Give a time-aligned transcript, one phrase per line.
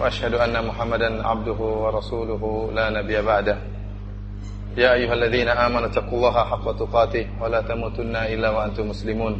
[0.00, 3.58] وأشهد أن محمدا عبده ورسوله لا نبي بعده.
[4.76, 9.34] يا أيها الذين آمنوا اتقوا الله حق تقاته ولا تموتن إلا وأنتم مسلمون.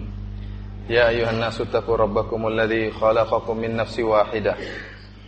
[0.88, 4.54] يا أيها الناس اتقوا ربكم الذي خلقكم من نفس واحدة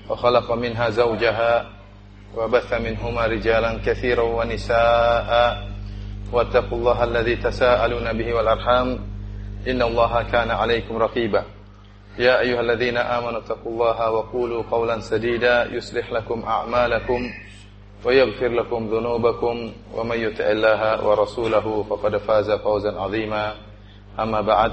[0.08, 1.66] وخلق منها زوجها
[2.36, 5.32] وبث منهما رجالا كثيرا ونساء.
[6.32, 8.98] واتقوا الله الذي تساءلون به والأرحام
[9.68, 11.44] إن الله كان عليكم رقيبا.
[12.18, 17.30] يا أيها الذين آمنوا اتقوا الله وقولوا قولا سديدا يصلح لكم أعمالكم
[18.04, 23.52] ويغفر لكم ذنوبكم ومن يطع الله ورسوله فقد فاز فوزا عظيما.
[24.20, 24.72] أما بعد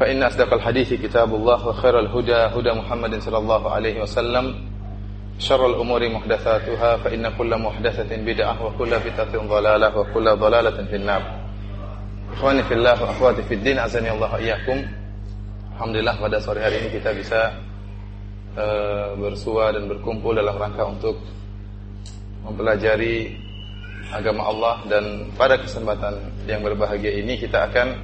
[0.00, 4.54] فإن أصدق الحديث كتاب الله وخير الهدى هدى محمد صلى الله عليه وسلم
[5.38, 11.22] شر الأمور محدثاتها فإن كل محدثة بدعة وكل بدعة ضلالة وكل ضلالة في النار.
[12.32, 14.97] إخواني في الله وأخواتي في الدين أعزني الله إياكم
[15.78, 17.54] Alhamdulillah pada sore hari ini kita bisa
[18.58, 21.22] uh, bersua dan berkumpul dalam rangka untuk
[22.42, 23.38] mempelajari
[24.10, 27.94] agama Allah dan pada kesempatan yang berbahagia ini kita akan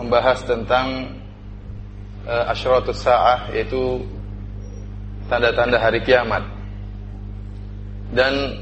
[0.00, 1.20] membahas tentang
[2.24, 4.00] uh, asyratus sa'ah yaitu
[5.28, 6.48] tanda-tanda hari kiamat.
[8.08, 8.56] Dan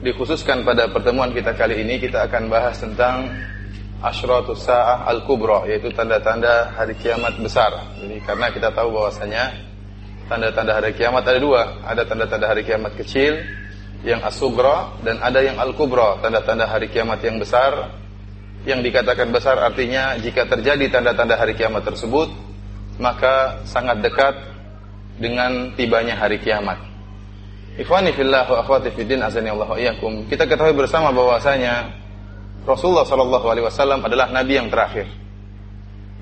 [0.00, 3.28] dikhususkan pada pertemuan kita kali ini kita akan bahas tentang
[4.00, 7.70] asyratus sa'ah al-kubra yaitu tanda-tanda hari kiamat besar.
[8.00, 9.52] Jadi karena kita tahu bahwasanya
[10.28, 13.44] tanda-tanda hari kiamat ada dua, ada tanda-tanda hari kiamat kecil
[14.00, 18.00] yang as-sugra dan ada yang al-kubra, tanda-tanda hari kiamat yang besar.
[18.60, 22.28] Yang dikatakan besar artinya jika terjadi tanda-tanda hari kiamat tersebut
[23.00, 24.36] maka sangat dekat
[25.16, 26.76] dengan tibanya hari kiamat.
[27.80, 29.48] Ikhwani fillah wa akhwati fiddin azani.
[30.28, 31.99] Kita ketahui bersama bahwasanya
[32.68, 35.08] Rasulullah Shallallahu Alaihi Wasallam adalah Nabi yang terakhir.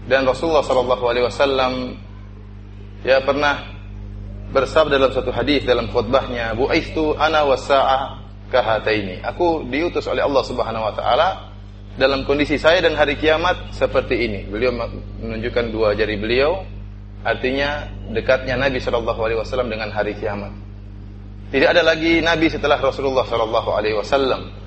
[0.06, 1.72] Dan Rasulullah Shallallahu Alaihi Wasallam
[3.03, 3.66] ya pernah
[4.54, 10.88] bersabda dalam satu hadis dalam khutbahnya, "Bu'aistu ana wasa'ah kahataini." Aku diutus oleh Allah Subhanahu
[10.88, 11.28] Wa Taala
[11.98, 14.41] dalam kondisi saya dan hari kiamat seperti ini.
[14.47, 14.71] Beliau
[15.19, 16.62] menunjukkan dua jari beliau,
[17.27, 20.54] artinya dekatnya Nabi Shallallahu Alaihi Wasallam dengan hari kiamat.
[21.50, 24.57] Tidak ada lagi Nabi setelah Rasulullah Shallallahu Alaihi Wasallam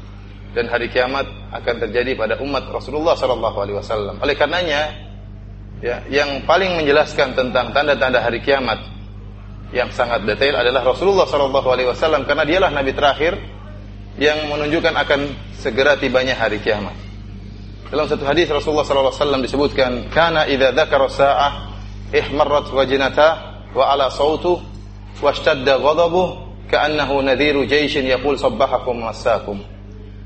[0.52, 4.20] dan hari kiamat akan terjadi pada umat Rasulullah sallallahu alaihi wasallam.
[4.20, 4.92] Oleh karenanya
[5.80, 8.80] ya, yang paling menjelaskan tentang tanda-tanda hari kiamat
[9.72, 13.40] yang sangat detail adalah Rasulullah sallallahu alaihi wasallam karena dialah nabi terakhir
[14.20, 15.20] yang menunjukkan akan
[15.56, 16.94] segera tibanya hari kiamat.
[17.88, 21.54] Dalam satu hadis Rasulullah sallallahu alaihi wasallam disebutkan, "Kana idza dzakara sa'ah
[22.12, 23.28] ihmarrat wajnata
[23.72, 24.60] wa ala sautu
[25.24, 29.71] washtadda ghadabuhu ka'annahu nadhiru jaishin yaqul sabbahakum massakum."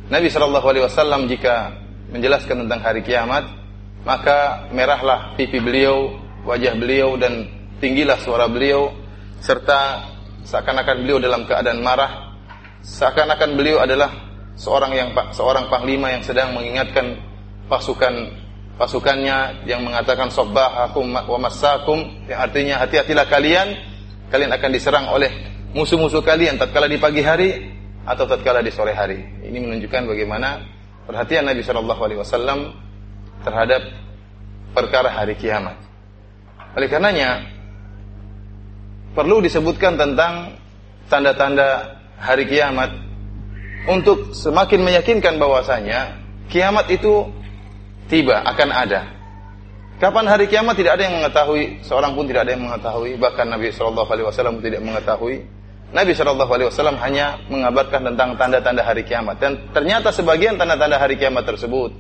[0.05, 1.73] Nabi Shallallahu Alaihi Wasallam jika
[2.13, 3.41] menjelaskan tentang hari kiamat,
[4.05, 6.13] maka merahlah pipi beliau,
[6.45, 7.49] wajah beliau dan
[7.81, 8.93] tinggilah suara beliau,
[9.41, 10.05] serta
[10.45, 12.37] seakan-akan beliau dalam keadaan marah,
[12.85, 14.13] seakan-akan beliau adalah
[14.53, 17.17] seorang yang seorang panglima yang sedang mengingatkan
[17.65, 18.29] pasukan
[18.77, 23.73] pasukannya yang mengatakan sobbahakum wa masakum yang artinya hati-hatilah kalian.
[24.29, 25.33] Kalian akan diserang oleh
[25.73, 27.49] musuh-musuh kalian tatkala di pagi hari
[28.05, 29.19] atau tatkala di sore hari.
[29.41, 30.61] Ini menunjukkan bagaimana
[31.09, 32.59] perhatian Nabi Shallallahu Alaihi Wasallam
[33.41, 33.81] terhadap
[34.77, 35.77] perkara hari kiamat.
[36.77, 37.45] Oleh karenanya
[39.17, 40.59] perlu disebutkan tentang
[41.09, 42.93] tanda-tanda hari kiamat
[43.85, 47.29] untuk semakin meyakinkan bahwasanya kiamat itu
[48.09, 49.01] tiba akan ada.
[49.95, 53.71] Kapan hari kiamat tidak ada yang mengetahui, seorang pun tidak ada yang mengetahui, bahkan Nabi
[53.71, 55.47] Shallallahu Alaihi Wasallam tidak mengetahui.
[55.95, 61.15] Nabi Shallallahu Alaihi Wasallam hanya mengabarkan tentang tanda-tanda hari kiamat dan ternyata sebagian tanda-tanda hari
[61.15, 61.95] kiamat tersebut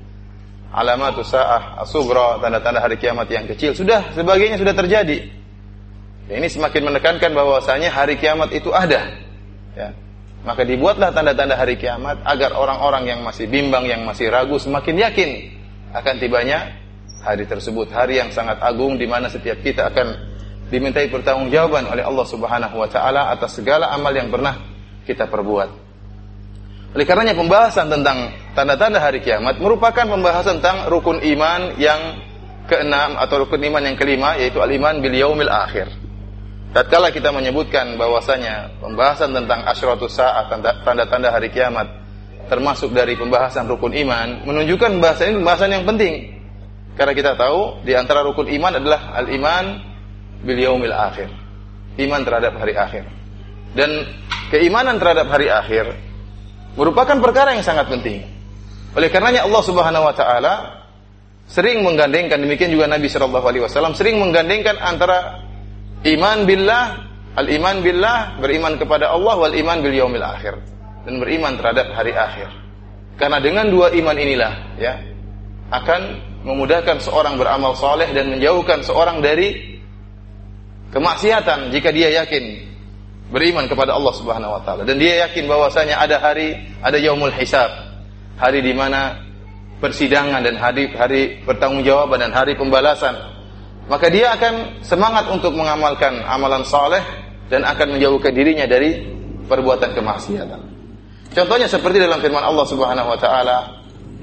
[0.75, 5.17] alamat sa'ah asugra tanda-tanda hari kiamat yang kecil sudah sebagiannya sudah terjadi.
[6.27, 9.15] Ya, ini semakin menekankan bahwasanya hari kiamat itu ada.
[9.77, 9.95] Ya.
[10.43, 15.29] Maka dibuatlah tanda-tanda hari kiamat agar orang-orang yang masih bimbang, yang masih ragu semakin yakin
[15.95, 16.75] akan tibanya
[17.23, 20.34] hari tersebut, hari yang sangat agung di mana setiap kita akan
[20.69, 24.57] dimintai pertanggungjawaban oleh Allah Subhanahu wa taala atas segala amal yang pernah
[25.05, 25.69] kita perbuat.
[26.95, 32.23] Oleh karenanya pembahasan tentang tanda-tanda hari kiamat merupakan pembahasan tentang rukun iman yang
[32.65, 35.91] keenam atau rukun iman yang kelima yaitu al-iman bil yaumil akhir.
[36.75, 40.51] tatkala kita menyebutkan bahwasanya pembahasan tentang asyratus saat
[40.83, 41.87] tanda-tanda hari kiamat
[42.51, 46.35] termasuk dari pembahasan rukun iman menunjukkan bahasa ini pembahasan yang penting
[46.99, 49.94] karena kita tahu di antara rukun iman adalah al iman
[50.43, 51.31] bil yaumil akhir.
[51.95, 53.07] Iman terhadap hari akhir.
[53.75, 54.03] Dan
[54.51, 55.95] keimanan terhadap hari akhir
[56.75, 58.23] merupakan perkara yang sangat penting.
[58.95, 60.53] Oleh karenanya Allah Subhanahu wa taala
[61.47, 65.45] sering menggandengkan demikian juga Nabi Shallallahu alaihi wasallam sering menggandengkan antara
[66.05, 67.01] Iman billah,
[67.33, 70.53] al-iman billah, beriman kepada Allah wal iman bil yaumil akhir.
[71.01, 72.49] Dan beriman terhadap hari akhir.
[73.17, 75.01] Karena dengan dua iman inilah ya
[75.73, 76.01] akan
[76.45, 79.74] memudahkan seorang beramal soleh dan menjauhkan seorang dari
[80.91, 82.65] kemaksiatan jika dia yakin
[83.29, 84.81] beriman kepada Allah Subhanahu wa taala.
[84.85, 87.69] Dan dia yakin bahwasanya ada hari ada yaumul hisab.
[88.35, 89.15] Hari di mana
[89.79, 93.15] persidangan dan hari hari pertanggungjawaban dan hari pembalasan.
[93.85, 97.01] Maka dia akan semangat untuk mengamalkan amalan soleh
[97.47, 99.05] dan akan menjauhkan dirinya dari
[99.45, 100.61] perbuatan kemaksiatan.
[101.35, 103.57] Contohnya seperti dalam firman Allah Subhanahu wa taala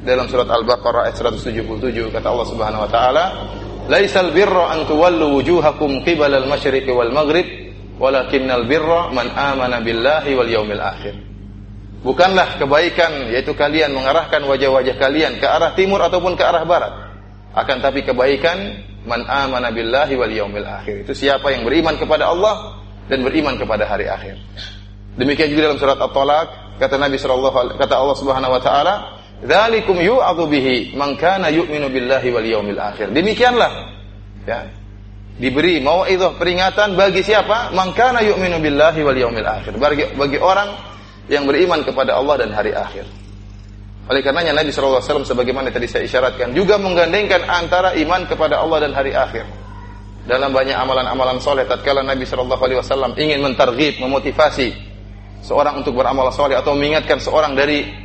[0.02, 3.24] dalam surat Al-Baqarah ayat 177 kata Allah Subhanahu wa taala,
[3.90, 7.46] "Laisal birra an tuwallu wujuhakum qibala al-masyriq wal maghrib,
[7.98, 11.14] walakinnal birra man amana billahi wal yaumil akhir."
[12.02, 16.90] Bukanlah kebaikan yaitu kalian mengarahkan wajah-wajah kalian ke arah timur ataupun ke arah barat.
[17.54, 21.06] Akan tapi kebaikan man amana billahi wal yaumil akhir.
[21.06, 24.34] Itu siapa yang beriman kepada Allah dan beriman kepada hari akhir.
[25.14, 26.46] Demikian juga dalam surat At-Talaq
[26.82, 28.94] kata Nabi sallallahu kata Allah Subhanahu wa taala,
[29.42, 33.70] "Dzalikum yu'adzu bihi man kana yu'minu billahi wal yaumil akhir." Demikianlah
[34.46, 34.66] ya.
[35.32, 37.74] Diberi mau'izah peringatan bagi siapa?
[37.74, 39.74] Man kana yu'minu billahi wal yaumil akhir.
[39.80, 40.70] Bagi bagi orang
[41.26, 43.06] yang beriman kepada Allah dan hari akhir.
[44.10, 48.92] Oleh karenanya Nabi SAW sebagaimana tadi saya isyaratkan juga menggandengkan antara iman kepada Allah dan
[48.92, 49.46] hari akhir.
[50.26, 54.74] Dalam banyak amalan-amalan soleh tatkala Nabi SAW ingin mentarghib, memotivasi
[55.42, 58.01] seorang untuk beramal soleh atau mengingatkan seorang dari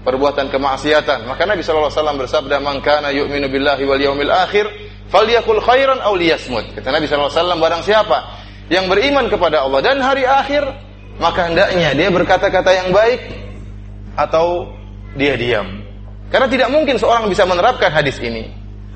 [0.00, 4.66] perbuatan kemaksiatan, maka Nabi SAW bersabda, "Man kana yu'minu billahi wal yaumil akhir,
[5.12, 8.40] falyakul khairan aw liyasmut." Kata Nabi SAW, barang siapa
[8.72, 10.64] yang beriman kepada Allah dan hari akhir,
[11.20, 13.20] maka hendaknya dia berkata-kata yang baik
[14.16, 14.72] atau
[15.18, 15.84] dia diam.
[16.30, 18.46] Karena tidak mungkin seorang bisa menerapkan hadis ini.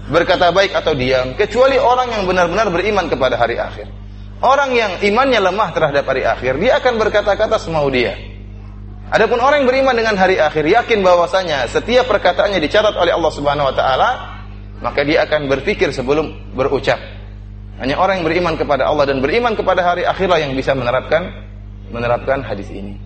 [0.06, 1.34] Berkata baik atau diam.
[1.34, 3.90] Kecuali orang yang benar-benar beriman kepada hari akhir.
[4.44, 6.60] Orang yang imannya lemah terhadap hari akhir.
[6.60, 8.33] Dia akan berkata-kata semau dia.
[9.14, 10.66] Adapun orang yang beriman dengan hari akhir.
[10.66, 14.10] Yakin bahwasanya setiap perkataannya dicatat oleh Allah subhanahu wa ta'ala.
[14.82, 16.98] Maka dia akan berpikir sebelum berucap.
[17.78, 21.30] Hanya orang yang beriman kepada Allah dan beriman kepada hari akhirlah yang bisa menerapkan
[21.94, 22.98] menerapkan hadis ini.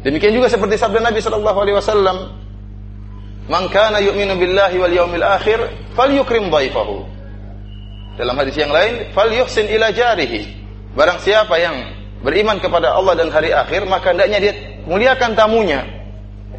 [0.00, 2.16] Demikian juga seperti sabda Nabi sallallahu alaihi wasallam,
[3.44, 5.60] "Man kana yu'minu billahi wal yawmil akhir
[5.92, 7.04] falyukrim dhaifahu."
[8.16, 10.48] Dalam hadis yang lain, "Falyuhsin ila jarihi."
[10.96, 11.76] Barang siapa yang
[12.24, 14.52] beriman kepada Allah dan hari akhir, maka hendaknya dia
[14.88, 15.84] muliakan tamunya.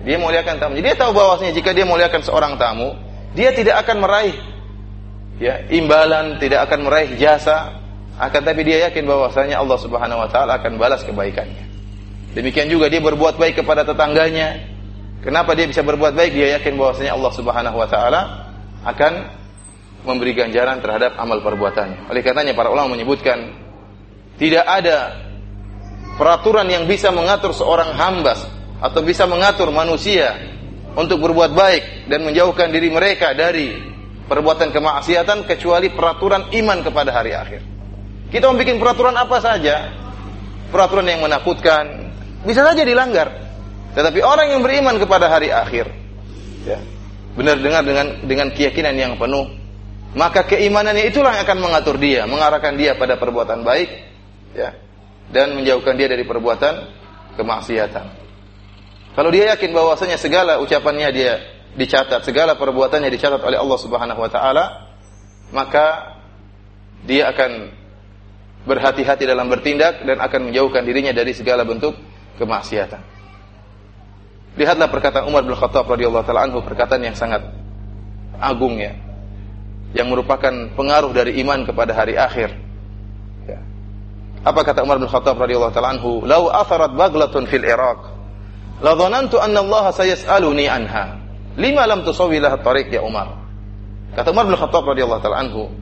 [0.05, 0.93] Dia muliakan tamunya.
[0.93, 2.93] Dia tahu bahwasanya jika dia muliakan seorang tamu,
[3.33, 4.37] dia tidak akan meraih
[5.41, 7.81] ya imbalan, tidak akan meraih jasa,
[8.15, 11.65] akan tapi dia yakin bahwasanya Allah Subhanahu wa taala akan balas kebaikannya.
[12.35, 14.75] Demikian juga dia berbuat baik kepada tetangganya.
[15.23, 16.31] Kenapa dia bisa berbuat baik?
[16.37, 18.21] Dia yakin bahwasanya Allah Subhanahu wa taala
[18.85, 19.13] akan
[20.05, 22.11] memberi ganjaran terhadap amal perbuatannya.
[22.13, 23.57] Oleh karenanya para ulama menyebutkan
[24.37, 25.24] tidak ada
[26.15, 28.35] peraturan yang bisa mengatur seorang hamba
[28.79, 30.35] atau bisa mengatur manusia
[30.95, 33.75] untuk berbuat baik dan menjauhkan diri mereka dari
[34.25, 37.61] perbuatan kemaksiatan kecuali peraturan iman kepada hari akhir.
[38.31, 39.91] Kita membuat peraturan apa saja,
[40.73, 42.09] peraturan yang menakutkan,
[42.43, 43.31] bisa saja dilanggar.
[43.95, 45.87] Tetapi orang yang beriman kepada hari akhir,
[46.67, 46.79] ya,
[47.37, 49.47] benar dengar dengan dengan keyakinan yang penuh,
[50.19, 53.87] maka keimanannya itulah yang akan mengatur dia, mengarahkan dia pada perbuatan baik,
[54.51, 54.75] ya,
[55.29, 56.73] dan menjauhkan dia dari perbuatan
[57.39, 58.05] kemaksiatan.
[59.15, 61.33] Kalau dia yakin bahwasanya segala ucapannya dia
[61.75, 64.65] dicatat, segala perbuatannya dicatat oleh Allah Subhanahu wa taala,
[65.55, 66.17] maka
[67.07, 67.71] dia akan
[68.65, 71.93] berhati-hati dalam bertindak dan akan menjauhkan dirinya dari segala bentuk
[72.41, 73.15] kemaksiatan.
[74.55, 77.43] Lihatlah perkataan Umar bin Khattab radhiyallahu taala anhu perkataan yang sangat
[78.39, 78.95] agung ya.
[79.95, 82.64] Yang merupakan pengaruh dari iman kepada hari akhir.
[84.45, 86.21] Apa kata Umar bin Khattab radhiyallahu taala anhu?
[86.21, 88.05] "Lau atharat baglatun fil Iraq,
[88.85, 91.17] la dhanantu anna Allah sayas'aluni anha.
[91.57, 93.33] Lima lam tusawwi laha tariq ya Umar."
[94.13, 95.73] Kata Umar bin Khattab radhiyallahu taala anhu,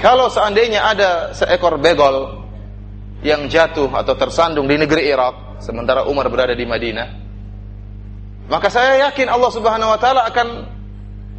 [0.00, 2.44] kalau seandainya ada seekor begol
[3.24, 7.08] yang jatuh atau tersandung di negeri Irak sementara Umar berada di Madinah
[8.46, 10.48] maka saya yakin Allah Subhanahu wa taala akan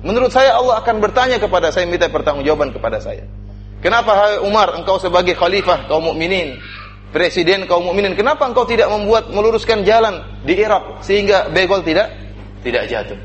[0.02, 3.30] menurut saya Allah akan bertanya kepada saya minta pertanggungjawaban kepada saya
[3.78, 6.58] Kenapa hai Umar engkau sebagai khalifah kaum mukminin,
[7.14, 12.10] presiden kaum mukminin, kenapa engkau tidak membuat meluruskan jalan di Irak sehingga begol tidak
[12.66, 13.20] tidak jatuh?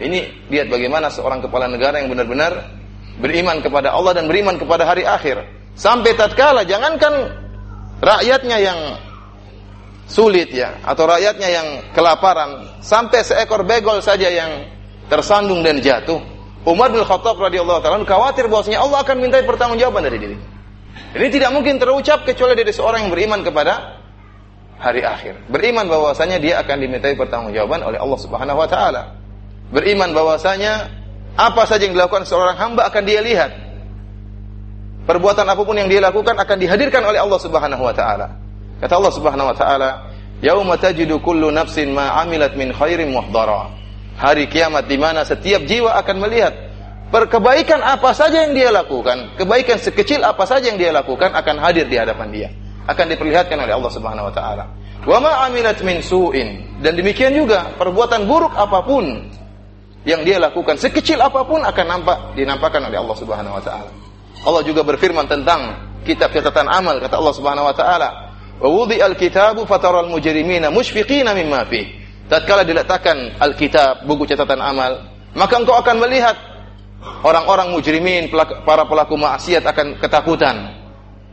[0.00, 2.72] Ini lihat bagaimana seorang kepala negara yang benar-benar
[3.20, 5.44] beriman kepada Allah dan beriman kepada hari akhir.
[5.76, 7.36] Sampai tatkala jangankan
[8.00, 8.80] rakyatnya yang
[10.08, 14.66] sulit ya atau rakyatnya yang kelaparan sampai seekor begol saja yang
[15.06, 16.18] tersandung dan jatuh
[16.68, 20.36] Umar bin Khattab radhiyallahu taala khawatir bahwasanya Allah akan minta pertanggungjawaban dari diri.
[21.16, 23.98] Ini tidak mungkin terucap kecuali dari seorang yang beriman kepada
[24.76, 25.48] hari akhir.
[25.48, 29.02] Beriman bahwasanya dia akan dimintai pertanggungjawaban oleh Allah Subhanahu wa taala.
[29.72, 30.92] Beriman bahwasanya
[31.40, 33.50] apa saja yang dilakukan seorang hamba akan dia lihat.
[35.08, 38.36] Perbuatan apa pun yang dia lakukan akan dihadirkan oleh Allah Subhanahu wa taala.
[38.84, 39.90] Kata Allah Subhanahu wa taala,
[40.44, 43.79] "Yauma tajidu kullu nafsin ma 'amilat min khairin muhdara."
[44.20, 46.52] Hari kiamat di mana setiap jiwa akan melihat
[47.08, 51.88] perkebaikan apa saja yang dia lakukan, kebaikan sekecil apa saja yang dia lakukan akan hadir
[51.88, 52.48] di hadapan dia,
[52.84, 54.64] akan diperlihatkan oleh Allah Subhanahu wa taala.
[55.08, 59.24] Wa ma 'amilat min su'in dan demikian juga perbuatan buruk apa pun
[60.04, 63.88] yang dia lakukan sekecil apa pun akan nampak dinampakkan oleh Allah Subhanahu wa taala.
[64.44, 69.64] Allah juga berfirman tentang kitab catatan amal kata Allah Subhanahu wa taala Wa wudi al-kitabu
[69.64, 71.99] fataral mujrimina mushfiqina mimma fi.
[72.30, 75.02] Tatkala diletakkan Alkitab, buku catatan amal,
[75.34, 76.38] maka engkau akan melihat
[77.26, 78.30] orang-orang mujrimin,
[78.62, 80.78] para pelaku maksiat akan ketakutan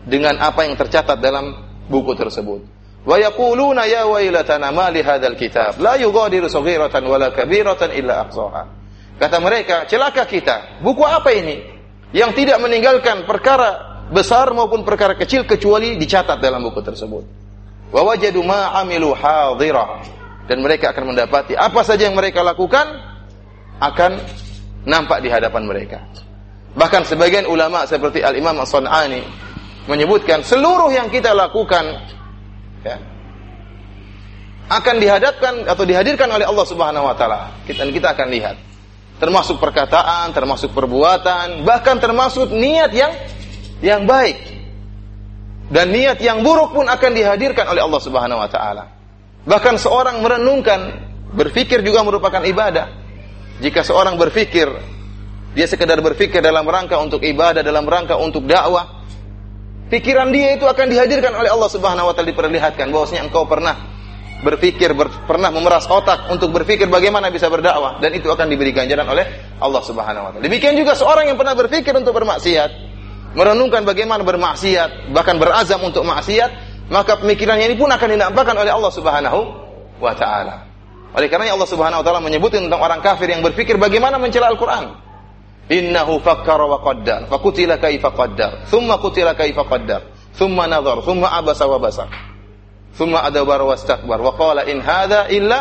[0.10, 1.54] dengan apa yang tercatat dalam
[1.86, 2.66] buku tersebut.
[3.06, 8.66] Wa yaquluna ya wailatana ma li hadzal kitab la yughadiru saghiratan wala kabiratan illa ahsaha.
[9.22, 10.82] Kata mereka, celaka kita.
[10.82, 11.62] Buku apa ini?
[12.10, 17.24] Yang tidak meninggalkan perkara besar maupun perkara kecil kecuali dicatat dalam buku tersebut.
[17.94, 19.14] Wa wajadu ma amilu
[20.48, 22.88] dan mereka akan mendapati apa saja yang mereka lakukan
[23.78, 24.12] akan
[24.88, 26.00] nampak di hadapan mereka.
[26.74, 29.22] Bahkan sebagian ulama seperti Al-Imam As-Sun'ani
[29.92, 31.84] menyebutkan seluruh yang kita lakukan
[32.88, 32.98] ya,
[34.68, 37.60] akan dihadapkan atau dihadirkan oleh Allah Subhanahu wa taala.
[37.68, 38.56] Dan kita akan lihat
[39.18, 43.14] termasuk perkataan, termasuk perbuatan, bahkan termasuk niat yang
[43.82, 44.38] yang baik
[45.68, 48.97] dan niat yang buruk pun akan dihadirkan oleh Allah Subhanahu wa taala.
[49.48, 50.80] Bahkan seorang merenungkan,
[51.32, 52.92] berpikir juga merupakan ibadah.
[53.64, 54.68] Jika seorang berpikir,
[55.56, 59.08] dia sekedar berpikir dalam rangka untuk ibadah, dalam rangka untuk dakwah,
[59.88, 63.98] pikiran dia itu akan dihadirkan oleh Allah Subhanahu wa taala diperlihatkan bahwasanya engkau pernah
[64.44, 69.08] berpikir ber, pernah memeras otak untuk berpikir bagaimana bisa berdakwah dan itu akan diberi ganjaran
[69.10, 69.26] oleh
[69.58, 70.44] Allah Subhanahu wa taala.
[70.44, 72.70] Demikian juga seorang yang pernah berpikir untuk bermaksiat,
[73.34, 78.92] merenungkan bagaimana bermaksiat, bahkan berazam untuk maksiat, maka pemikirannya ini pun akan dinampakkan oleh Allah
[78.92, 79.40] Subhanahu
[80.00, 80.68] wa taala.
[81.16, 85.04] Oleh karena Allah Subhanahu wa taala menyebutkan tentang orang kafir yang berpikir bagaimana mencela Al-Qur'an.
[85.68, 91.68] Innahu fakkara wa qaddar, fakutila kaifa qaddar, thumma kutila kaifa qaddar, thumma nadhar, thumma abasa
[91.68, 92.08] wa basar.
[92.96, 95.60] Thumma adabara wastakbar wa qala in hadha illa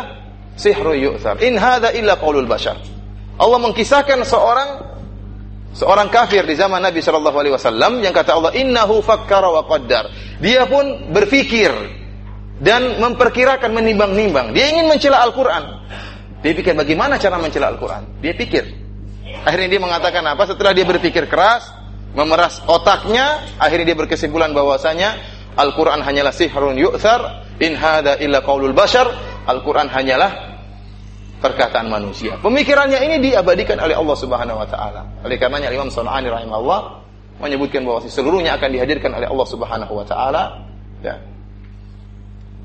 [0.55, 1.43] sihru yu'thar.
[1.43, 2.79] In hadha illa qaulul bashar.
[3.37, 4.86] Allah mengkisahkan seorang
[5.77, 10.09] seorang kafir di zaman Nabi Shallallahu Alaihi Wasallam yang kata Allah innahu fakkara wa qaddar.
[10.41, 11.71] Dia pun berpikir
[12.65, 14.57] dan memperkirakan menimbang-nimbang.
[14.57, 15.85] Dia ingin mencela Al-Quran.
[16.41, 18.25] Dia pikir bagaimana cara mencela Al-Quran?
[18.25, 18.65] Dia pikir.
[19.45, 20.49] Akhirnya dia mengatakan apa?
[20.49, 21.69] Setelah dia berpikir keras
[22.17, 25.21] memeras otaknya akhirnya dia berkesimpulan bahwasanya
[25.57, 29.09] Al-Quran hanyalah sihrun yu'thar in hada illa qaulul bashar.
[29.45, 30.56] Al-Quran hanyalah
[31.41, 32.41] perkataan manusia.
[32.41, 35.03] Pemikirannya ini diabadikan oleh Allah Subhanahu wa taala.
[35.23, 36.81] Oleh karenanya Imam Sunani rahimahullah
[37.41, 40.43] menyebutkan bahwa seluruhnya akan dihadirkan oleh Allah Subhanahu wa taala
[41.05, 41.17] ya.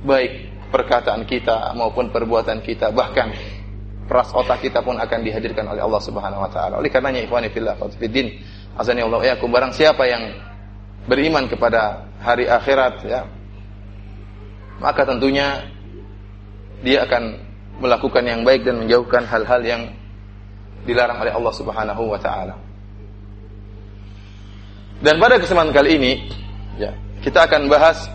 [0.02, 3.36] Baik perkataan kita maupun perbuatan kita bahkan
[4.08, 6.80] peras otak kita pun akan dihadirkan oleh Allah Subhanahu wa taala.
[6.80, 8.40] Oleh karenanya ikhwani fillah fiddin
[8.80, 10.32] azani Allah ya barang siapa yang
[11.12, 13.28] beriman kepada hari akhirat ya
[14.80, 15.70] maka tentunya
[16.82, 17.51] dia akan
[17.82, 19.82] melakukan yang baik dan menjauhkan hal-hal yang
[20.86, 22.56] dilarang oleh Allah Subhanahu wa taala.
[25.02, 26.14] Dan pada kesempatan kali ini
[26.78, 26.94] ya,
[27.26, 28.06] kita akan bahas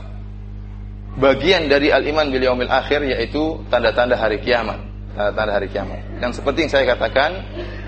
[1.18, 4.78] bagian dari al-iman bil yaumil akhir yaitu tanda-tanda hari kiamat.
[5.18, 6.00] Tanda-tanda hari kiamat.
[6.22, 7.30] Dan seperti yang saya katakan,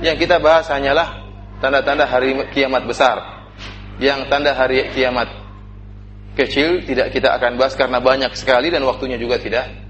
[0.02, 1.30] yang kita bahas hanyalah
[1.62, 3.46] tanda-tanda hari kiamat besar.
[4.02, 5.30] Yang tanda hari kiamat
[6.38, 9.87] kecil tidak kita akan bahas karena banyak sekali dan waktunya juga tidak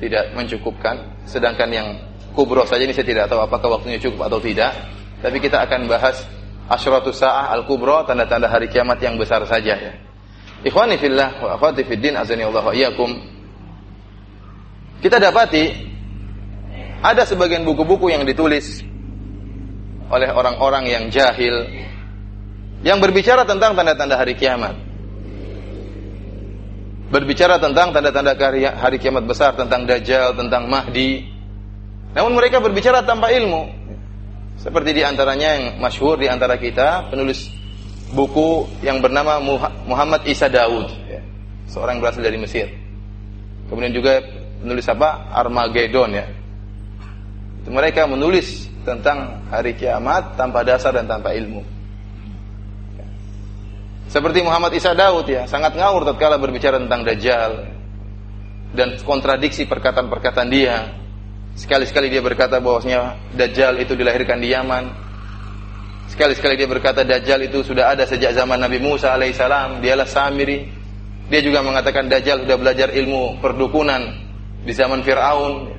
[0.00, 1.22] tidak mencukupkan.
[1.28, 1.88] Sedangkan yang
[2.32, 4.72] kubro saja ini saya tidak tahu apakah waktunya cukup atau tidak.
[5.20, 6.24] Tapi kita akan bahas
[6.72, 9.92] asyratus sa'ah al-kubro, tanda-tanda hari kiamat yang besar saja ya.
[10.64, 13.10] Ikhwani fillah wa akhwati fid din azani Allah wa iyyakum.
[15.00, 15.64] Kita dapati
[17.00, 18.84] ada sebagian buku-buku yang ditulis
[20.12, 21.64] oleh orang-orang yang jahil
[22.84, 24.89] yang berbicara tentang tanda-tanda hari kiamat.
[27.10, 28.38] Berbicara tentang tanda-tanda
[28.78, 31.26] hari kiamat besar, tentang Dajjal, tentang Mahdi.
[32.14, 33.66] Namun mereka berbicara tanpa ilmu.
[34.54, 37.50] Seperti di antaranya yang masyhur di antara kita, penulis
[38.14, 39.42] buku yang bernama
[39.90, 40.86] Muhammad Isa Daud.
[41.10, 41.18] Ya.
[41.66, 42.70] Seorang yang berasal dari Mesir.
[43.66, 44.22] Kemudian juga
[44.62, 45.34] penulis apa?
[45.34, 46.26] Armageddon ya.
[47.66, 51.62] Mereka menulis tentang hari kiamat tanpa dasar dan tanpa ilmu.
[54.10, 57.62] Seperti Muhammad Isa Daud ya, sangat ngawur tatkala berbicara tentang Dajjal
[58.74, 60.98] dan kontradiksi perkataan-perkataan dia.
[61.54, 64.84] Sekali-sekali dia berkata bahwasanya Dajjal itu dilahirkan di Yaman.
[66.10, 70.66] Sekali-sekali dia berkata Dajjal itu sudah ada sejak zaman Nabi Musa alaihissalam, dialah Samiri.
[71.30, 74.10] Dia juga mengatakan Dajjal sudah belajar ilmu perdukunan
[74.66, 75.70] di zaman Firaun.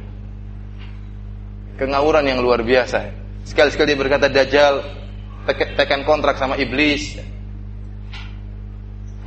[1.76, 3.12] Kengawuran yang luar biasa.
[3.44, 4.88] Sekali-sekali dia berkata Dajjal
[5.76, 7.20] tekan kontrak sama iblis.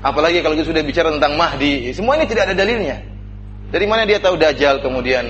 [0.04, 3.00] Apalagi kalau sudah bicara tentang Mahdi, semua ini tidak ada dalilnya.
[3.72, 5.24] Dari mana dia tahu Dajjal kemudian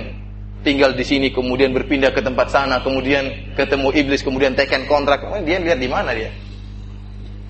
[0.66, 5.22] tinggal di sini, kemudian berpindah ke tempat sana, kemudian ketemu iblis, kemudian tekan kontrak.
[5.46, 6.34] Dia lihat di mana dia?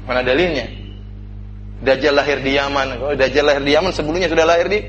[0.04, 0.68] Mana dalilnya?
[1.80, 3.00] Dajjal lahir di Yaman.
[3.00, 4.84] Kalau Dajjal lahir di Yaman sebelumnya sudah lahir di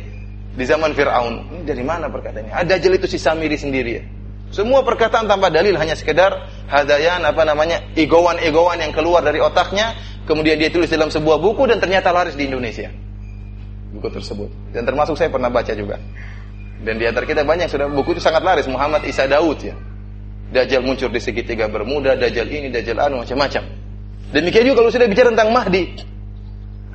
[0.56, 1.56] di zaman Fir'aun.
[1.56, 2.51] Ini dari mana perkataannya?
[2.51, 4.04] Ada ah, Dajjal itu si Samiri sendiri ya.
[4.54, 10.58] Semua perkataan tanpa dalil hanya sekedar hadayan apa namanya egoan-egoan yang keluar dari otaknya Kemudian
[10.58, 12.90] dia tulis dalam sebuah buku dan ternyata laris di Indonesia.
[13.94, 14.50] Buku tersebut.
[14.74, 16.02] Dan termasuk saya pernah baca juga.
[16.82, 18.66] Dan di antara kita banyak sudah buku itu sangat laris.
[18.66, 19.78] Muhammad Isa Daud ya.
[20.50, 23.64] Dajjal muncul di segitiga bermuda, Dajjal ini, Dajjal anu, macam-macam.
[24.34, 25.84] Demikian juga kalau sudah bicara tentang Mahdi.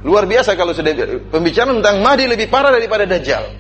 [0.03, 0.95] Luar biasa kalau sudah
[1.31, 3.60] pembicaraan tentang Mahdi lebih parah daripada Dajjal.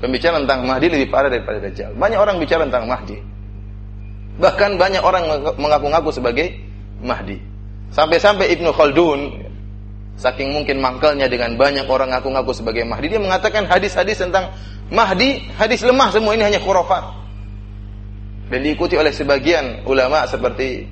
[0.00, 1.92] Pembicaraan tentang Mahdi lebih parah daripada Dajjal.
[1.92, 3.20] Banyak orang bicara tentang Mahdi.
[4.40, 5.28] Bahkan banyak orang
[5.60, 6.56] mengaku-ngaku sebagai
[7.04, 7.36] Mahdi.
[7.92, 9.50] Sampai-sampai Ibnu Khaldun
[10.16, 14.52] saking mungkin mangkalnya dengan banyak orang ngaku-ngaku sebagai Mahdi, dia mengatakan hadis-hadis tentang
[14.88, 17.20] Mahdi, hadis lemah semua ini hanya khurafat.
[18.50, 20.88] Dan diikuti oleh sebagian ulama seperti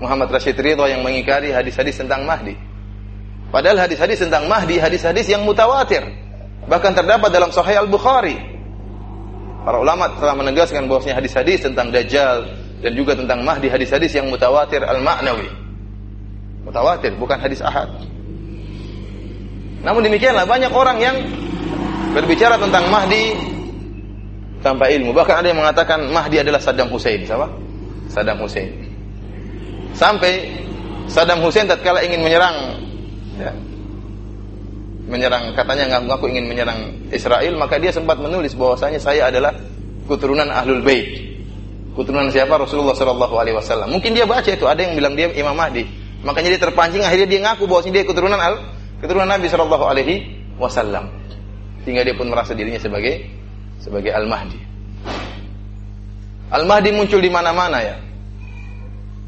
[0.00, 2.56] Muhammad Rashid Ridho yang mengingkari hadis-hadis tentang Mahdi.
[3.50, 6.06] Padahal hadis-hadis tentang Mahdi, hadis-hadis yang mutawatir.
[6.68, 8.36] Bahkan terdapat dalam Sahih Al-Bukhari.
[9.60, 12.48] Para ulama telah menegaskan bahwasanya hadis-hadis tentang Dajjal
[12.80, 15.48] dan juga tentang Mahdi, hadis-hadis yang mutawatir al-ma'nawi.
[16.64, 17.88] Mutawatir, bukan hadis ahad.
[19.84, 21.16] Namun demikianlah banyak orang yang
[22.12, 23.36] berbicara tentang Mahdi
[24.60, 25.12] tanpa ilmu.
[25.12, 27.24] Bahkan ada yang mengatakan Mahdi adalah Saddam Hussein.
[27.24, 27.48] Siapa?
[28.12, 28.68] Saddam Hussein.
[29.96, 30.64] Sampai
[31.08, 32.56] Saddam Hussein tatkala ingin menyerang
[33.40, 33.52] ya,
[35.10, 39.52] menyerang katanya ngaku-ngaku ingin menyerang Israel, maka dia sempat menulis bahwasanya saya adalah
[40.06, 41.30] keturunan Ahlul Bait.
[41.98, 42.54] Keturunan siapa?
[42.54, 43.90] Rasulullah Shallallahu alaihi wasallam.
[43.90, 45.84] Mungkin dia baca itu, ada yang bilang dia Imam Mahdi.
[46.22, 48.54] Makanya dia terpancing akhirnya dia ngaku bahwa dia keturunan al
[49.02, 50.14] keturunan Nabi Shallallahu alaihi
[50.56, 51.10] wasallam.
[51.82, 53.26] Sehingga dia pun merasa dirinya sebagai
[53.80, 54.60] sebagai Al-Mahdi.
[56.52, 57.96] Al-Mahdi muncul di mana-mana ya.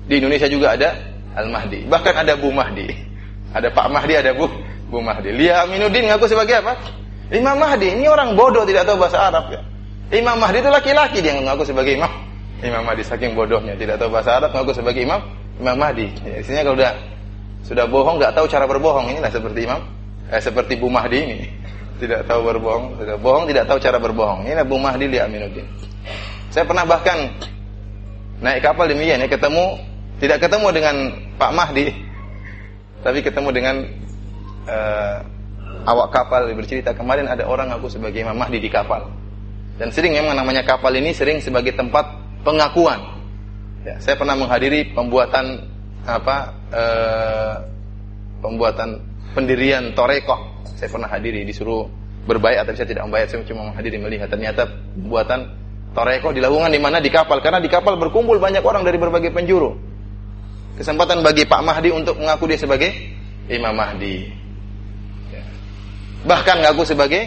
[0.05, 0.93] Di Indonesia juga ada
[1.33, 1.89] Al-Mahdi.
[1.89, 2.93] Bahkan ada Bu Mahdi.
[3.53, 4.49] Ada Pak Mahdi, ada Bu
[4.93, 5.33] Bu Mahdi.
[5.33, 6.77] Lia Aminuddin ngaku sebagai apa?
[7.33, 7.97] Imam Mahdi.
[7.97, 9.65] Ini orang bodoh tidak tahu bahasa Arab ya.
[10.13, 12.13] Imam Mahdi itu laki-laki dia ngaku sebagai imam.
[12.61, 15.25] Imam Mahdi saking bodohnya tidak tahu bahasa Arab ngaku sebagai imam
[15.57, 16.13] Imam Mahdi.
[16.29, 16.93] Ya, isinya kalau udah
[17.65, 19.81] sudah bohong nggak tahu cara berbohong inilah seperti Imam
[20.29, 21.39] eh, seperti Bu Mahdi ini
[22.03, 24.45] tidak tahu berbohong, sudah bohong tidak tahu cara berbohong.
[24.45, 25.65] Ini Bu Mahdi li Aminuddin.
[26.51, 27.31] Saya pernah bahkan
[28.43, 29.79] naik kapal demikian ya ketemu
[30.19, 30.97] tidak ketemu dengan
[31.39, 31.95] Pak Mahdi
[33.07, 33.77] tapi ketemu dengan
[34.69, 35.17] uh,
[35.89, 39.09] awak kapal bercerita kemarin ada orang aku sebagai Imam Mahdi di kapal
[39.81, 42.05] dan sering memang namanya kapal ini sering sebagai tempat
[42.43, 43.23] pengakuan
[43.83, 45.67] Ya, saya pernah menghadiri pembuatan
[46.07, 46.37] apa
[46.71, 47.55] eh,
[48.39, 49.03] pembuatan
[49.35, 50.63] pendirian torekoh.
[50.79, 51.91] Saya pernah hadiri disuruh
[52.23, 55.51] berbayat tapi saya tidak membayar saya cuma menghadiri melihat ternyata pembuatan
[55.99, 59.75] torekoh dilakukan di mana di kapal karena di kapal berkumpul banyak orang dari berbagai penjuru.
[60.79, 62.95] Kesempatan bagi Pak Mahdi untuk mengaku dia sebagai
[63.51, 64.42] Imam Mahdi.
[66.23, 66.27] Ya.
[66.31, 67.23] Bahkan mengaku sebagai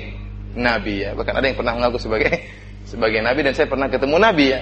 [0.56, 1.12] Nabi ya.
[1.12, 2.32] Bahkan ada yang pernah mengaku sebagai
[2.92, 4.62] sebagai Nabi dan saya pernah ketemu Nabi ya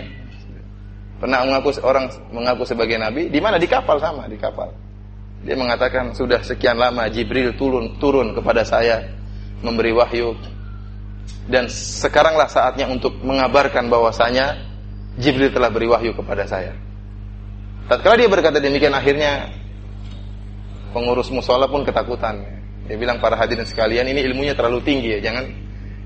[1.24, 4.76] pernah mengaku orang mengaku sebagai nabi di mana di kapal sama di kapal
[5.40, 9.08] dia mengatakan sudah sekian lama Jibril turun turun kepada saya
[9.64, 10.36] memberi wahyu
[11.48, 14.60] dan sekaranglah saatnya untuk mengabarkan bahwasanya
[15.16, 16.74] Jibril telah beri wahyu kepada saya.
[17.86, 19.52] Tatkala dia berkata demikian akhirnya
[20.96, 22.53] pengurus musola pun ketakutan.
[22.84, 25.46] Dia bilang para hadirin sekalian ini ilmunya terlalu tinggi ya, jangan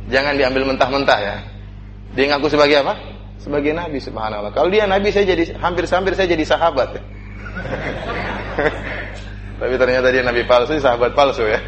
[0.07, 1.35] jangan diambil mentah-mentah ya.
[2.13, 3.17] Dia ngaku sebagai apa?
[3.47, 4.51] sebagai nabi subhanallah.
[4.51, 6.99] Kalau dia nabi saya jadi hampir-hampir saya jadi sahabat.
[9.63, 11.63] Tapi ternyata dia nabi palsu, sahabat palsu ya.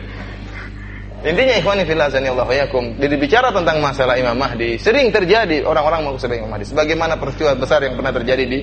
[1.19, 2.99] Intinya ikhwani fillah Allah yakum.
[2.99, 6.67] Jadi bicara tentang masalah Imam Mahdi, sering terjadi orang-orang mau sebagai Imam Mahdi.
[6.67, 8.59] Sebagaimana peristiwa besar yang pernah terjadi di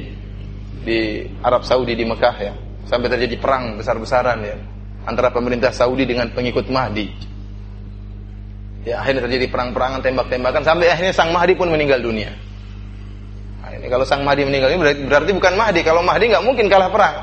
[0.86, 0.98] di
[1.44, 2.54] Arab Saudi di Mekah ya.
[2.86, 4.56] Sampai terjadi perang besar-besaran ya
[5.06, 7.06] antara pemerintah Saudi dengan pengikut Mahdi.
[8.86, 12.30] Ya, akhirnya terjadi perang-perangan, tembak-tembakan sampai akhirnya sang Mahdi pun meninggal dunia.
[13.62, 15.80] Nah, ini kalau sang Mahdi meninggal ini berarti, berarti bukan Mahdi.
[15.82, 17.16] Kalau Mahdi nggak mungkin kalah perang.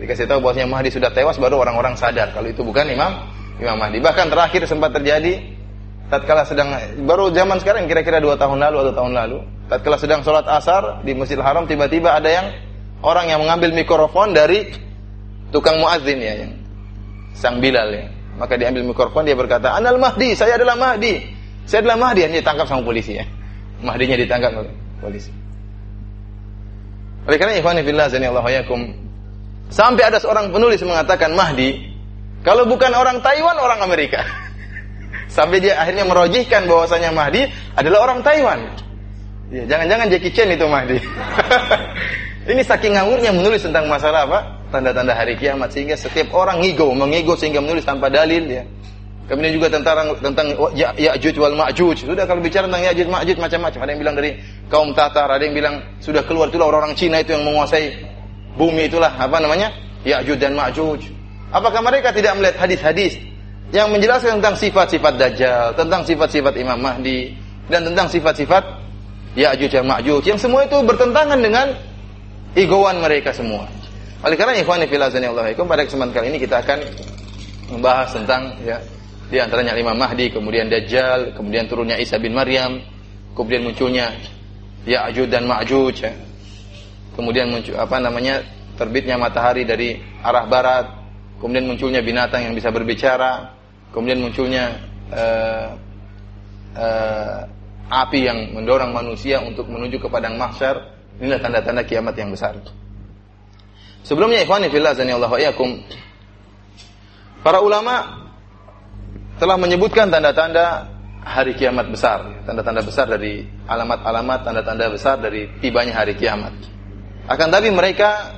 [0.00, 3.28] Dikasih tahu bahwasanya Mahdi sudah tewas baru orang-orang sadar kalau itu bukan Imam
[3.60, 4.00] Imam Mahdi.
[4.00, 5.52] Bahkan terakhir sempat terjadi
[6.08, 6.72] tatkala sedang
[7.04, 11.12] baru zaman sekarang kira-kira dua tahun lalu atau tahun lalu, tatkala sedang sholat asar di
[11.12, 12.46] Masjidil Haram tiba-tiba ada yang
[13.04, 14.72] orang yang mengambil mikrofon dari
[15.52, 16.63] tukang muadzin ya yang
[17.34, 18.06] sang Bilal ya.
[18.34, 22.66] Maka diambil mikrofon dia berkata, "Anal Mahdi, saya adalah Mahdi." Saya adalah Mahdi, hanya ditangkap
[22.68, 23.24] sama polisi ya.
[23.80, 25.32] Mahdinya ditangkap oleh polisi.
[27.24, 28.80] Oleh karena ikhwan fillah Allah yakum
[29.72, 31.94] sampai ada seorang penulis mengatakan Mahdi
[32.44, 34.20] kalau bukan orang Taiwan, orang Amerika.
[35.34, 38.60] Sampai dia akhirnya merojihkan bahwasanya Mahdi adalah orang Taiwan.
[39.48, 41.00] Ya, jangan-jangan Jackie Chan itu Mahdi.
[42.52, 44.40] Ini saking ngawurnya menulis tentang masalah apa?
[44.74, 48.66] Tanda-tanda hari kiamat sehingga setiap orang ngigo, mengigo sehingga menulis tanpa dalil ya.
[49.30, 52.04] Kemudian juga tentang tentang ya, Ya'juj wal Ma'juj.
[52.04, 53.80] Sudah kalau bicara tentang Ya'juj Ma'juj macam-macam.
[53.86, 54.30] Ada yang bilang dari
[54.66, 58.02] kaum Tatar, ada yang bilang sudah keluar itulah orang-orang Cina itu yang menguasai
[58.58, 59.70] bumi itulah apa namanya?
[60.02, 61.08] Ya'juj dan Ma'juj.
[61.54, 63.16] Apakah mereka tidak melihat hadis-hadis
[63.70, 67.32] yang menjelaskan tentang sifat-sifat Dajjal, tentang sifat-sifat Imam Mahdi,
[67.70, 68.60] dan tentang sifat-sifat
[69.38, 71.72] Ya'juj dan Ma'juj yang semua itu bertentangan dengan
[72.52, 73.64] egoan mereka semua.
[74.24, 76.80] Oleh karena ikhwani fillah Allah pada kesempatan kali ini kita akan
[77.76, 78.80] membahas tentang ya
[79.28, 82.80] di antaranya Imam Mahdi, kemudian Dajjal, kemudian turunnya Isa bin Maryam,
[83.36, 84.16] kemudian munculnya
[84.88, 86.12] Ya'juj dan Ma'juj ya.
[87.14, 88.40] Kemudian muncul apa namanya
[88.80, 90.86] terbitnya matahari dari arah barat,
[91.38, 93.52] kemudian munculnya binatang yang bisa berbicara,
[93.92, 94.72] kemudian munculnya
[95.12, 95.68] uh,
[96.74, 97.38] uh,
[97.92, 100.80] api yang mendorong manusia untuk menuju ke padang mahsyar.
[101.20, 102.58] Inilah tanda-tanda kiamat yang besar.
[104.04, 105.80] Sebelumnya ikhwani fillah Allah yakum
[107.40, 108.24] para ulama
[109.40, 110.92] telah menyebutkan tanda-tanda
[111.24, 116.52] hari kiamat besar, tanda-tanda besar dari alamat-alamat tanda-tanda besar dari tibanya hari kiamat.
[117.24, 118.36] Akan tapi mereka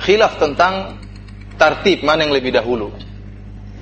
[0.00, 0.96] khilaf tentang
[1.60, 2.88] tartib mana yang lebih dahulu.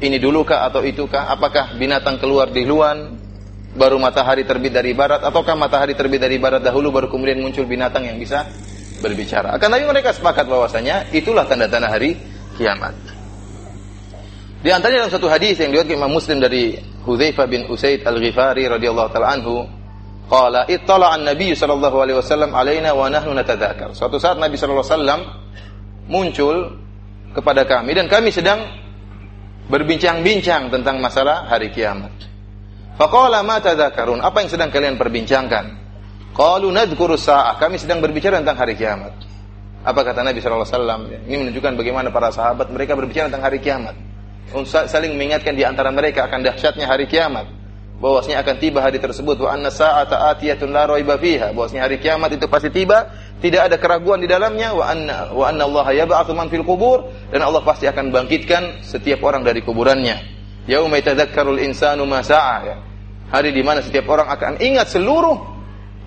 [0.02, 1.30] Ini dulu kah atau itu kah?
[1.30, 2.98] Apakah binatang keluar di luar
[3.78, 8.02] baru matahari terbit dari barat ataukah matahari terbit dari barat dahulu baru kemudian muncul binatang
[8.10, 8.50] yang bisa
[8.98, 9.54] berbicara.
[9.54, 12.18] Akan tapi mereka sepakat bahwasanya itulah tanda-tanda hari
[12.58, 12.94] kiamat.
[14.58, 16.74] Di antaranya dalam satu hadis yang diriwayatkan Imam Muslim dari
[17.06, 19.62] Hudzaifah bin Usaid Al-Ghifari radhiyallahu taala anhu,
[20.26, 23.94] qala ittala an-nabiy sallallahu alaihi wasallam alaina wa nahnu natadzakar.
[23.94, 25.20] Suatu saat Nabi sallallahu alaihi wasallam
[26.10, 26.56] muncul
[27.38, 28.66] kepada kami dan kami sedang
[29.70, 32.10] berbincang-bincang tentang masalah hari kiamat.
[32.98, 34.18] Faqala ma tadzakarun?
[34.18, 35.77] Apa yang sedang kalian perbincangkan?
[36.38, 37.58] Qalu nadhkuru sa'ah.
[37.58, 39.10] Kami sedang berbicara tentang hari kiamat.
[39.82, 41.00] Apa kata Nabi sallallahu alaihi wasallam?
[41.26, 43.98] Ini menunjukkan bagaimana para sahabat mereka berbicara tentang hari kiamat.
[44.70, 47.50] Saling mengingatkan di antara mereka akan dahsyatnya hari kiamat.
[47.98, 51.50] Bahwasanya akan tiba hari tersebut wa anna sa'ata atiyatun la raiba fiha.
[51.50, 53.10] Hari kiamat itu pasti tiba
[53.42, 57.66] tidak ada keraguan di dalamnya wa anna wa anna Allah yab'atsu fil qubur dan Allah
[57.66, 60.38] pasti akan bangkitkan setiap orang dari kuburannya.
[60.70, 62.76] Yauma yatadzakkarul insanu ma sa'a ya.
[63.34, 65.57] Hari di mana setiap orang akan ingat seluruh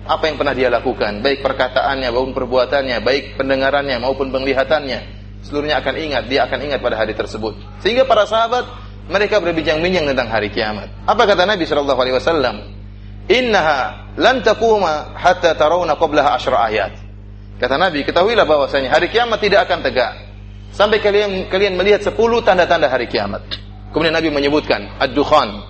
[0.02, 5.22] apa yang pernah dia lakukan, baik perkataannya maupun perbuatannya, baik pendengarannya maupun penglihatannya.
[5.46, 7.54] Seluruhnya akan ingat, dia akan ingat pada hari tersebut.
[7.82, 8.66] Sehingga para sahabat
[9.10, 10.90] mereka berbincang-bincang tentang hari kiamat.
[11.06, 12.56] Apa kata Nabi sallallahu alaihi wasallam?
[13.30, 16.92] Innaha lan taquma hatta tarawna qablaha asyra ayat.
[17.62, 20.12] Kata Nabi, ketahuilah bahwasanya hari kiamat tidak akan tegak
[20.74, 23.46] sampai kalian kalian melihat 10 tanda-tanda hari kiamat.
[23.94, 25.62] Kemudian Nabi menyebutkan ad-dukhan,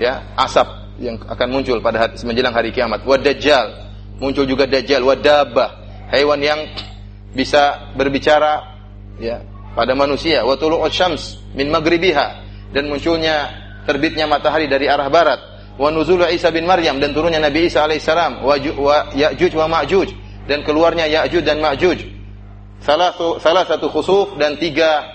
[0.00, 3.02] ya, asap yang akan muncul pada hari, menjelang hari kiamat.
[3.02, 3.90] Wa dajjal,
[4.22, 5.70] muncul juga dajjal, wa dabbah,
[6.14, 6.60] hewan yang
[7.34, 8.78] bisa berbicara
[9.18, 9.42] ya
[9.74, 10.46] pada manusia.
[10.46, 12.26] Wa tulu'ut syams min maghribiha
[12.70, 13.50] dan munculnya
[13.84, 15.40] terbitnya matahari dari arah barat.
[15.74, 18.46] Wa nuzul Isa bin Maryam dan turunnya Nabi Isa alaihissalam.
[18.46, 18.54] Wa
[19.10, 20.08] Ya'juj wa Ma'juj
[20.46, 21.98] dan keluarnya Ya'juj dan Ma'juj.
[22.82, 25.06] Salah, salah satu khusuf dan tiga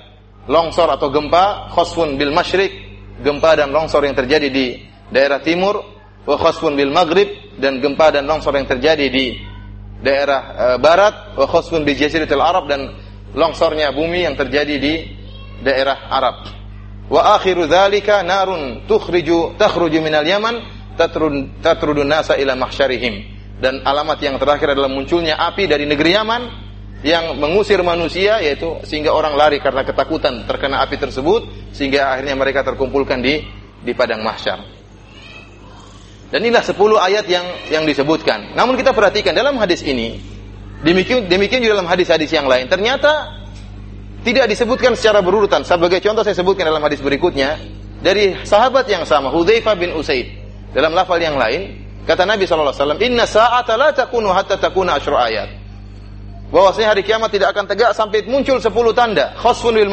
[0.48, 2.72] longsor atau gempa, khosfun bil masyrik,
[3.20, 5.84] gempa dan longsor yang terjadi di daerah timur,
[6.28, 9.40] wa khosfun bil maghrib dan gempa dan longsor yang terjadi di
[10.04, 12.94] daerah e, barat, wa khosfun bil jaziratil Arab dan
[13.34, 14.94] longsornya bumi yang terjadi di
[15.64, 16.48] daerah Arab.
[17.08, 20.60] Wa akhiru dzalika narun tukhriju takhruju minal Yaman
[20.98, 26.44] tatrudun nasa ila mahsyarihim dan alamat yang terakhir adalah munculnya api dari negeri Yaman
[27.06, 32.66] yang mengusir manusia yaitu sehingga orang lari karena ketakutan terkena api tersebut sehingga akhirnya mereka
[32.66, 33.46] terkumpulkan di
[33.82, 34.77] di padang mahsyar.
[36.28, 38.52] Dan inilah 10 ayat yang yang disebutkan.
[38.52, 40.20] Namun kita perhatikan dalam hadis ini
[40.84, 43.32] demikian demikian juga dalam hadis-hadis yang lain ternyata
[44.28, 45.64] tidak disebutkan secara berurutan.
[45.64, 47.56] Sebagai contoh saya sebutkan dalam hadis berikutnya
[48.04, 50.28] dari sahabat yang sama Hudzaifah bin Usaid
[50.76, 55.50] dalam lafal yang lain kata Nabi wasallam inna sa'ata la takunu hatta takuna asyra ayat
[56.52, 59.88] bahwasanya hari kiamat tidak akan tegak sampai muncul 10 tanda khasfun lil.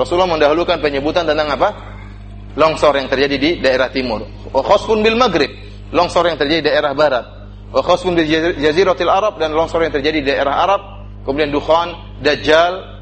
[0.00, 1.89] Rasulullah mendahulukan penyebutan tentang apa?
[2.58, 4.26] Longsor yang terjadi di daerah timur.
[4.50, 5.50] Wa khasfun bil maghrib,
[5.94, 7.24] longsor yang terjadi di daerah barat.
[7.70, 8.26] Wa khasfun bil
[8.58, 10.80] jaziratil Arab dan longsor yang terjadi di daerah Arab.
[11.22, 13.00] Kemudian dukhan, dajjal,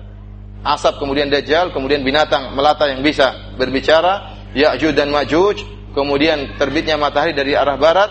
[0.66, 5.62] asap kemudian dajjal, kemudian binatang melata yang bisa berbicara, Ya'juj dan Ma'juj,
[5.94, 8.10] kemudian terbitnya matahari dari arah barat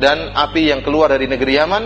[0.00, 1.84] dan api yang keluar dari negeri Yaman,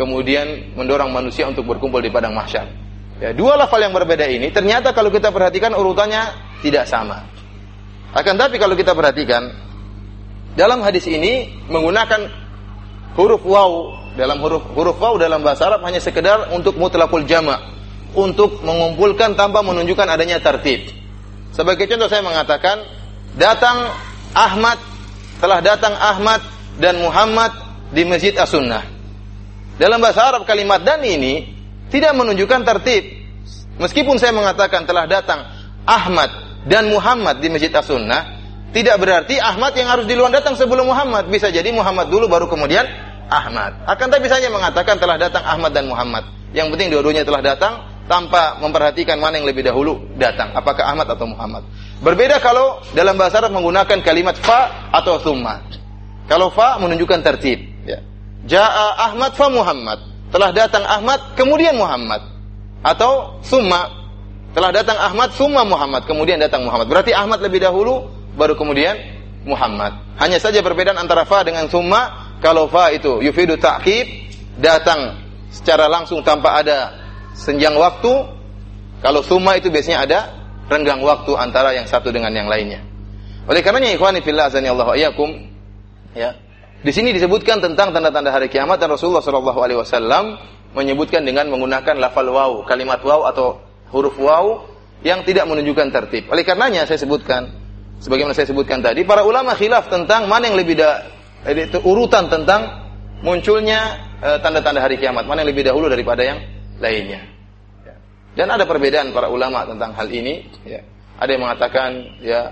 [0.00, 2.66] kemudian mendorong manusia untuk berkumpul di padang mahsyar.
[3.22, 7.33] Ya, dua lafal yang berbeda ini ternyata kalau kita perhatikan urutannya tidak sama.
[8.14, 9.50] Akan tapi kalau kita perhatikan
[10.54, 12.30] dalam hadis ini menggunakan
[13.18, 17.58] huruf waw dalam huruf huruf waw dalam bahasa Arab hanya sekedar untuk mutlakul jama'
[18.14, 20.94] untuk mengumpulkan tanpa menunjukkan adanya tertib.
[21.50, 22.86] Sebagai contoh saya mengatakan
[23.34, 23.90] datang
[24.30, 24.78] Ahmad
[25.42, 26.38] telah datang Ahmad
[26.78, 27.50] dan Muhammad
[27.90, 28.86] di Masjid As-Sunnah.
[29.74, 31.50] Dalam bahasa Arab kalimat dan ini
[31.90, 33.26] tidak menunjukkan tertib.
[33.82, 35.42] Meskipun saya mengatakan telah datang
[35.82, 36.30] Ahmad
[36.64, 38.40] dan Muhammad di Masjid As-Sunnah,
[38.74, 41.30] tidak berarti Ahmad yang harus duluan datang sebelum Muhammad.
[41.30, 42.84] Bisa jadi Muhammad dulu baru kemudian
[43.30, 43.86] Ahmad.
[43.86, 46.26] Akan tapi saya mengatakan telah datang Ahmad dan Muhammad.
[46.50, 47.72] Yang penting dua-duanya telah datang
[48.10, 51.64] tanpa memperhatikan mana yang lebih dahulu datang, apakah Ahmad atau Muhammad.
[52.04, 55.64] Berbeda kalau dalam bahasa Arab menggunakan kalimat fa atau thumma.
[56.28, 57.74] Kalau fa menunjukkan tertib,
[58.44, 59.98] Ja'a Ahmad fa Muhammad.
[60.28, 62.20] Telah datang Ahmad, kemudian Muhammad.
[62.84, 64.03] Atau summa.
[64.54, 66.06] Telah datang Ahmad, summa Muhammad.
[66.06, 66.86] Kemudian datang Muhammad.
[66.86, 68.06] Berarti Ahmad lebih dahulu,
[68.38, 68.94] baru kemudian
[69.42, 69.98] Muhammad.
[70.22, 72.30] Hanya saja perbedaan antara fa dengan summa.
[72.38, 74.06] Kalau fa itu yufidu ta'kib,
[74.62, 76.94] datang secara langsung tanpa ada
[77.34, 78.30] senjang waktu.
[79.02, 80.18] Kalau summa itu biasanya ada
[80.70, 82.80] renggang waktu antara yang satu dengan yang lainnya.
[83.44, 86.30] Oleh karenanya ikhwani fillah azani Allah ya.
[86.84, 90.36] Di sini disebutkan tentang tanda-tanda hari kiamat dan Rasulullah Shallallahu Alaihi Wasallam
[90.76, 94.64] menyebutkan dengan menggunakan lafal waw, kalimat waw atau huruf waw
[95.04, 96.32] yang tidak menunjukkan tertib.
[96.32, 97.52] Oleh karenanya saya sebutkan,
[98.00, 101.04] sebagaimana saya sebutkan tadi, para ulama khilaf tentang mana yang lebih da,
[101.44, 102.88] itu urutan tentang
[103.20, 106.40] munculnya eh, tanda-tanda hari kiamat, mana yang lebih dahulu daripada yang
[106.80, 107.20] lainnya.
[107.84, 107.94] Ya.
[108.32, 110.48] Dan ada perbedaan para ulama tentang hal ini.
[110.64, 110.80] Ya.
[111.14, 112.42] Ada yang mengatakan ya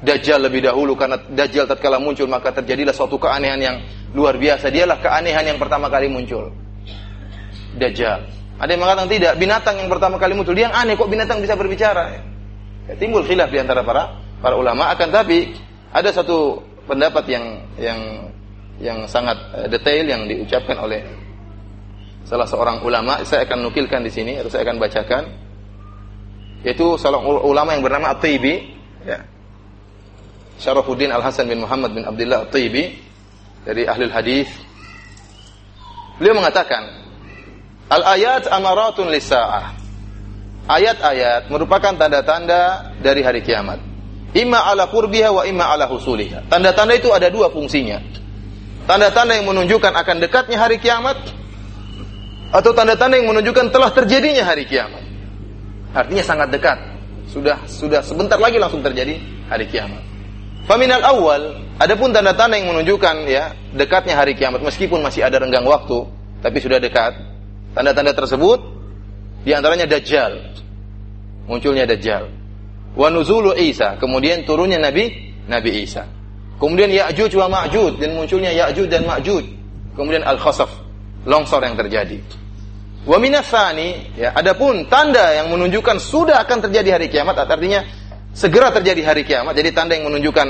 [0.00, 3.76] Dajjal lebih dahulu karena Dajjal tatkala muncul maka terjadilah suatu keanehan yang
[4.16, 4.72] luar biasa.
[4.72, 6.52] Dialah keanehan yang pertama kali muncul.
[7.76, 8.39] Dajjal.
[8.60, 10.52] Ada yang mengatakan tidak, binatang yang pertama kali muncul.
[10.52, 12.20] Dia yang aneh kok binatang bisa berbicara.
[12.84, 15.56] Ya, timbul khilaf di antara para para ulama akan tapi
[15.96, 17.44] ada satu pendapat yang
[17.80, 18.00] yang
[18.80, 21.00] yang sangat eh, detail yang diucapkan oleh
[22.28, 23.24] salah seorang ulama.
[23.24, 25.24] Saya akan nukilkan di sini atau saya akan bacakan.
[26.60, 28.54] Yaitu salah ulama yang bernama At-Taibi,
[29.08, 29.24] ya
[30.60, 32.84] Syarafuddin Al-Hasan bin Muhammad bin Abdullah At-Taibi
[33.64, 34.52] dari ahli hadis.
[36.20, 37.09] Beliau mengatakan,
[37.90, 39.74] Al-ayat amaratun lisa'ah.
[40.70, 43.82] Ayat-ayat merupakan tanda-tanda dari hari kiamat.
[44.30, 46.46] Imma ala qurbiha wa imma ala husuliha.
[46.46, 47.98] Tanda-tanda itu ada dua fungsinya.
[48.86, 51.18] Tanda-tanda yang menunjukkan akan dekatnya hari kiamat
[52.54, 55.02] atau tanda-tanda yang menunjukkan telah terjadinya hari kiamat.
[55.90, 56.78] Artinya sangat dekat.
[57.26, 59.18] Sudah sudah sebentar lagi langsung terjadi
[59.50, 60.02] hari kiamat.
[60.70, 66.06] Faminal awal, adapun tanda-tanda yang menunjukkan ya dekatnya hari kiamat meskipun masih ada renggang waktu,
[66.38, 67.29] tapi sudah dekat.
[67.70, 68.58] Tanda-tanda tersebut
[69.46, 70.52] di antaranya dajjal.
[71.46, 72.30] Munculnya dajjal.
[72.98, 76.06] Wa nuzulu Isa, kemudian turunnya Nabi Nabi Isa.
[76.60, 79.44] Kemudian Ya'juj wa Ma'juj dan munculnya Ya'juj dan Ma'juj.
[79.96, 80.68] Kemudian al-khasaf,
[81.24, 82.20] longsor yang terjadi.
[83.08, 87.80] Wa minasani, ya, adapun tanda yang menunjukkan sudah akan terjadi hari kiamat artinya
[88.36, 89.56] segera terjadi hari kiamat.
[89.56, 90.48] Jadi tanda yang menunjukkan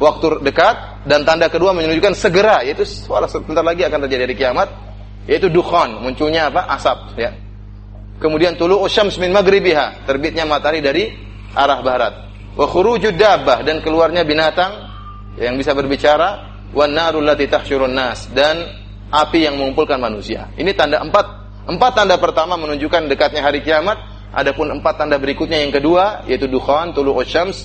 [0.00, 4.68] waktu dekat dan tanda kedua menunjukkan segera yaitu sebentar lagi akan terjadi hari kiamat
[5.26, 6.68] yaitu dukhan munculnya apa?
[6.68, 7.32] Asap ya.
[8.18, 11.14] Kemudian tulu usyams min maghribiha terbitnya matahari dari
[11.54, 12.14] arah barat.
[12.58, 14.90] Wa khurujud dabbah dan keluarnya binatang
[15.38, 18.58] yang bisa berbicara wan narul lati tahsyurun nas dan
[19.08, 20.50] api yang mengumpulkan manusia.
[20.58, 21.26] Ini tanda empat
[21.70, 24.18] empat tanda pertama menunjukkan dekatnya hari kiamat.
[24.28, 27.64] Adapun empat tanda berikutnya yang kedua yaitu dukhan, tulu syams,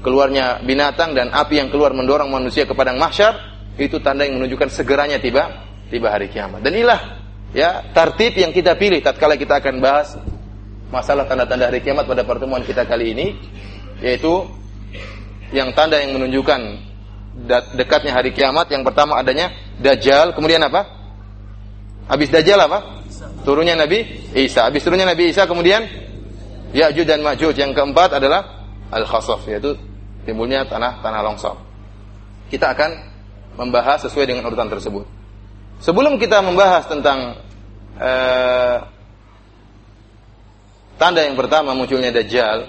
[0.00, 3.36] keluarnya binatang dan api yang keluar mendorong manusia ke padang mahsyar,
[3.76, 6.62] itu tanda yang menunjukkan segeranya tiba tiba hari kiamat.
[6.62, 7.00] Dan inilah
[7.50, 10.14] ya tartib yang kita pilih tatkala kita akan bahas
[10.94, 13.26] masalah tanda-tanda hari kiamat pada pertemuan kita kali ini
[13.98, 14.46] yaitu
[15.50, 16.60] yang tanda yang menunjukkan
[17.74, 18.70] dekatnya hari kiamat.
[18.70, 19.50] Yang pertama adanya
[19.82, 20.86] dajjal kemudian apa?
[22.06, 23.02] Habis dajjal apa?
[23.42, 24.70] Turunnya Nabi Isa.
[24.70, 25.84] Habis turunnya Nabi Isa kemudian
[26.70, 27.58] Ya'juj dan Ma'juj.
[27.58, 29.74] Yang keempat adalah al-khasaf yaitu
[30.22, 31.58] timbulnya tanah tanah longsor.
[32.46, 32.90] Kita akan
[33.58, 35.19] membahas sesuai dengan urutan tersebut
[35.80, 37.40] Sebelum kita membahas tentang
[37.96, 38.76] uh,
[41.00, 42.68] tanda yang pertama munculnya Dajjal,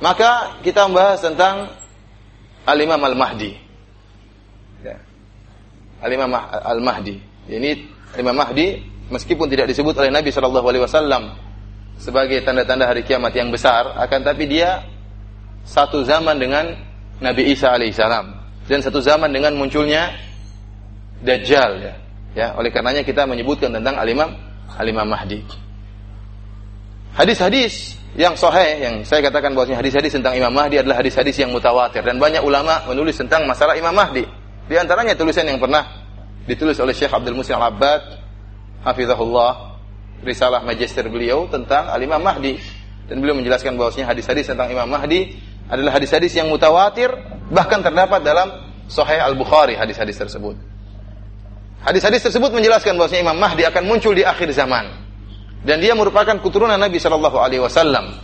[0.00, 1.76] maka kita membahas tentang
[2.64, 3.52] Al-Imam Al-Mahdi.
[4.80, 4.96] Ya.
[6.00, 7.20] Al-Imam Al-Mahdi.
[7.52, 7.70] Ini
[8.16, 8.80] Imam Mahdi
[9.12, 11.36] meskipun tidak disebut oleh Nabi Shallallahu alaihi wasallam
[12.00, 14.88] sebagai tanda-tanda hari kiamat yang besar, akan tapi dia
[15.68, 16.72] satu zaman dengan
[17.20, 18.26] Nabi Isa alaihissalam
[18.64, 20.12] dan satu zaman dengan munculnya
[21.24, 21.94] Dajjal ya.
[22.34, 24.28] Ya, oleh karenanya kita menyebutkan tentang Al-Imam
[24.74, 25.38] Al-Imam Mahdi.
[27.14, 32.02] Hadis-hadis yang sahih yang saya katakan bahwasanya hadis-hadis tentang Imam Mahdi adalah hadis-hadis yang mutawatir
[32.02, 34.26] dan banyak ulama menulis tentang masalah Imam Mahdi.
[34.66, 35.86] Di antaranya tulisan yang pernah
[36.44, 38.02] ditulis oleh Syekh Abdul Musin Al-Abbad
[38.82, 39.78] hafizahullah
[40.26, 42.58] risalah magister beliau tentang Al-Imam Mahdi
[43.06, 45.38] dan beliau menjelaskan bahwasanya hadis-hadis tentang Imam Mahdi
[45.70, 47.14] adalah hadis-hadis yang mutawatir
[47.54, 50.73] bahkan terdapat dalam Sahih Al-Bukhari hadis-hadis tersebut.
[51.84, 54.88] Hadis-hadis tersebut menjelaskan bahwasanya Imam Mahdi akan muncul di akhir zaman.
[55.64, 58.16] Dan dia merupakan keturunan Nabi Shallallahu alaihi wasallam.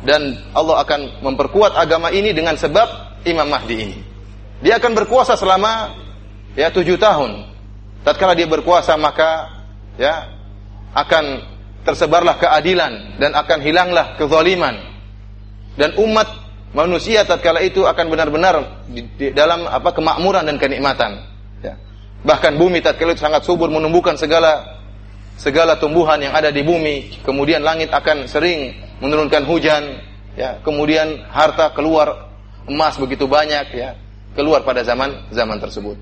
[0.00, 3.98] Dan Allah akan memperkuat agama ini dengan sebab Imam Mahdi ini.
[4.64, 5.92] Dia akan berkuasa selama
[6.56, 7.52] ya tujuh tahun.
[8.00, 9.44] Tatkala dia berkuasa maka
[10.00, 10.32] ya
[10.96, 11.44] akan
[11.84, 14.80] tersebarlah keadilan dan akan hilanglah kezaliman.
[15.76, 16.32] Dan umat
[16.72, 21.35] manusia tatkala itu akan benar-benar di, di dalam apa kemakmuran dan kenikmatan.
[22.24, 24.80] Bahkan bumi tatkala itu sangat subur menumbuhkan segala
[25.36, 27.20] segala tumbuhan yang ada di bumi.
[27.20, 28.72] Kemudian langit akan sering
[29.04, 30.00] menurunkan hujan,
[30.34, 30.60] ya.
[30.64, 32.32] Kemudian harta keluar
[32.64, 33.96] emas begitu banyak, ya.
[34.32, 35.96] Keluar pada zaman zaman tersebut.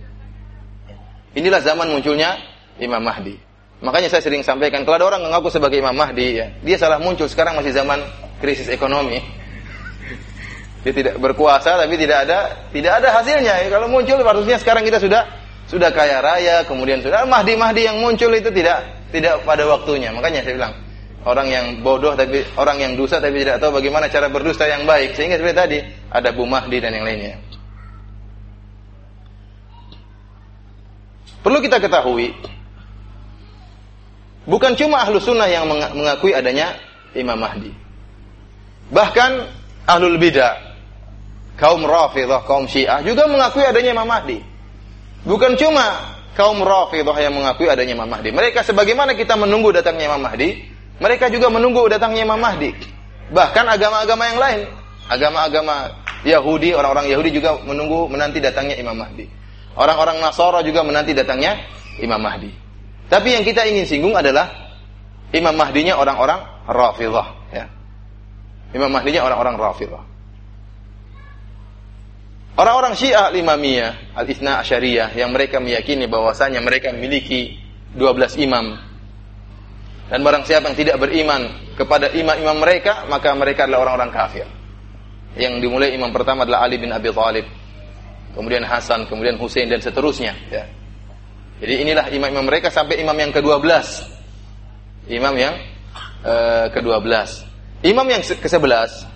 [1.34, 2.38] Inilah zaman munculnya
[2.78, 3.38] Imam Mahdi.
[3.82, 7.26] Makanya saya sering sampaikan kalau ada orang mengaku sebagai Imam Mahdi, ya, dia salah muncul
[7.26, 8.00] sekarang masih zaman
[8.38, 9.18] krisis ekonomi.
[10.84, 13.56] Dia tidak berkuasa tapi tidak ada tidak ada hasilnya.
[13.72, 15.24] Kalau muncul harusnya sekarang kita sudah
[15.64, 20.12] sudah kaya raya, kemudian sudah Mahdi-Mahdi yang muncul itu tidak tidak pada waktunya.
[20.12, 20.74] Makanya saya bilang,
[21.24, 25.16] orang yang bodoh tapi orang yang dosa tapi tidak tahu bagaimana cara berdusta yang baik.
[25.16, 25.78] Sehingga seperti tadi
[26.12, 27.40] ada Bu Mahdi dan yang lainnya.
[31.44, 32.32] Perlu kita ketahui,
[34.48, 36.72] bukan cuma ahlu sunnah yang mengakui adanya
[37.12, 37.68] Imam Mahdi.
[38.88, 39.30] Bahkan
[39.84, 40.56] ahlul bidah,
[41.60, 44.53] kaum rafidah, kaum syiah juga mengakui adanya Imam Mahdi.
[45.24, 48.28] Bukan cuma kaum Rafidah yang mengakui adanya Imam Mahdi.
[48.30, 50.60] Mereka sebagaimana kita menunggu datangnya Imam Mahdi,
[51.00, 52.76] mereka juga menunggu datangnya Imam Mahdi.
[53.32, 54.60] Bahkan agama-agama yang lain,
[55.08, 55.74] agama-agama
[56.28, 59.24] Yahudi, orang-orang Yahudi juga menunggu menanti datangnya Imam Mahdi.
[59.74, 61.56] Orang-orang Nasara juga menanti datangnya
[61.98, 62.52] Imam Mahdi.
[63.08, 64.48] Tapi yang kita ingin singgung adalah
[65.34, 67.66] Imam Mahdinya orang-orang Rafidah, ya.
[68.76, 70.13] Imam Mahdinya orang-orang Rafidah.
[72.54, 77.58] Orang-orang Syiah Imamiyah, Al-Ithna Asyariyah yang mereka meyakini bahwasanya mereka memiliki
[77.98, 78.78] 12 imam.
[80.06, 84.46] Dan barang siapa yang tidak beriman kepada imam-imam mereka, maka mereka adalah orang-orang kafir.
[85.34, 87.42] Yang dimulai imam pertama adalah Ali bin Abi Thalib,
[88.38, 90.70] kemudian Hasan, kemudian Hussein dan seterusnya, ya.
[91.58, 93.66] Jadi inilah imam-imam mereka sampai imam yang ke-12.
[95.10, 95.58] Imam yang
[96.22, 97.10] uh, ke-12.
[97.82, 99.10] Imam yang ke-11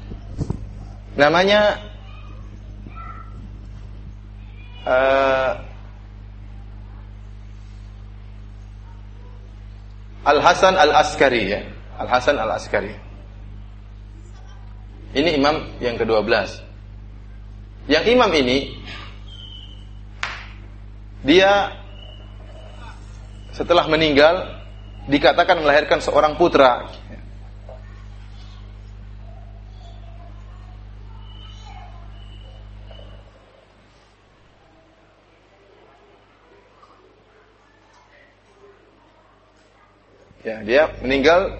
[1.18, 1.82] namanya
[4.88, 5.50] uh,
[10.24, 11.60] Al Hasan Al Askari ya.
[12.00, 12.92] Al Hasan Al Askari.
[15.16, 16.28] Ini imam yang ke-12.
[17.88, 18.76] Yang imam ini
[21.24, 21.72] dia
[23.56, 24.60] setelah meninggal
[25.08, 26.92] dikatakan melahirkan seorang putra
[40.64, 41.58] Dia meninggal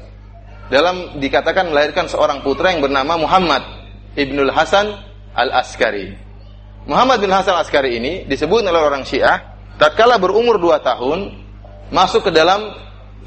[0.69, 3.63] dalam dikatakan melahirkan seorang putra yang bernama Muhammad
[4.19, 4.91] Ibnul Hasan
[5.33, 6.17] Al-Askari.
[6.89, 11.19] Muhammad bin Hasan Al-Askari ini disebut oleh orang Syiah tatkala berumur 2 tahun
[11.93, 12.75] masuk ke dalam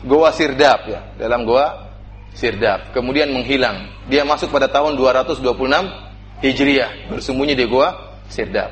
[0.06, 1.94] goa Sirdap ya, dalam goa
[2.32, 3.92] Sirdap, kemudian menghilang.
[4.08, 5.44] Dia masuk pada tahun 226
[6.42, 8.72] Hijriah, bersembunyi di goa Sirdap.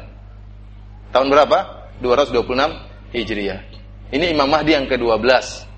[1.12, 1.92] Tahun berapa?
[2.00, 3.62] 226 Hijriah.
[4.10, 5.69] Ini Imam Mahdi yang ke-12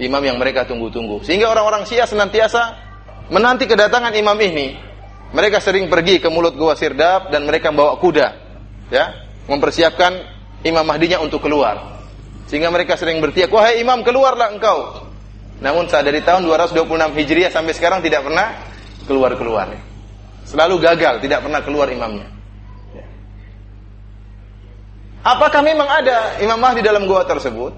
[0.00, 1.24] imam yang mereka tunggu-tunggu.
[1.24, 2.76] Sehingga orang-orang Syiah senantiasa
[3.32, 4.76] menanti kedatangan imam ini.
[5.34, 8.28] Mereka sering pergi ke mulut gua Sirdap dan mereka membawa kuda,
[8.94, 10.14] ya, mempersiapkan
[10.62, 11.98] Imam Mahdinya untuk keluar.
[12.46, 15.02] Sehingga mereka sering bertiak, "Wahai imam, keluarlah engkau."
[15.58, 18.54] Namun saat dari tahun 226 Hijriah sampai sekarang tidak pernah
[19.10, 19.74] keluar-keluar.
[20.46, 22.30] Selalu gagal, tidak pernah keluar imamnya.
[25.26, 27.74] Apakah memang ada Imam Mahdi dalam gua tersebut?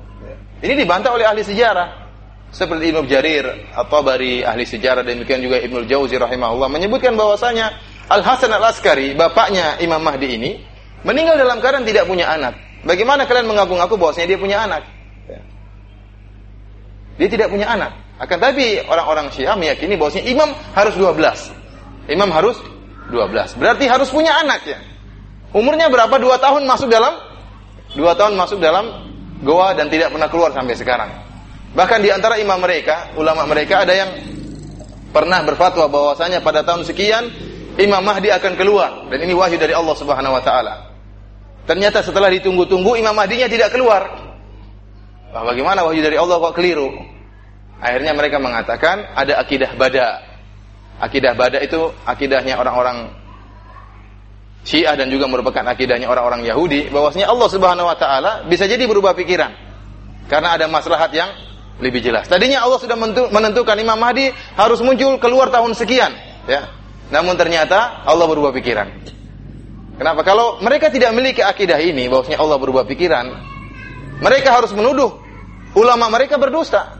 [0.61, 2.08] Ini dibantah oleh ahli sejarah.
[2.49, 3.45] Seperti Ibnu Jarir
[3.77, 7.77] atau bari ahli sejarah demikian juga Ibnu Jauzi rahimahullah menyebutkan bahwasanya
[8.09, 10.51] Al Hasan Al Askari bapaknya Imam Mahdi ini
[11.05, 12.57] meninggal dalam keadaan tidak punya anak.
[12.89, 14.83] Bagaimana kalian mengaku-ngaku bahwasanya dia punya anak?
[17.19, 17.93] Dia tidak punya anak.
[18.19, 22.09] Akan tapi orang-orang Syiah meyakini bahwasanya imam harus 12.
[22.09, 22.57] Imam harus
[23.11, 23.59] 12.
[23.61, 24.79] Berarti harus punya anak ya.
[25.53, 26.17] Umurnya berapa?
[26.17, 27.29] Dua tahun masuk dalam
[27.97, 29.09] dua tahun masuk dalam
[29.41, 31.11] goa dan tidak pernah keluar sampai sekarang.
[31.77, 34.11] Bahkan di antara imam mereka, ulama mereka ada yang
[35.13, 37.29] pernah berfatwa bahwasanya pada tahun sekian
[37.79, 40.91] Imam Mahdi akan keluar dan ini wahyu dari Allah Subhanahu wa taala.
[41.69, 44.35] Ternyata setelah ditunggu-tunggu Imam Mahdinya tidak keluar.
[45.31, 46.91] Bah, bagaimana wahyu dari Allah kok keliru?
[47.79, 50.27] Akhirnya mereka mengatakan ada akidah bada.
[50.99, 53.15] Akidah bada itu akidahnya orang-orang
[54.67, 59.15] Syiah dan juga merupakan akidahnya orang-orang Yahudi bahwasanya Allah Subhanahu wa taala bisa jadi berubah
[59.15, 59.55] pikiran.
[60.27, 61.31] Karena ada maslahat yang
[61.79, 62.27] lebih jelas.
[62.27, 62.99] Tadinya Allah sudah
[63.31, 66.11] menentukan Imam Mahdi harus muncul keluar tahun sekian,
[66.51, 66.71] ya.
[67.09, 68.89] Namun ternyata Allah berubah pikiran.
[69.99, 70.23] Kenapa?
[70.23, 73.27] Kalau mereka tidak memiliki akidah ini, bahwasanya Allah berubah pikiran,
[74.23, 75.19] mereka harus menuduh
[75.75, 76.99] ulama mereka berdusta.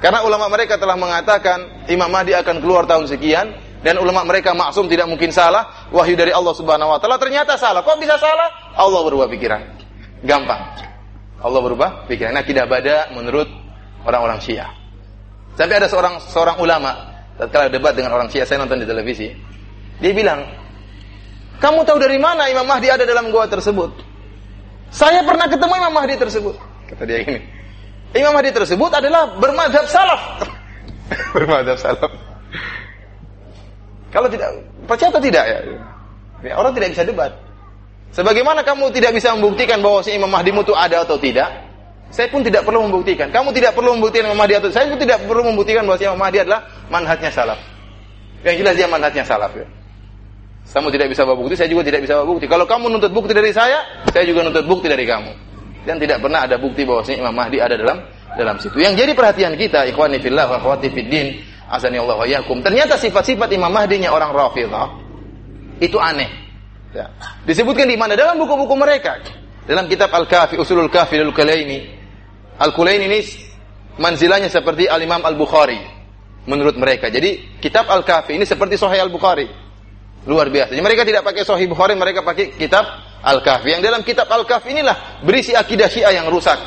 [0.00, 4.88] Karena ulama mereka telah mengatakan Imam Mahdi akan keluar tahun sekian dan ulama mereka maksum
[4.92, 7.80] tidak mungkin salah, wahyu dari Allah Subhanahu wa taala ternyata salah.
[7.80, 8.76] Kok bisa salah?
[8.76, 9.60] Allah berubah pikiran.
[10.20, 10.60] Gampang.
[11.40, 12.32] Allah berubah pikiran.
[12.32, 13.48] Nah, tidak bada menurut
[14.06, 14.72] orang-orang Syiah.
[15.56, 16.92] Tapi ada seorang seorang ulama
[17.36, 19.32] tatkala debat dengan orang Syiah saya nonton di televisi.
[20.00, 20.44] Dia bilang,
[21.60, 24.04] "Kamu tahu dari mana Imam Mahdi ada dalam gua tersebut?"
[24.92, 26.54] Saya pernah ketemu Imam Mahdi tersebut.
[26.86, 27.40] Kata dia ini.
[28.14, 30.46] Imam Mahdi tersebut adalah bermadhab salaf.
[31.36, 32.12] bermadhab salaf.
[34.14, 34.48] Kalau tidak
[34.88, 35.58] percaya atau tidak ya?
[36.40, 36.54] ya?
[36.56, 37.36] Orang tidak bisa debat.
[38.14, 41.48] Sebagaimana kamu tidak bisa membuktikan bahwa si Imam Mahdi itu ada atau tidak,
[42.08, 43.28] saya pun tidak perlu membuktikan.
[43.28, 46.20] Kamu tidak perlu membuktikan Imam Mahdi atau saya pun tidak perlu membuktikan bahwa si Imam
[46.20, 47.60] Mahdi adalah manhajnya salaf.
[48.46, 49.66] Yang jelas dia manhajnya salaf ya.
[50.66, 52.46] Kamu tidak bisa bawa bukti, saya juga tidak bisa bawa bukti.
[52.50, 55.32] Kalau kamu nuntut bukti dari saya, saya juga nuntut bukti dari kamu.
[55.86, 58.02] Dan tidak pernah ada bukti bahwa Imam Mahdi ada dalam
[58.36, 58.76] dalam situ.
[58.78, 61.40] Yang jadi perhatian kita, ikhwani fillah wa akhwati fiddin,
[61.70, 62.60] azani Allah wa yakum.
[62.60, 64.88] Ternyata sifat-sifat Imam Mahdinya orang Rafidhah
[65.80, 66.45] itu aneh.
[66.96, 67.12] Ya.
[67.44, 68.16] Disebutkan di mana?
[68.16, 69.20] Dalam buku-buku mereka.
[69.68, 71.92] Dalam kitab Al-Kafi, Usulul Kafi Al-Kulaini.
[72.56, 73.20] Al-Kulaini ini
[74.00, 75.76] manzilanya seperti Al-Imam Al-Bukhari.
[76.48, 77.12] Menurut mereka.
[77.12, 79.44] Jadi kitab Al-Kafi ini seperti Sahih Al-Bukhari.
[80.24, 80.72] Luar biasa.
[80.72, 82.88] Jadi mereka tidak pakai Sahih Bukhari, mereka pakai kitab
[83.22, 83.76] Al-Kahfi.
[83.76, 86.58] Yang dalam kitab Al-Kahfi inilah berisi akidah Syiah yang rusak.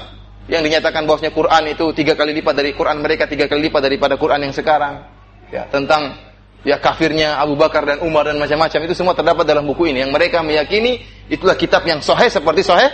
[0.49, 4.17] Yang dinyatakan bahwasanya Quran itu tiga kali lipat dari Quran mereka, tiga kali lipat daripada
[4.17, 5.05] Quran yang sekarang.
[5.49, 6.28] Ya, tentang
[6.64, 10.12] ya kafirnya Abu Bakar dan Umar dan macam-macam itu semua terdapat dalam buku ini yang
[10.12, 12.91] mereka meyakini itulah kitab yang sahih seperti sahih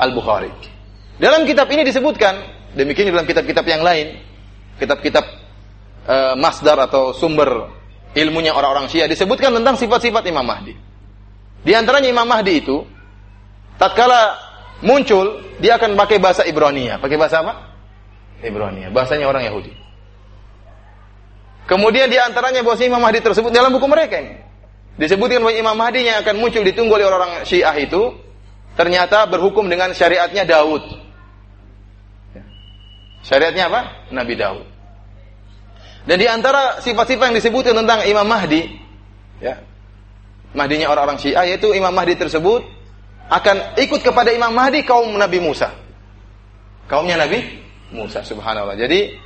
[0.00, 0.48] Al-Bukhari.
[1.20, 2.40] Dalam kitab ini disebutkan
[2.72, 4.16] demikian dalam kitab-kitab yang lain,
[4.80, 5.24] kitab-kitab
[6.08, 7.68] uh, masdar atau sumber
[8.16, 10.74] ilmunya orang-orang Syiah disebutkan tentang sifat-sifat Imam Mahdi.
[11.62, 12.82] Di antaranya Imam Mahdi itu
[13.76, 14.40] tatkala
[14.82, 16.98] muncul dia akan pakai bahasa Ibrania.
[16.98, 17.72] Pakai bahasa apa?
[18.42, 19.70] Ibrania, bahasanya orang Yahudi.
[21.66, 24.34] Kemudian di antaranya bahwa Imam Mahdi tersebut dalam buku mereka ini.
[24.98, 28.12] Disebutkan bahwa Imam Mahdi yang akan muncul ditunggu oleh orang Syiah itu
[28.74, 30.84] ternyata berhukum dengan syariatnya Daud.
[33.22, 33.80] Syariatnya apa?
[34.10, 34.66] Nabi Daud.
[36.02, 38.66] Dan di antara sifat-sifat yang disebutkan tentang Imam Mahdi,
[39.38, 39.62] ya,
[40.52, 42.66] Mahdinya orang-orang Syiah yaitu Imam Mahdi tersebut
[43.32, 45.72] akan ikut kepada Imam Mahdi kaum Nabi Musa.
[46.90, 47.40] Kaumnya Nabi
[47.94, 48.76] Musa, subhanallah.
[48.76, 49.16] Jadi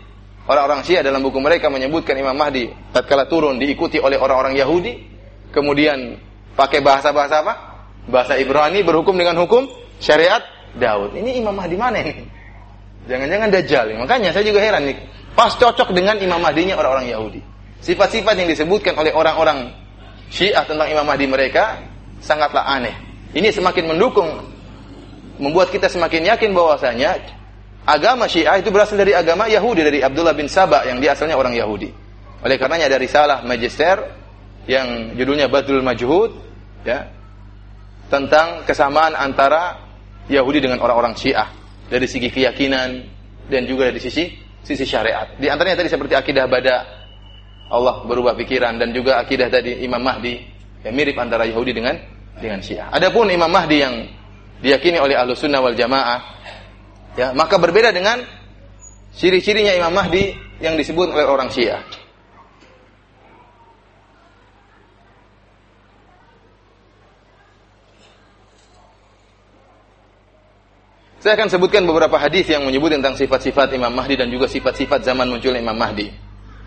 [0.47, 4.95] Orang-orang Syiah dalam buku mereka menyebutkan Imam Mahdi tatkala turun diikuti oleh orang-orang Yahudi,
[5.51, 6.23] kemudian
[6.55, 7.55] pakai bahasa-bahasa apa?
[8.07, 9.67] Bahasa Ibrani berhukum dengan hukum
[9.99, 10.39] syariat
[10.79, 11.19] Daud.
[11.19, 12.23] Ini Imam Mahdi mana ini?
[13.11, 13.87] Jangan-jangan Dajjal.
[13.99, 14.99] Makanya saya juga heran nih.
[15.35, 17.41] Pas cocok dengan Imam Mahdinya orang-orang Yahudi.
[17.83, 19.75] Sifat-sifat yang disebutkan oleh orang-orang
[20.31, 21.83] Syiah tentang Imam Mahdi mereka
[22.23, 22.95] sangatlah aneh.
[23.35, 24.27] Ini semakin mendukung
[25.37, 27.21] membuat kita semakin yakin bahwasanya
[27.87, 31.55] agama Syiah itu berasal dari agama Yahudi dari Abdullah bin Sabah yang dia asalnya orang
[31.55, 31.89] Yahudi.
[32.43, 34.03] Oleh karenanya ada risalah magister
[34.67, 36.31] yang judulnya Badrul Majhud
[36.83, 37.07] ya
[38.11, 39.79] tentang kesamaan antara
[40.27, 41.55] Yahudi dengan orang-orang Syiah
[41.87, 42.89] dari segi keyakinan
[43.47, 44.35] dan juga dari sisi
[44.67, 45.39] sisi syariat.
[45.39, 46.77] Di antaranya tadi seperti akidah bada
[47.71, 50.39] Allah berubah pikiran dan juga akidah tadi Imam Mahdi
[50.83, 51.95] yang mirip antara Yahudi dengan
[52.39, 52.91] dengan Syiah.
[52.91, 53.95] Adapun Imam Mahdi yang
[54.63, 56.19] diyakini oleh Ahlus Sunnah wal Jamaah
[57.17, 58.21] ya, maka berbeda dengan
[59.17, 61.81] ciri-cirinya Imam Mahdi yang disebut oleh orang Syiah.
[71.27, 75.27] Saya akan sebutkan beberapa hadis yang menyebut tentang sifat-sifat Imam Mahdi dan juga sifat-sifat zaman
[75.27, 76.07] munculnya Imam Mahdi.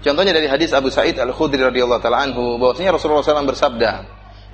[0.04, 4.04] Contohnya dari hadis Abu Sa'id Al-Khudri radhiyallahu taala anhu bahwasanya Rasulullah SAW bersabda,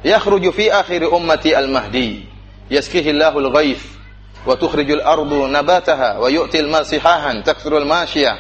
[0.06, 2.22] "Yakhruju fi akhir ummati al-Mahdi,
[2.70, 3.95] yaskihi Allahul ghaith
[4.46, 8.38] wa tukhrijul ardu nabataha wa yu'til mal sihahan takthurul masyiyah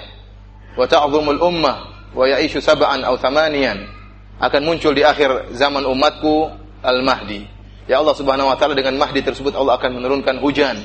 [0.77, 3.91] wa ta'dhumul ummah wa ya'ishu sab'an aw thamaniyan."
[4.35, 6.51] Akan muncul di akhir zaman umatku
[6.83, 7.47] al-Mahdi.
[7.87, 10.75] Ya Allah Subhanahu wa taala dengan Mahdi tersebut Allah akan menurunkan hujan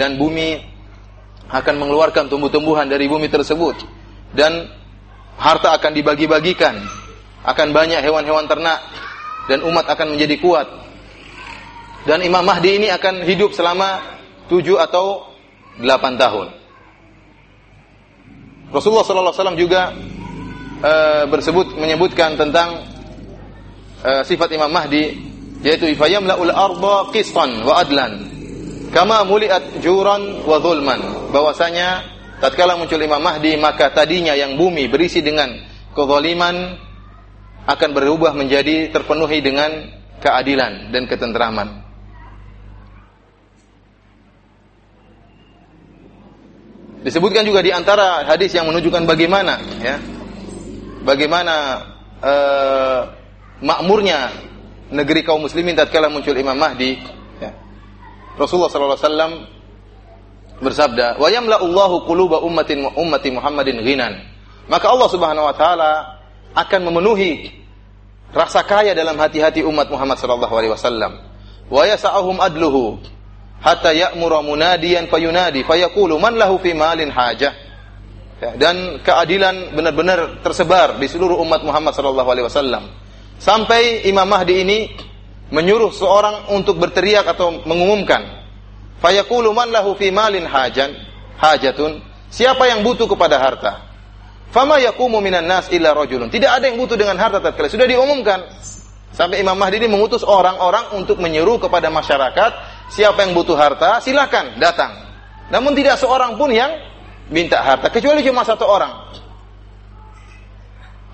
[0.00, 0.62] dan bumi
[1.50, 3.74] akan mengeluarkan tumbuh-tumbuhan dari bumi tersebut
[4.32, 4.70] dan
[5.34, 6.78] harta akan dibagi-bagikan
[7.42, 8.78] akan banyak hewan-hewan ternak
[9.50, 10.68] dan umat akan menjadi kuat
[12.06, 14.19] dan Imam Mahdi ini akan hidup selama
[14.50, 15.30] tujuh atau
[15.78, 16.48] delapan tahun
[18.70, 19.94] Rasulullah SAW juga
[20.82, 22.86] uh, bersebut menyebutkan tentang
[24.02, 25.16] uh, sifat Imam Mahdi
[25.62, 28.30] yaitu ifayamla'ul arda qistan wa adlan
[28.90, 31.30] Kama muliat juran wa zulman.
[31.30, 32.02] Bahwasanya
[32.42, 35.46] tatkala muncul Imam Mahdi maka tadinya yang bumi berisi dengan
[35.94, 36.74] kezaliman
[37.70, 39.70] akan berubah menjadi terpenuhi dengan
[40.18, 41.86] keadilan dan ketentraman.
[47.00, 49.96] Disebutkan juga di antara hadis yang menunjukkan bagaimana ya.
[51.00, 51.54] Bagaimana
[52.20, 53.00] uh,
[53.64, 54.28] makmurnya
[54.92, 57.20] negeri kaum muslimin tatkala muncul Imam Mahdi
[58.40, 59.32] Rasulullah sallallahu alaihi wasallam
[60.64, 64.16] bersabda, "Wa yamla'ullahu quluba ummatin ummati Muhammadin ghinan."
[64.64, 65.92] Maka Allah Subhanahu wa taala
[66.56, 67.52] akan memenuhi
[68.32, 71.20] rasa kaya dalam hati-hati umat Muhammad sallallahu alaihi wasallam.
[71.68, 71.84] Wa
[72.48, 72.98] adluhu
[73.60, 77.52] hatta ya'mura munadiyan fayunadi fayaqulu man lahu fi malin hajah.
[78.40, 82.88] Ya, dan keadilan benar-benar tersebar di seluruh umat Muhammad sallallahu alaihi wasallam.
[83.36, 84.78] Sampai Imam Mahdi ini
[85.50, 88.22] menyuruh seorang untuk berteriak atau mengumumkan
[89.02, 90.94] fayaqulu man lahu fi malin hajan
[91.36, 91.98] hajatun
[92.30, 93.82] siapa yang butuh kepada harta
[94.54, 98.38] fama yaqumu minan nas illa rajulun tidak ada yang butuh dengan harta tatkala sudah diumumkan
[99.10, 102.52] sampai Imam Mahdi ini mengutus orang-orang untuk menyuruh kepada masyarakat
[102.90, 104.92] siapa yang butuh harta silakan datang
[105.50, 106.70] namun tidak seorang pun yang
[107.30, 108.92] minta harta kecuali cuma satu orang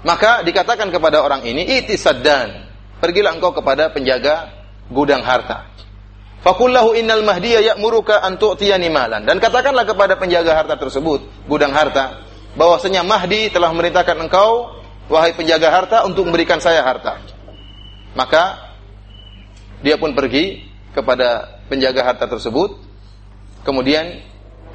[0.06, 2.66] maka dikatakan kepada orang ini itisaddan
[3.00, 4.54] pergilah engkau kepada penjaga
[4.90, 5.66] gudang harta.
[6.46, 9.26] Fakullahu innal mahdiya ya'muruka an tu'tiyani malan.
[9.26, 12.22] Dan katakanlah kepada penjaga harta tersebut, gudang harta,
[12.54, 14.78] bahwasanya Mahdi telah memerintahkan engkau,
[15.10, 17.18] wahai penjaga harta, untuk memberikan saya harta.
[18.14, 18.62] Maka
[19.82, 20.62] dia pun pergi
[20.94, 22.78] kepada penjaga harta tersebut.
[23.66, 24.22] Kemudian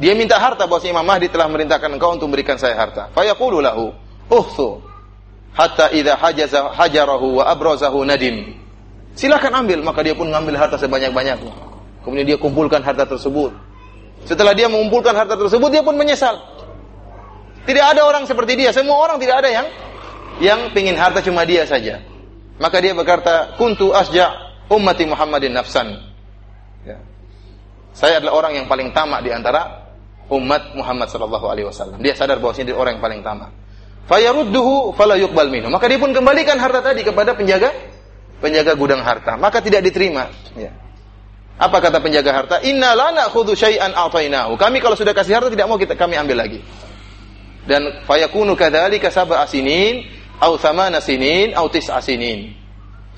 [0.02, 3.12] dia minta harta bahwasanya Imam Mahdi telah memerintahkan engkau untuk memberikan saya harta.
[3.16, 3.96] Fayaqulu lahu,
[4.28, 4.92] "Uhsu
[5.56, 8.56] hatta idza hajaza hajarahu wa abrazahu nadim.
[9.16, 11.52] Silakan ambil, maka dia pun mengambil harta sebanyak-banyaknya.
[12.02, 13.52] Kemudian dia kumpulkan harta tersebut.
[14.24, 16.40] Setelah dia mengumpulkan harta tersebut, dia pun menyesal.
[17.68, 19.68] Tidak ada orang seperti dia, semua orang tidak ada yang
[20.42, 22.02] yang pingin harta cuma dia saja.
[22.58, 24.34] Maka dia berkata, "Kuntu asja
[24.72, 26.11] ummati Muhammadin nafsan."
[27.92, 27.98] Ya.
[27.98, 29.92] Saya adalah orang yang paling tamak di antara
[30.32, 32.00] umat Muhammad sallallahu alaihi wasallam.
[32.00, 33.52] Dia sadar bahwa dia orang yang paling tamak.
[34.08, 35.52] Fayarudduhu fala yuqbal.
[35.68, 37.72] Maka dia pun kembalikan harta tadi kepada penjaga
[38.42, 39.38] penjaga gudang harta.
[39.38, 40.32] Maka tidak diterima.
[40.58, 40.74] Ya.
[41.62, 42.56] Apa kata penjaga harta?
[42.66, 44.58] Inna la na'khudhu syai'an a'tainahu.
[44.58, 46.64] Kami kalau sudah kasih harta tidak mau kita kami ambil lagi.
[47.70, 50.10] Dan fayakunu kadzalika sab'a sinin
[50.42, 52.58] au thamana sinin au tis'a sinin.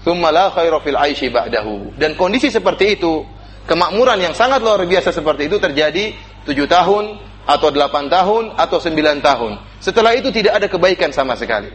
[0.03, 1.95] Thumma la khaira fil 'aishi ba'dahu.
[1.95, 3.24] Dan kondisi seperti itu,
[3.66, 6.16] kemakmuran yang sangat luar biasa seperti itu terjadi
[6.47, 9.51] tujuh tahun, atau 8 tahun atau 9 tahun.
[9.84, 11.72] Setelah itu tidak ada kebaikan sama sekali.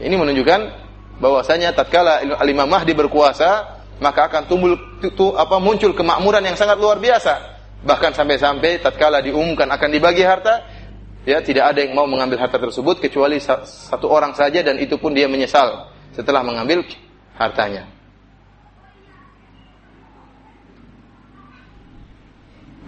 [0.00, 0.60] Ini menunjukkan
[1.20, 4.74] bahwasanya tatkala Imam Mahdi berkuasa, maka akan tumbuh
[5.12, 7.52] tu, apa muncul kemakmuran yang sangat luar biasa.
[7.84, 10.64] Bahkan sampai-sampai tatkala diumumkan akan dibagi harta,
[11.28, 15.12] ya tidak ada yang mau mengambil harta tersebut kecuali satu orang saja dan itu pun
[15.12, 16.80] dia menyesal setelah mengambil
[17.36, 17.93] hartanya.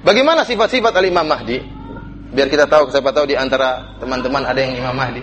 [0.06, 1.58] Bagaimana sifat-sifat Al-Imam Mahdi?
[2.30, 5.22] Biar kita tahu, siapa tahu di antara teman-teman ada yang Imam Mahdi.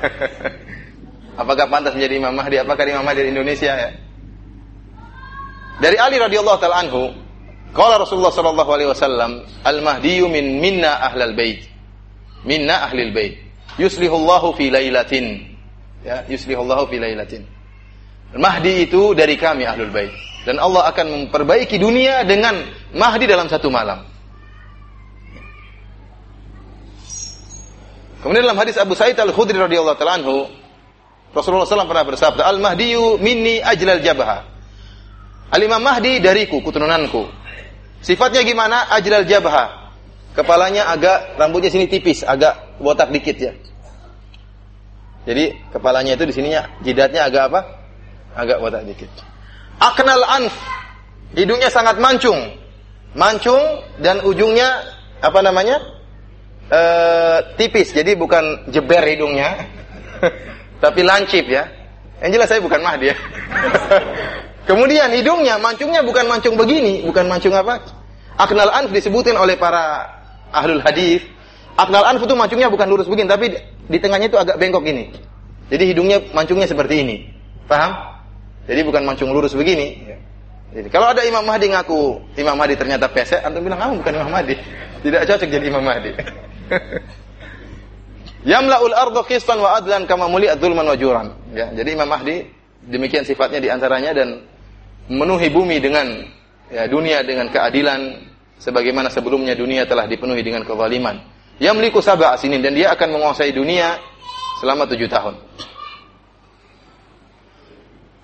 [1.40, 2.56] Apakah pantas menjadi Imam Mahdi?
[2.56, 3.90] Apakah Imam Mahdi di Indonesia ya?
[5.84, 7.12] Dari Ali radhiyallahu taala anhu,
[7.76, 11.76] qala Rasulullah sallallahu alaihi wasallam, "Al-Mahdi min minna ahlal bait."
[12.46, 13.42] minna ahlil bait.
[13.76, 15.42] Yuslihullahu fi lailatin.
[16.06, 17.42] Ya, yuslihullahu fi lailatin.
[18.38, 20.14] Mahdi itu dari kami ahlul bait.
[20.46, 22.62] Dan Allah akan memperbaiki dunia dengan
[22.94, 24.06] Mahdi dalam satu malam.
[28.22, 30.46] Kemudian dalam hadis Abu Sa'id Al-Khudri radhiyallahu taala anhu,
[31.34, 34.46] Rasulullah SAW pernah bersabda, "Al-Mahdiyu minni ajlal jabha."
[35.50, 37.26] Al-Imam Mahdi dariku, keturunanku.
[38.02, 38.86] Sifatnya gimana?
[38.90, 39.90] Ajlal jabha.
[40.34, 43.52] Kepalanya agak rambutnya sini tipis, agak botak dikit ya.
[45.26, 47.60] Jadi kepalanya itu di sininya jidatnya agak apa?
[48.38, 49.10] Agak botak dikit.
[49.80, 50.54] Aknal anf.
[51.36, 52.56] Hidungnya sangat mancung.
[53.16, 53.60] Mancung
[54.00, 54.84] dan ujungnya
[55.20, 55.96] apa namanya?
[56.70, 59.66] uh, tipis, jadi bukan jeber hidungnya,
[60.82, 61.68] tapi lancip ya.
[62.24, 63.16] Yang jelas saya bukan Mahdi ya.
[64.68, 67.78] Kemudian hidungnya, mancungnya bukan mancung begini, bukan mancung apa?
[68.34, 70.10] Aknal anf disebutin oleh para
[70.50, 71.22] ahlul hadis.
[71.76, 73.52] Aknal anf itu mancungnya bukan lurus begini, tapi
[73.86, 75.12] di tengahnya itu agak bengkok ini.
[75.70, 77.16] Jadi hidungnya mancungnya seperti ini.
[77.68, 78.15] Paham?
[78.66, 80.02] Jadi bukan mancung lurus begini.
[80.74, 84.30] Jadi kalau ada Imam Mahdi ngaku Imam Mahdi ternyata pesek, antum bilang kamu bukan Imam
[84.34, 84.54] Mahdi.
[85.06, 86.10] Tidak cocok jadi Imam Mahdi.
[88.50, 91.34] Yamla'ul ardu qistan wa adlan kama muli'at dzulman wa juran.
[91.54, 92.46] Ya, jadi Imam Mahdi
[92.86, 94.46] demikian sifatnya di antaranya dan
[95.10, 96.06] memenuhi bumi dengan
[96.70, 98.22] ya, dunia dengan keadilan
[98.58, 101.18] sebagaimana sebelumnya dunia telah dipenuhi dengan kezaliman.
[101.58, 103.96] Yamliku sab'a sinin dan dia akan menguasai dunia
[104.60, 105.34] selama tujuh tahun.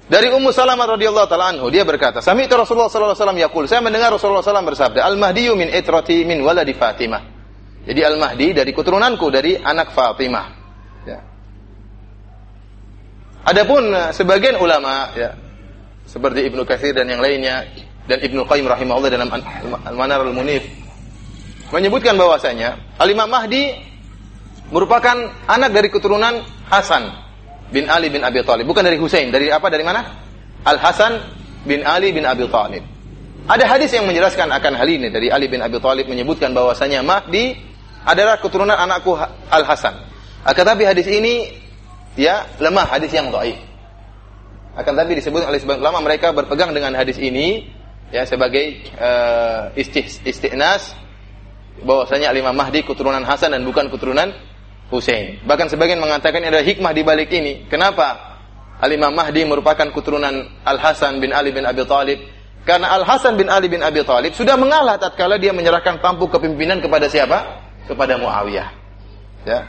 [0.02, 3.80] Dari Ummu Salamah radhiyallahu taala anhu dia berkata, "Sami'tu Rasulullah sallallahu alaihi wasallam yaqul, saya
[3.80, 7.22] mendengar Rasulullah SAW bersabda, "Al-Mahdi min itrati min waladi Fatimah."
[7.86, 10.46] Jadi Al-Mahdi dari keturunanku dari anak Fatimah.
[11.06, 11.18] Ya.
[13.46, 15.34] Adapun eh, sebagian ulama ya
[16.06, 17.66] seperti Ibnu Katsir dan yang lainnya
[18.06, 19.30] dan Ibnu Qayyim rahimahullah dalam
[19.86, 20.66] Al-Manar Al-Munif
[21.70, 23.70] menyebutkan bahwasanya Al-Imam Mahdi
[24.74, 25.14] merupakan
[25.46, 27.21] anak dari keturunan Hasan
[27.72, 29.32] bin Ali bin Abi Thalib, bukan dari Husain.
[29.32, 29.72] Dari apa?
[29.72, 30.04] Dari mana?
[30.62, 31.18] Al-Hasan
[31.64, 32.84] bin Ali bin Abi Thalib.
[33.42, 37.58] Ada hadis yang menjelaskan akan hal ini dari Ali bin Abi Thalib menyebutkan bahwasanya Mahdi
[38.06, 39.18] adalah keturunan anakku
[39.50, 39.98] Al Hasan.
[40.46, 41.50] Akan tapi hadis ini
[42.14, 43.58] ya lemah hadis yang dhaif.
[44.78, 47.66] Akan tapi disebut oleh sebagian ulama mereka berpegang dengan hadis ini
[48.14, 50.94] ya sebagai uh, istih, istiqnas
[51.82, 54.30] bahwasanya Imam Mahdi keturunan Hasan dan bukan keturunan
[54.92, 55.40] Hussein.
[55.48, 57.64] Bahkan sebagian mengatakan ada hikmah di balik ini.
[57.72, 58.36] Kenapa
[58.78, 62.20] Al-Imam Mahdi merupakan keturunan Al-Hasan bin Ali bin Abi Thalib?
[62.62, 67.08] Karena Al-Hasan bin Ali bin Abi Thalib sudah mengalah tatkala dia menyerahkan tampuk kepimpinan kepada
[67.08, 67.62] siapa?
[67.86, 68.68] kepada Muawiyah.
[69.42, 69.66] Ya.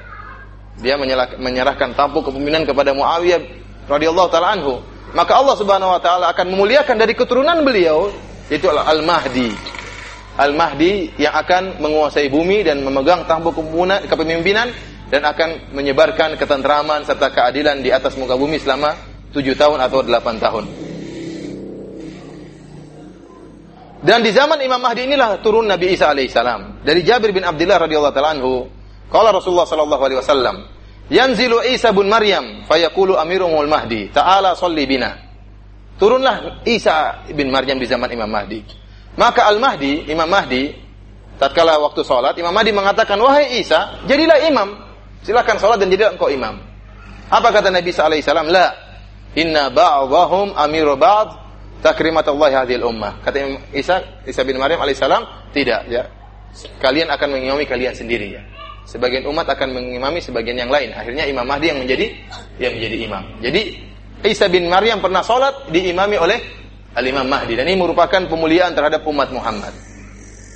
[0.82, 0.96] Dia
[1.38, 3.42] menyerahkan tampuk kepemimpinan kepada Muawiyah
[3.90, 4.82] radhiyallahu taala anhu.
[5.14, 8.10] Maka Allah Subhanahu wa taala akan memuliakan dari keturunan beliau
[8.50, 9.54] yaitu Al-Mahdi.
[10.34, 13.54] Al-Mahdi yang akan menguasai bumi dan memegang tampuk
[14.10, 14.74] kepemimpinan
[15.12, 18.96] dan akan menyebarkan ketentraman serta keadilan di atas muka bumi selama
[19.34, 20.66] tujuh tahun atau delapan tahun.
[24.04, 26.84] Dan di zaman Imam Mahdi inilah turun Nabi Isa alaihissalam.
[26.84, 28.68] Dari Jabir bin Abdullah radhiyallahu taala anhu,
[29.08, 30.56] qala Rasulullah sallallahu alaihi wasallam,
[31.08, 35.16] "Yanzilu Isa bin Maryam fayaqulu amirul Mahdi, ta'ala sholli bina."
[35.96, 38.60] Turunlah Isa bin Maryam di zaman Imam Mahdi.
[39.16, 40.76] Maka Al-Mahdi, Imam Mahdi,
[41.40, 44.83] tatkala waktu sholat, Imam Mahdi mengatakan, "Wahai Isa, jadilah imam.
[45.24, 46.60] Silakan sholat dan jadilah engkau imam."
[47.34, 48.48] Apa kata Nabi alaihissalam?
[48.52, 48.68] La.
[49.34, 51.34] Inna ba'dahum amiru ba'd
[51.82, 53.18] takrimatullahi hadhil ummah.
[53.26, 53.42] Kata
[53.74, 56.06] Isa Isa bin Maryam alaihissalam, tidak ya.
[56.78, 58.42] Kalian akan mengimami kalian sendiri ya.
[58.86, 60.94] Sebagian umat akan mengimami sebagian yang lain.
[60.94, 62.14] Akhirnya Imam Mahdi yang menjadi
[62.62, 63.24] yang menjadi imam.
[63.42, 63.62] Jadi
[64.24, 66.40] Isa bin Maryam pernah sholat diimami oleh
[66.94, 69.74] Al-Imam Mahdi dan ini merupakan pemuliaan terhadap umat Muhammad.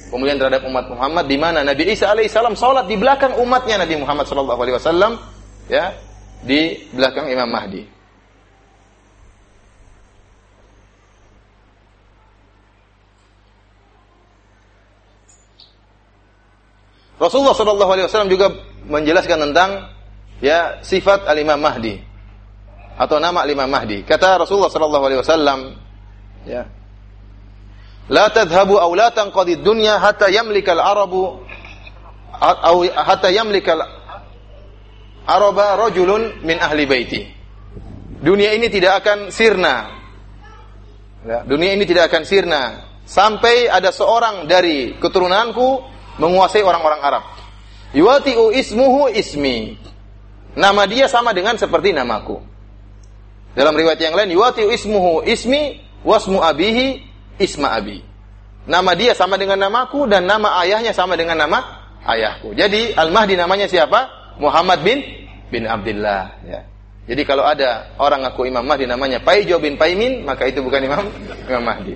[0.07, 4.23] Pemuliaan terhadap umat Muhammad di mana Nabi Isa alaihissalam sholat di belakang umatnya Nabi Muhammad
[4.23, 5.19] sallallahu alaihi wasallam
[5.67, 5.91] ya
[6.43, 7.97] di belakang Imam Mahdi.
[17.17, 18.53] Rasulullah Shallallahu Alaihi Wasallam juga
[18.85, 19.89] menjelaskan tentang
[20.37, 21.97] ya sifat al Imam Mahdi
[22.93, 24.05] atau nama al Imam Mahdi.
[24.05, 25.59] Kata Rasulullah Shallallahu Alaihi Wasallam,
[26.45, 26.69] ya,
[28.07, 31.43] La tadhabu aw la tanqadi dunya hatta yamlika al-arabu
[32.31, 37.21] atau hatta yamlika al-araba rajulun min ahli baiti.
[38.23, 39.91] Dunia ini tidak akan sirna.
[41.43, 42.61] Dunia ini tidak akan sirna
[43.03, 45.83] sampai ada seorang dari keturunanku
[46.17, 47.23] menguasai orang-orang Arab.
[47.91, 49.75] Yuwati'u ismuhu ismi.
[50.57, 52.39] Nama dia sama dengan seperti namaku.
[53.53, 57.03] Dalam riwayat yang lain, yuwati'u ismuhu ismi wasmu abihi
[57.37, 58.03] isma abi.
[58.67, 61.63] Nama dia sama dengan namaku dan nama ayahnya sama dengan nama
[62.03, 62.51] ayahku.
[62.51, 64.11] Jadi Al-Mahdi namanya siapa?
[64.37, 64.99] Muhammad bin
[65.47, 66.61] bin Abdullah ya.
[67.07, 71.07] Jadi kalau ada orang ngaku Imam Mahdi namanya Paijo bin Paimin, maka itu bukan Imam
[71.47, 71.95] Imam Mahdi.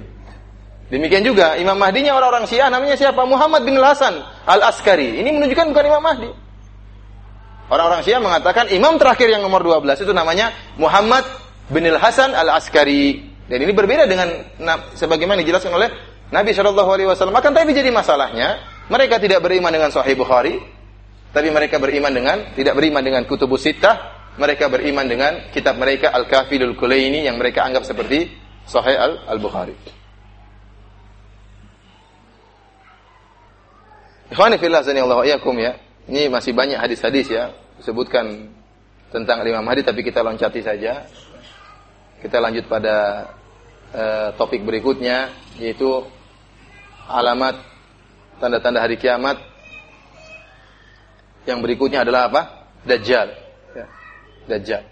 [0.87, 3.23] Demikian juga Imam Mahdinya orang-orang Syiah namanya siapa?
[3.23, 5.19] Muhammad bin Hasan Al-Askari.
[5.19, 6.31] Ini menunjukkan bukan Imam Mahdi.
[7.71, 11.23] Orang-orang Syiah mengatakan imam terakhir yang nomor 12 itu namanya Muhammad
[11.71, 13.30] bin Hasan Al-Askari.
[13.51, 14.31] Dan ini berbeda dengan
[14.95, 15.91] sebagaimana dijelaskan oleh
[16.31, 17.35] Nabi Shallallahu alaihi wasallam.
[17.35, 20.55] Akan tapi jadi masalahnya, mereka tidak beriman dengan Sahih Bukhari,
[21.35, 26.79] tapi mereka beriman dengan tidak beriman dengan Kutubus Sittah, mereka beriman dengan kitab mereka Al-Kafilul
[26.79, 28.31] Kulaini yang mereka anggap seperti
[28.63, 28.95] Sahih
[29.27, 29.75] Al-Bukhari.
[34.31, 35.71] Ikhwani fillah Allah ya.
[36.07, 38.47] Ini masih banyak hadis-hadis ya disebutkan
[39.11, 41.03] tentang Imam Mahdi tapi kita loncati saja.
[42.23, 43.27] Kita lanjut pada
[43.95, 46.07] uh, topik berikutnya yaitu
[47.07, 47.59] alamat
[48.39, 49.37] tanda-tanda hari kiamat.
[51.45, 52.41] Yang berikutnya adalah apa?
[52.85, 53.33] Dajjal.
[53.73, 53.85] Ya.
[54.45, 54.83] Dajjal.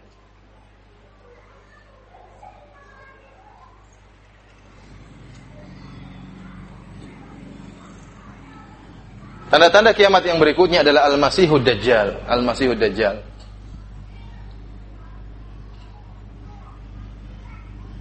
[9.50, 12.22] Tanda-tanda kiamat yang berikutnya adalah Al-Masihud Dajjal.
[12.30, 13.29] Al-Masihud Dajjal.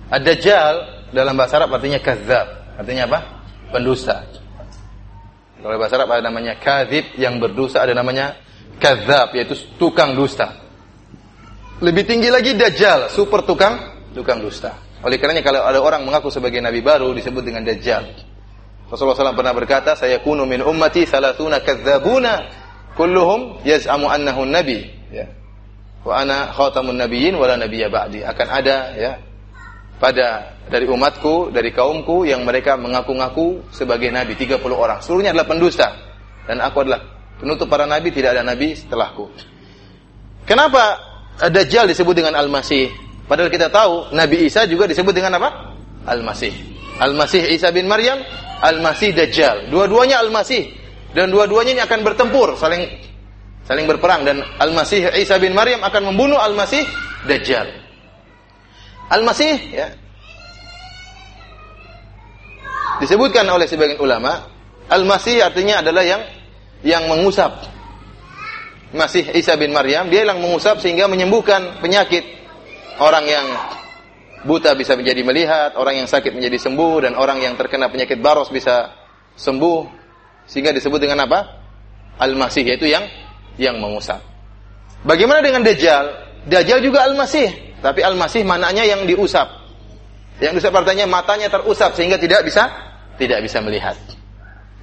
[0.09, 0.75] Ad-Dajjal
[1.13, 2.49] dalam bahasa Arab artinya kazab.
[2.81, 3.19] Artinya apa?
[3.69, 4.25] Pendusta.
[5.59, 8.39] Kalau bahasa Arab ada namanya kadzib yang berdosa, ada namanya
[8.79, 10.55] kazab yaitu tukang dusta.
[11.83, 14.75] Lebih tinggi lagi Dajjal, super tukang tukang dusta.
[15.03, 18.07] Oleh karenanya kalau ada orang mengaku sebagai nabi baru disebut dengan Dajjal.
[18.89, 22.49] Rasulullah SAW pernah berkata, saya kunu min ummati salatuna kadzabuna
[22.97, 24.89] kulluhum yaz'amu annahu nabi.
[25.13, 25.29] Ya.
[26.03, 28.25] Wa ana khatamun nabiyyin wala nabiyya ba'di.
[28.25, 29.28] Akan ada ya
[29.99, 35.03] pada dari umatku, dari kaumku yang mereka mengaku-ngaku sebagai nabi 30 orang.
[35.03, 35.89] Seluruhnya adalah pendusta
[36.47, 37.03] dan aku adalah
[37.39, 39.31] penutup para nabi, tidak ada nabi setelahku.
[40.47, 40.97] Kenapa
[41.39, 42.91] Dajjal disebut dengan Al-Masih?
[43.29, 45.77] Padahal kita tahu Nabi Isa juga disebut dengan apa?
[46.09, 46.51] Al-Masih.
[46.99, 48.19] Al-Masih Isa bin Maryam
[48.65, 49.71] Al-Masih Dajjal.
[49.71, 50.73] Dua-duanya Al-Masih
[51.13, 52.85] dan dua-duanya ini akan bertempur, saling
[53.69, 56.83] saling berperang dan Al-Masih Isa bin Maryam akan membunuh Al-Masih
[57.29, 57.88] Dajjal.
[59.09, 59.89] Al-Masih ya
[62.99, 64.51] disebutkan oleh sebagian ulama,
[64.91, 66.23] Al-Masih artinya adalah yang
[66.83, 67.51] yang mengusap.
[68.89, 72.25] Masih Isa bin Maryam, dia yang mengusap sehingga menyembuhkan penyakit
[72.97, 73.47] orang yang
[74.49, 78.49] buta bisa menjadi melihat, orang yang sakit menjadi sembuh dan orang yang terkena penyakit baros
[78.49, 78.97] bisa
[79.37, 79.85] sembuh
[80.49, 81.61] sehingga disebut dengan apa?
[82.19, 83.05] Al-Masih yaitu yang
[83.61, 84.25] yang mengusap.
[85.05, 86.07] Bagaimana dengan Dajjal?
[86.49, 89.47] Dajjal juga Al-Masih, tapi Al-Masih mananya yang diusap.
[90.39, 92.71] Yang diusap artinya matanya terusap sehingga tidak bisa
[93.19, 93.99] tidak bisa melihat.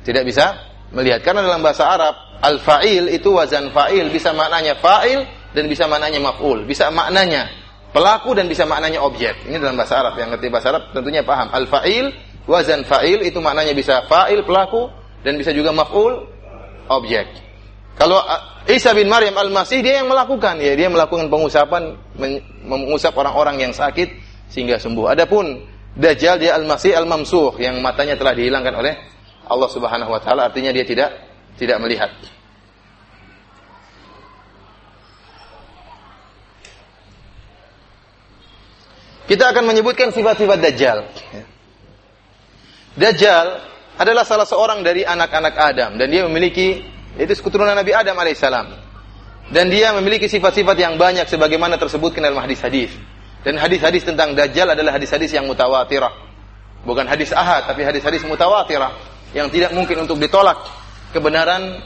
[0.03, 0.55] Tidak bisa
[0.91, 5.23] melihat karena dalam bahasa Arab al-fa'il itu wazan fa'il bisa maknanya fa'il
[5.55, 7.47] dan bisa maknanya maf'ul, bisa maknanya
[7.95, 9.47] pelaku dan bisa maknanya objek.
[9.47, 10.19] Ini dalam bahasa Arab.
[10.19, 11.47] Yang ngerti bahasa Arab tentunya paham.
[11.55, 12.11] Al-fa'il,
[12.43, 14.91] wazan fa'il itu maknanya bisa fa'il pelaku
[15.23, 16.27] dan bisa juga maf'ul
[16.91, 17.31] objek.
[17.95, 18.19] Kalau
[18.65, 22.01] Isa bin Maryam Al-Masih dia yang melakukan ya, dia melakukan pengusapan
[22.65, 24.09] mengusap orang-orang yang sakit
[24.49, 25.13] sehingga sembuh.
[25.13, 25.61] Adapun
[25.93, 28.93] Dajjal dia Al-Masih Al-Mamsuh yang matanya telah dihilangkan oleh
[29.45, 31.13] Allah Subhanahu wa taala artinya dia tidak
[31.61, 32.09] tidak melihat.
[39.29, 40.99] Kita akan menyebutkan sifat-sifat Dajjal.
[42.97, 43.47] Dajjal
[44.01, 48.67] adalah salah seorang dari anak-anak Adam dan dia memiliki itu keturunan Nabi Adam alaihissalam.
[49.53, 52.91] Dan dia memiliki sifat-sifat yang banyak sebagaimana tersebutkan dalam hadis-hadis.
[53.45, 56.09] Dan hadis-hadis tentang Dajjal adalah hadis-hadis yang mutawatirah.
[56.81, 58.93] Bukan hadis ahad, tapi hadis-hadis mutawatirah
[59.37, 60.65] yang tidak mungkin untuk ditolak
[61.13, 61.81] kebenaran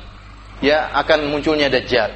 [0.64, 2.16] ya akan munculnya Dajjal.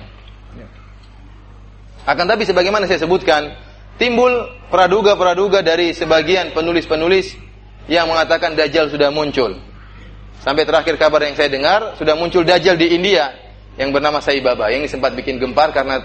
[2.03, 3.55] Akan tapi sebagaimana saya sebutkan,
[3.95, 4.31] timbul
[4.67, 7.35] praduga-praduga dari sebagian penulis-penulis
[7.87, 9.59] yang mengatakan Dajjal sudah muncul.
[10.41, 13.31] Sampai terakhir kabar yang saya dengar, sudah muncul Dajjal di India
[13.77, 14.73] yang bernama Sai Baba.
[14.73, 16.01] Yang sempat bikin gempar karena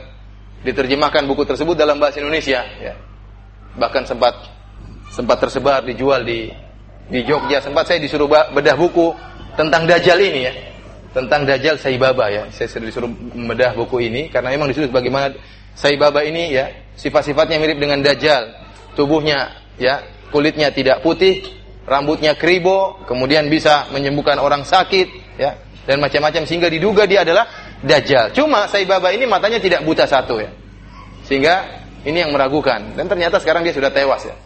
[0.62, 2.62] diterjemahkan buku tersebut dalam bahasa Indonesia.
[2.78, 2.94] Ya.
[3.78, 4.34] Bahkan sempat
[5.08, 6.52] sempat tersebar dijual di
[7.08, 7.64] di Jogja.
[7.64, 9.14] Sempat saya disuruh bedah buku
[9.56, 10.52] tentang Dajjal ini ya.
[11.16, 12.46] Tentang Dajjal Sai Baba ya.
[12.52, 15.34] Saya disuruh membedah buku ini karena memang disuruh bagaimana
[15.74, 18.50] Sai Baba ini ya sifat-sifatnya mirip dengan Dajjal.
[18.98, 20.02] Tubuhnya ya,
[20.34, 21.57] kulitnya tidak putih,
[21.88, 25.56] rambutnya keribo, kemudian bisa menyembuhkan orang sakit ya
[25.88, 27.48] dan macam-macam sehingga diduga dia adalah
[27.80, 28.36] Dajjal.
[28.36, 30.52] Cuma Sai Baba ini matanya tidak buta satu ya.
[31.24, 31.64] Sehingga
[32.04, 34.36] ini yang meragukan dan ternyata sekarang dia sudah tewas ya.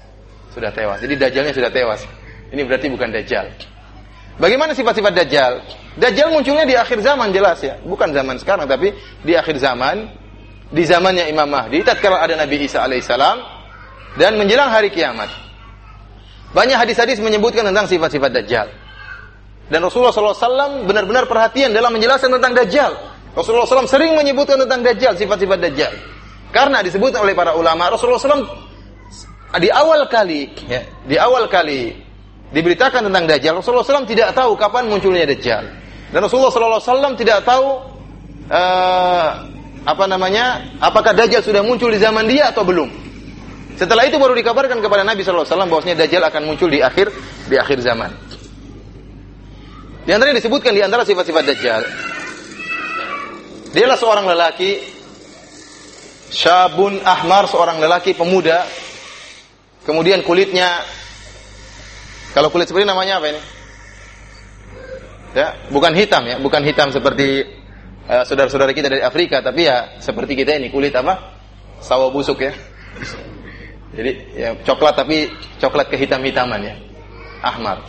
[0.55, 1.03] Sudah tewas.
[1.03, 2.07] Jadi Dajjalnya sudah tewas.
[2.55, 3.47] Ini berarti bukan Dajjal.
[4.39, 5.53] Bagaimana sifat-sifat Dajjal?
[5.99, 10.09] Dajjal munculnya di akhir zaman jelas ya, bukan zaman sekarang tapi di akhir zaman,
[10.73, 13.37] di zamannya Imam Mahdi, tatkala ada Nabi Isa alaihissalam
[14.17, 15.29] dan menjelang hari kiamat.
[16.53, 18.69] Banyak hadis-hadis menyebutkan tentang sifat-sifat Dajjal.
[19.73, 22.93] Dan Rasulullah SAW benar-benar perhatian dalam menjelaskan tentang Dajjal.
[23.33, 25.93] Rasulullah SAW sering menyebutkan tentang Dajjal, sifat-sifat Dajjal.
[26.53, 28.45] Karena disebutkan oleh para ulama, Rasulullah SAW
[29.57, 31.97] di awal kali, ya, di awal kali
[32.53, 35.65] diberitakan tentang Dajjal, Rasulullah SAW tidak tahu kapan munculnya Dajjal.
[36.13, 37.81] Dan Rasulullah SAW tidak tahu
[38.53, 39.29] uh,
[39.89, 43.02] apa namanya, apakah Dajjal sudah muncul di zaman dia atau belum.
[43.83, 47.11] Setelah itu baru dikabarkan kepada Nabi SAW bahwasanya Dajjal akan muncul di akhir
[47.51, 48.15] di akhir zaman.
[50.07, 51.83] Di antara yang disebutkan di antara sifat-sifat Dajjal,
[53.75, 54.79] dialah seorang lelaki,
[56.31, 58.63] syabun ahmar, seorang lelaki pemuda,
[59.83, 60.79] kemudian kulitnya
[62.39, 63.43] kalau kulit seperti namanya apa ini?
[65.35, 67.51] Ya, bukan hitam ya, bukan hitam seperti
[68.07, 71.35] uh, saudara-saudara kita dari Afrika, tapi ya seperti kita ini kulit apa?
[71.83, 72.55] Sawo busuk ya.
[73.93, 75.29] Jadi ya coklat tapi
[75.61, 76.75] coklat kehitam-hitaman ya.
[77.45, 77.85] Ahmar.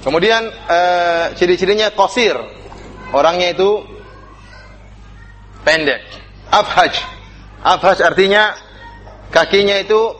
[0.00, 2.38] Kemudian uh, ciri-cirinya kosir.
[3.10, 3.84] Orangnya itu
[5.66, 6.00] pendek.
[6.48, 6.94] Afhaj.
[7.60, 8.54] Afhaj artinya
[9.34, 10.16] kakinya itu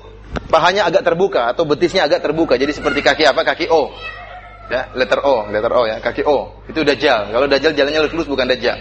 [0.53, 2.59] pahanya agak terbuka atau betisnya agak terbuka.
[2.61, 3.41] Jadi seperti kaki apa?
[3.47, 3.95] Kaki O.
[4.71, 6.63] Ya, letter O, letter O ya, kaki O.
[6.71, 7.35] Itu dajjal.
[7.35, 8.79] Kalau dajjal jalannya lurus bukan dajjal.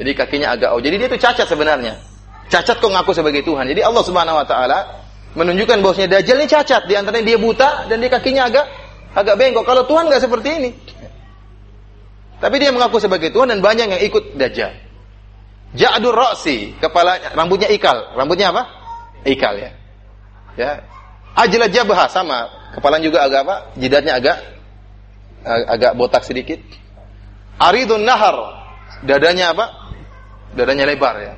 [0.00, 0.80] Jadi kakinya agak O.
[0.80, 2.00] Jadi dia itu cacat sebenarnya.
[2.48, 3.68] Cacat kok ngaku sebagai Tuhan.
[3.68, 5.04] Jadi Allah Subhanahu wa taala
[5.36, 8.66] menunjukkan bahwasanya dajjal ini cacat, di antaranya dia buta dan dia kakinya agak
[9.12, 9.68] agak bengkok.
[9.68, 10.70] Kalau Tuhan nggak seperti ini.
[12.40, 14.72] Tapi dia mengaku sebagai Tuhan dan banyak yang ikut dajjal.
[15.76, 18.16] Ja'dur ra'si, kepala rambutnya ikal.
[18.16, 18.64] Rambutnya apa?
[19.28, 19.70] Ikal ya.
[20.56, 20.72] Ya.
[21.36, 23.56] Ajla jabha sama, kepala juga agak apa?
[23.76, 24.57] Jidatnya agak
[25.44, 26.58] agak botak sedikit.
[27.58, 28.36] Aridun nahar,
[29.02, 29.66] dadanya apa?
[30.54, 31.34] Dadanya lebar ya.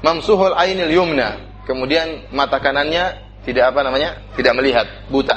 [0.00, 4.16] Mamsuhul ainil yumna, kemudian mata kanannya tidak apa namanya?
[4.36, 5.36] Tidak melihat, buta.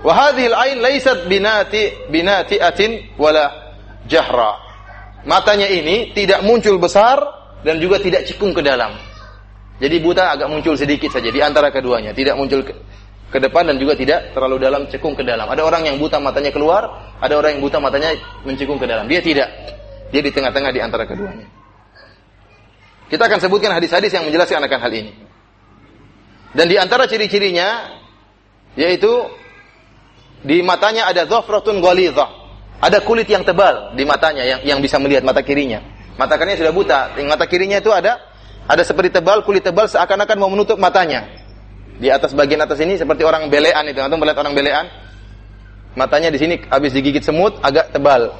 [0.00, 3.76] Wa hadhil ain laysat binati binati'atin wala
[4.08, 4.66] jahra
[5.26, 7.18] matanya ini tidak muncul besar
[7.66, 8.94] dan juga tidak cikung ke dalam.
[9.76, 12.64] Jadi buta agak muncul sedikit saja di antara keduanya, tidak muncul
[13.26, 15.50] ke depan dan juga tidak terlalu dalam cekung ke dalam.
[15.50, 18.14] Ada orang yang buta matanya keluar, ada orang yang buta matanya
[18.46, 19.10] mencekung ke dalam.
[19.10, 19.48] Dia tidak.
[20.14, 21.46] Dia di tengah-tengah di antara keduanya.
[23.06, 25.12] Kita akan sebutkan hadis-hadis yang menjelaskan akan hal ini.
[26.54, 27.98] Dan di antara ciri-cirinya
[28.78, 29.10] yaitu
[30.46, 32.46] di matanya ada dhafratun ghalidhah
[32.80, 35.80] ada kulit yang tebal di matanya yang yang bisa melihat mata kirinya.
[36.16, 38.20] Mata kanannya sudah buta, yang mata kirinya itu ada
[38.66, 41.35] ada seperti tebal, kulit tebal seakan-akan mau menutup matanya.
[41.96, 44.00] Di atas bagian atas ini seperti orang belean itu.
[44.00, 44.86] Antum melihat orang belean?
[45.96, 48.32] Matanya di sini habis digigit semut agak tebal.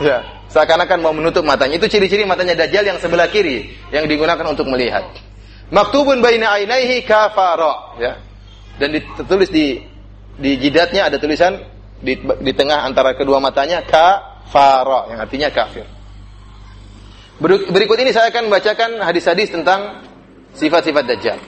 [0.00, 1.76] Ya, seakan-akan mau menutup matanya.
[1.76, 5.04] Itu ciri-ciri matanya dajjal yang sebelah kiri yang digunakan untuk melihat.
[5.68, 8.16] Maktubun baina ainaihi kafara, ya.
[8.80, 9.84] Dan ditulis di
[10.40, 11.60] di jidatnya ada tulisan
[12.00, 15.84] di, di tengah antara kedua matanya kafara yang artinya kafir.
[17.42, 20.02] Berikut ini saya akan membacakan hadis-hadis tentang
[20.56, 21.38] sifat-sifat dajjal.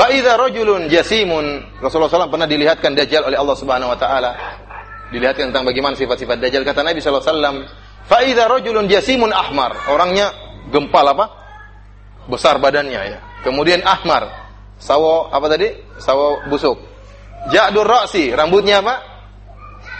[0.00, 4.32] Fa'idha rajulun jasimun Rasulullah SAW pernah dilihatkan Dajjal oleh Allah Subhanahu Wa Taala.
[5.12, 6.64] Dilihatkan tentang bagaimana sifat-sifat Dajjal.
[6.64, 7.68] Kata Nabi SAW,
[8.08, 9.76] Fa'idha rajulun jasimun ahmar.
[9.92, 10.32] Orangnya
[10.72, 11.40] gempal apa?
[12.30, 13.18] besar badannya ya.
[13.42, 14.30] Kemudian ahmar,
[14.78, 15.68] sawo apa tadi?
[15.98, 16.78] Sawo busuk.
[17.50, 18.94] Ja'dur ra'si, rambutnya apa?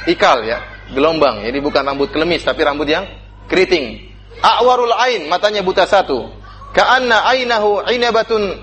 [0.06, 0.62] Ikal ya,
[0.94, 1.42] gelombang.
[1.42, 3.04] Jadi bukan rambut kelemis tapi rambut yang
[3.50, 4.14] keriting.
[4.40, 6.30] A'warul ain, matanya buta satu.
[6.72, 8.62] Ka'anna ainahu inabatun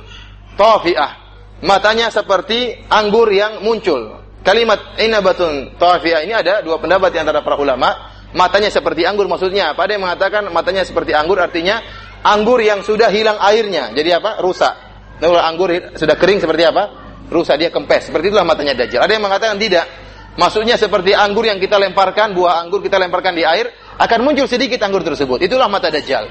[0.55, 1.26] tafi'ah.
[1.57, 4.21] Matanya seperti anggur yang muncul.
[4.45, 8.13] Kalimat inabatun tafi'ah ini ada dua pendapat di antara para ulama.
[8.37, 9.89] Matanya seperti anggur maksudnya apa?
[9.89, 11.81] Ada yang mengatakan matanya seperti anggur artinya
[12.21, 13.89] anggur yang sudah hilang airnya.
[13.97, 14.37] Jadi apa?
[14.37, 14.73] Rusak.
[15.17, 16.83] Nah, kalau anggur sudah kering seperti apa?
[17.27, 18.13] Rusak, dia kempes.
[18.13, 19.01] Seperti itulah matanya Dajjal.
[19.03, 19.85] Ada yang mengatakan tidak.
[20.37, 24.77] Maksudnya seperti anggur yang kita lemparkan, buah anggur kita lemparkan di air, akan muncul sedikit
[24.85, 25.41] anggur tersebut.
[25.41, 26.29] Itulah mata Dajjal.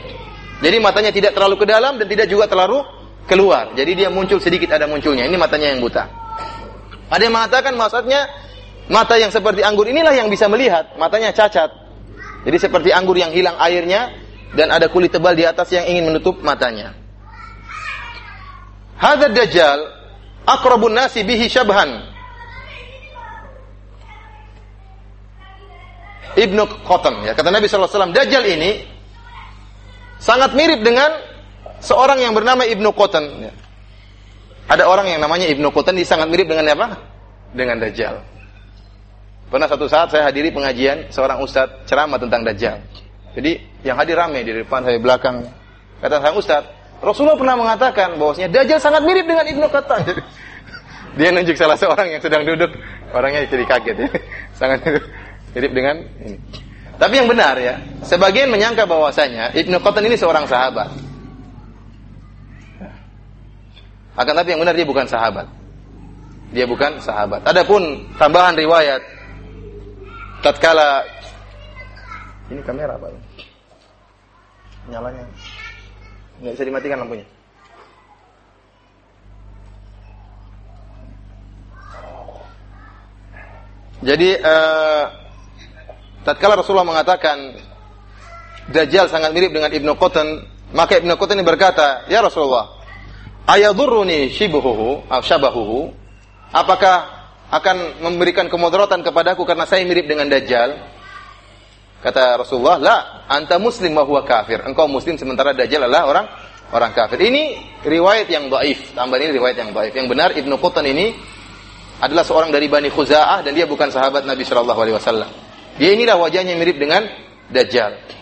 [0.62, 2.80] Jadi matanya tidak terlalu ke dalam dan tidak juga terlalu
[3.26, 3.74] keluar.
[3.74, 5.26] Jadi dia muncul sedikit ada munculnya.
[5.26, 6.06] Ini matanya yang buta.
[7.10, 8.26] Ada yang mengatakan maksudnya
[8.90, 11.70] mata yang seperti anggur inilah yang bisa melihat, matanya cacat.
[12.46, 14.14] Jadi seperti anggur yang hilang airnya,
[14.54, 16.94] dan ada kulit tebal di atas yang ingin menutup matanya.
[18.96, 19.78] Hadza dajjal
[20.46, 22.14] aqrabun nasi bihi syabhan.
[26.36, 27.32] Ibnu Qatan ya.
[27.32, 28.70] Kata Nabi sallallahu alaihi wasallam, Dajjal ini
[30.20, 31.08] sangat mirip dengan
[31.86, 33.52] seorang yang bernama Ibnu Qatan ya.
[34.66, 36.98] Ada orang yang namanya Ibnu Qatan dia sangat mirip dengan apa?
[37.54, 38.18] Dengan Dajjal.
[39.46, 42.82] Pernah satu saat saya hadiri pengajian seorang ustadz ceramah tentang Dajjal.
[43.38, 45.46] Jadi yang hadir ramai di depan saya belakang.
[46.02, 50.02] Kata sang ustadz, Rasulullah pernah mengatakan bahwasanya Dajjal sangat mirip dengan Ibnu Qatan.
[51.16, 52.74] dia nunjuk salah seorang yang sedang duduk,
[53.14, 54.08] orangnya jadi kaget ya.
[54.58, 54.82] Sangat
[55.54, 56.42] mirip dengan ini.
[56.96, 61.05] Tapi yang benar ya, sebagian menyangka bahwasanya Ibnu Qatan ini seorang sahabat.
[64.16, 65.46] Akan tapi yang benar dia bukan sahabat.
[66.56, 67.44] Dia bukan sahabat.
[67.44, 69.04] Adapun tambahan riwayat
[70.40, 71.04] tatkala
[72.48, 73.10] ini kamera apa?
[74.86, 75.24] Nyalanya
[76.40, 77.26] nggak bisa dimatikan lampunya.
[84.06, 85.04] Jadi uh,
[86.22, 87.58] tatkala Rasulullah mengatakan
[88.70, 90.42] Dajjal sangat mirip dengan Ibnu Qatan,
[90.74, 92.75] maka Ibnu ini berkata, "Ya Rasulullah,
[93.46, 95.94] ayadurruni shibuhu atau syabahuhu?"
[96.54, 96.96] Apakah
[97.50, 100.78] akan memberikan kemudaratan kepadaku karena saya mirip dengan Dajjal?
[102.02, 106.26] Kata Rasulullah, "La, anta muslim wa huwa kafir." Engkau muslim sementara Dajjal adalah orang
[106.74, 107.18] orang kafir.
[107.22, 107.42] Ini
[107.86, 108.94] riwayat yang dhaif.
[108.94, 109.92] Tambah ini riwayat yang dhaif.
[109.94, 111.14] Yang benar Ibnu Qutan ini
[112.02, 115.30] adalah seorang dari Bani Khuza'ah dan dia bukan sahabat Nabi Shallallahu alaihi wasallam.
[115.76, 117.04] Dia inilah wajahnya mirip dengan
[117.52, 118.15] Dajjal.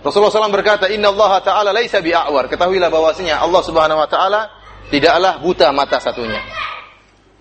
[0.00, 2.48] Rasulullah SAW berkata, Inna Allah Ta'ala laisa bi'a'war.
[2.48, 4.40] Ketahuilah bahwasanya Allah Subhanahu Wa Ta'ala
[4.88, 6.40] tidaklah buta mata satunya.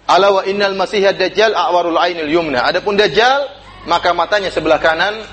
[0.10, 2.66] Ala wa innal masihad dajjal a'warul ainil yumna.
[2.66, 3.46] Adapun dajjal
[3.88, 5.24] maka matanya sebelah kanan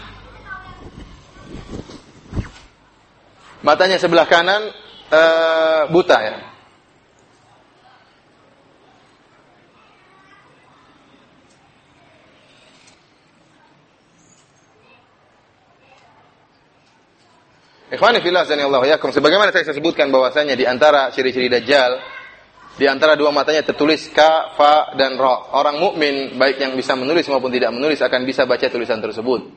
[3.66, 4.70] matanya sebelah kanan
[5.10, 6.36] uh, buta ya.
[17.96, 19.08] Ikhwani fillah Allah yakum.
[19.08, 21.96] Sebagaimana saya sebutkan bahwasanya di antara ciri-ciri dajjal
[22.76, 25.48] di antara dua matanya tertulis ka, fa, dan ro.
[25.56, 29.48] Orang mukmin baik yang bisa menulis maupun tidak menulis akan bisa baca tulisan tersebut.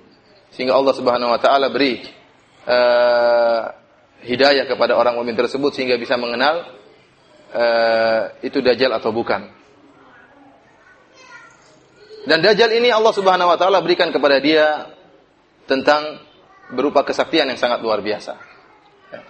[0.55, 1.99] Sehingga Allah Subhanahu wa taala beri
[2.63, 3.61] uh,
[4.23, 6.63] hidayah kepada orang mukmin tersebut sehingga bisa mengenal
[7.51, 9.51] uh, itu dajjal atau bukan.
[12.23, 14.95] Dan dajjal ini Allah Subhanahu wa taala berikan kepada dia
[15.67, 16.28] tentang
[16.69, 18.37] berupa kesaktian yang sangat luar biasa.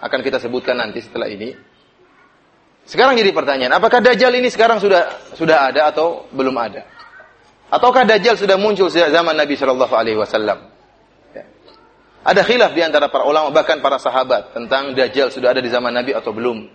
[0.04, 1.56] Akan kita sebutkan nanti setelah ini.
[2.84, 6.84] Sekarang jadi pertanyaan, apakah Dajjal ini sekarang sudah sudah ada atau belum ada?
[7.70, 10.58] Ataukah Dajjal sudah muncul sejak zaman Nabi Shallallahu Alaihi Wasallam?
[11.30, 11.44] Ya.
[12.26, 15.94] Ada khilaf di antara para ulama bahkan para sahabat tentang Dajjal sudah ada di zaman
[15.94, 16.66] Nabi atau belum.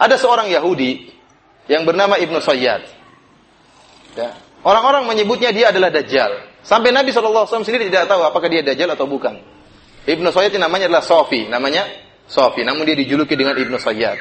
[0.00, 1.12] Ada seorang Yahudi
[1.68, 2.82] yang bernama Ibnu Sayyad.
[4.16, 4.32] Ya.
[4.64, 6.64] Orang-orang menyebutnya dia adalah Dajjal.
[6.64, 9.59] Sampai Nabi Wasallam sendiri tidak tahu apakah dia Dajjal atau bukan.
[10.08, 11.84] Ibnu Sayyad namanya adalah Sofi, namanya
[12.24, 12.64] Sofi.
[12.64, 14.16] Namun dia dijuluki dengan Ibnu Sayyad.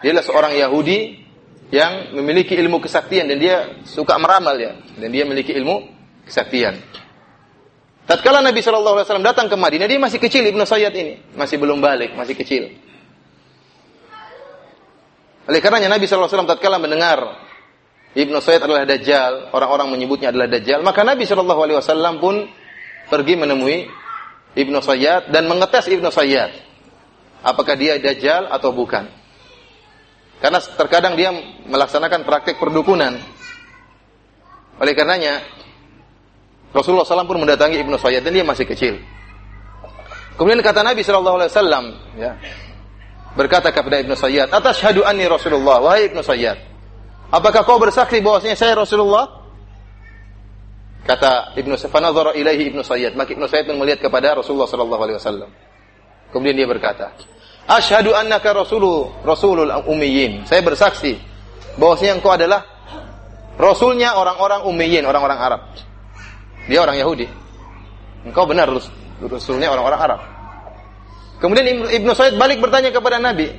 [0.00, 1.28] Dia adalah seorang Yahudi
[1.68, 5.84] yang memiliki ilmu kesaktian dan dia suka meramal ya dan dia memiliki ilmu
[6.24, 6.80] kesaktian.
[8.08, 11.60] Tatkala Nabi Shallallahu Alaihi Wasallam datang ke Madinah, dia masih kecil Ibnu Sayyid ini, masih
[11.60, 12.72] belum balik, masih kecil.
[15.44, 17.20] Oleh karenanya Nabi Shallallahu Alaihi Wasallam tatkala mendengar
[18.16, 22.48] Ibnu Sayyid adalah Dajjal, orang-orang menyebutnya adalah Dajjal, maka Nabi Shallallahu Alaihi Wasallam pun
[23.12, 23.92] pergi menemui
[24.56, 26.50] Ibnu Sayyid dan mengetes Ibnu Sayyid,
[27.44, 29.08] apakah dia Dajjal atau bukan.
[30.38, 31.34] Karena terkadang dia
[31.66, 33.18] melaksanakan praktik perdukunan.
[34.78, 35.42] Oleh karenanya,
[36.70, 39.02] Rasulullah SAW pun mendatangi Ibnu Sayyid dan dia masih kecil.
[40.38, 42.38] Kemudian kata Nabi Wasallam, ya,
[43.34, 46.54] berkata kepada Ibnu Sayyid, atas anni Rasulullah, wahai Ibnu Sayyid,
[47.34, 49.37] apakah kau bersaksi bahwasanya saya Rasulullah?
[51.06, 55.50] Kata Ibnu Fanadhara ilaihi Ibnu Sayyid, maka Ibnu Sayyid melihat kepada Rasulullah Shallallahu Alaihi Wasallam.
[56.34, 57.16] Kemudian dia berkata,
[57.68, 60.48] Asyhadu annaka rasulu rasulul ummiyin.
[60.48, 61.20] Saya bersaksi
[61.76, 62.64] bahwasanya engkau adalah
[63.60, 65.62] rasulnya orang-orang ummiyin, orang-orang Arab.
[66.68, 67.28] Dia orang Yahudi.
[68.24, 68.72] Engkau benar
[69.20, 70.20] rasulnya orang-orang Arab.
[71.38, 73.52] Kemudian Ibnu Sayyid balik bertanya kepada Nabi.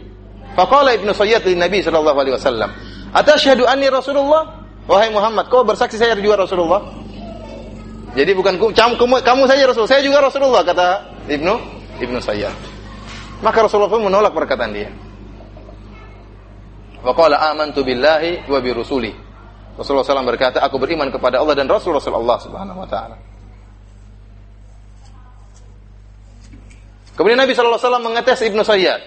[0.57, 2.69] Faqala Ibnu Sayyid li Nabi sallallahu alaihi wasallam,
[3.13, 4.59] "Atashhadu anni Rasulullah?"
[4.89, 6.81] Wahai Muhammad, kau bersaksi saya juga Rasulullah?
[8.17, 10.87] Jadi bukan kamu, kamu saja Rasul, saya juga Rasulullah kata
[11.29, 11.53] Ibnu
[12.01, 12.53] Ibnu Sayyid.
[13.39, 14.89] Maka Rasulullah pun menolak perkataan dia.
[16.99, 19.11] Wa amantu billahi wa bi rusuli.
[19.79, 23.15] Rasulullah SAW berkata, aku beriman kepada Allah dan Rasul Rasulullah Subhanahu wa taala.
[27.15, 28.99] Kemudian Nabi SAW mengetes Ibnu Sayyad.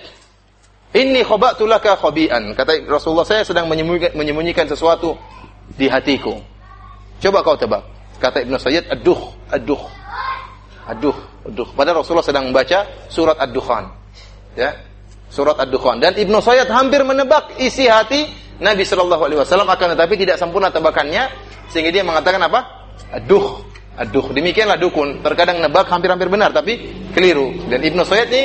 [0.92, 2.52] Ini khobatu laka khobian.
[2.52, 5.16] Kata Rasulullah, saya sedang menyembunyikan, menyembunyikan sesuatu
[5.76, 6.36] di hatiku.
[7.20, 7.84] Coba kau tebak.
[8.22, 9.18] Kata Ibnu Sayyid, aduh,
[9.50, 9.82] aduh.
[10.86, 11.68] Aduh, aduh.
[11.74, 13.90] Padahal Rasulullah sedang membaca surat Ad-Dukhan.
[14.54, 14.78] Ya.
[15.26, 15.98] Surat Ad-Dukhan.
[15.98, 18.30] Dan Ibnu Sayyid hampir menebak isi hati
[18.62, 21.26] Nabi Shallallahu alaihi wasallam akan tetapi tidak sempurna tebakannya
[21.66, 22.62] sehingga dia mengatakan apa?
[23.10, 23.58] Aduh,
[23.98, 24.30] aduh.
[24.30, 25.18] Demikianlah dukun.
[25.18, 26.78] Terkadang nebak hampir-hampir benar tapi
[27.10, 27.50] keliru.
[27.66, 28.44] Dan Ibnu Sayyid ini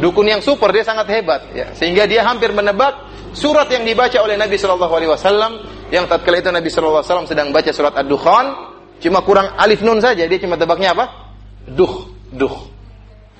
[0.00, 1.68] dukun yang super, dia sangat hebat ya.
[1.76, 5.52] Sehingga dia hampir menebak surat yang dibaca oleh Nabi Shallallahu alaihi wasallam
[5.92, 8.71] yang tatkala itu Nabi Shallallahu alaihi wasallam sedang baca surat Ad-Dukhan,
[9.02, 11.34] cuma kurang alif nun saja, dia cuma tebaknya apa?
[11.66, 12.54] Duh, duh.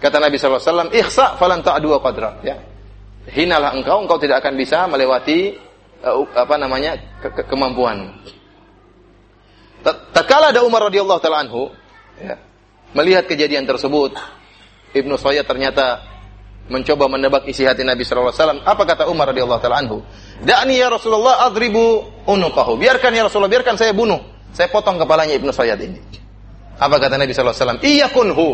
[0.02, 2.58] Kata Nabi wasallam, "Ikhsa falan ta'du qadra." Ya.
[3.30, 5.54] Hinalah engkau, engkau tidak akan bisa melewati
[6.02, 8.10] uh, apa namanya ke ke kemampuan.
[9.86, 11.70] Tatkala ada Umar radhiyallahu taala anhu,
[12.18, 12.38] ya,
[12.98, 14.14] melihat kejadian tersebut,
[14.94, 16.02] Ibnu Sayyid ternyata
[16.70, 18.62] mencoba menebak isi hati Nabi wasallam.
[18.66, 20.02] Apa kata Umar radhiyallahu taala anhu?
[20.42, 22.74] Da'ni ya Rasulullah adribu unuqahu.
[22.78, 24.31] Biarkan ya Rasulullah, biarkan saya bunuh.
[24.52, 26.00] Saya potong kepalanya Ibnu Sayyid ini.
[26.76, 27.80] Apa kata Nabi alaihi wasallam?
[27.80, 28.48] Iyakunhu.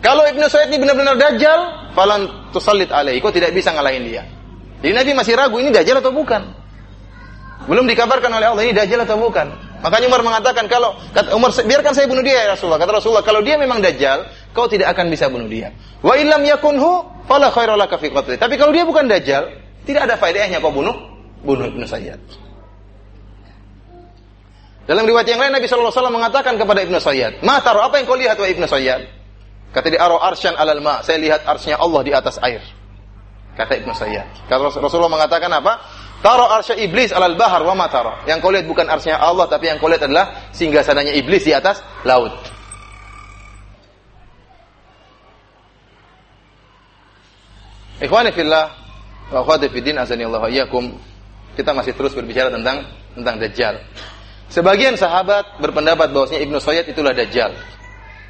[0.00, 3.18] Kalau Ibnu Sayyid ini benar-benar dajjal, falan tusallit alaihi.
[3.18, 4.22] Kau tidak bisa ngalahin dia.
[4.80, 6.40] Jadi Nabi masih ragu ini dajjal atau bukan.
[7.68, 9.52] Belum dikabarkan oleh Allah ini dajjal atau bukan.
[9.80, 12.80] Makanya Umar mengatakan kalau kata Umar biarkan saya bunuh dia ya Rasulullah.
[12.80, 15.72] Kata Rasulullah kalau dia memang dajjal, kau tidak akan bisa bunuh dia.
[16.00, 18.12] Wa illam yakunhu fala khairalaka fi.
[18.12, 19.52] Tapi kalau dia bukan dajjal,
[19.84, 20.96] tidak ada faedahnya kau bunuh
[21.44, 22.20] bunuh Ibnu Sayyad.
[24.90, 28.10] Dalam riwayat yang lain Nabi sallallahu alaihi wasallam mengatakan kepada Ibnu Sayyad, "Ma apa yang
[28.10, 29.06] kau lihat wahai Ibnu Sayyad?"
[29.70, 32.58] Kata dia, "Aro arsyan alal ma." Saya lihat arsnya Allah di atas air.
[33.54, 34.50] Kata Ibnu Sayyad.
[34.50, 35.78] Kata Rasulullah mengatakan apa?
[36.26, 38.18] Taro arsya iblis alal bahar wa mataro.
[38.26, 41.86] Yang kau lihat bukan arsnya Allah, tapi yang kau lihat adalah singgasananya iblis di atas
[42.02, 42.34] laut.
[48.02, 48.74] Ikhwani fillah
[49.30, 50.98] wa akhwati fiddin azani Allah iyyakum.
[51.54, 53.78] Kita masih terus berbicara tentang tentang Dajjal.
[54.50, 57.54] Sebagian sahabat berpendapat bahwasanya Ibnu Sayyid itulah Dajjal.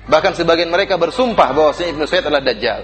[0.04, 2.80] Bahkan sebagian mereka bersumpah bahwasanya Ibnu Sayyid adalah Dajjal.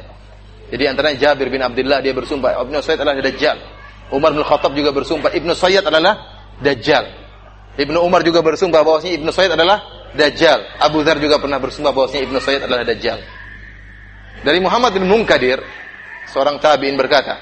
[0.73, 3.59] Jadi antaranya Jabir bin Abdullah dia bersumpah Ibnu Sayyid adalah Dajjal.
[4.09, 6.17] Umar bin Khattab juga bersumpah Ibnu Sayyid adalah
[6.65, 7.05] Dajjal.
[7.77, 9.79] Ibnu Umar juga bersumpah bahwasanya Ibnu Sayyid adalah
[10.17, 10.61] Dajjal.
[10.81, 13.21] Abu Dhar juga pernah bersumpah bahwasanya Ibnu Sayyid adalah Dajjal.
[14.41, 15.61] Dari Muhammad bin Munkadir,
[16.33, 17.37] seorang tabi'in berkata,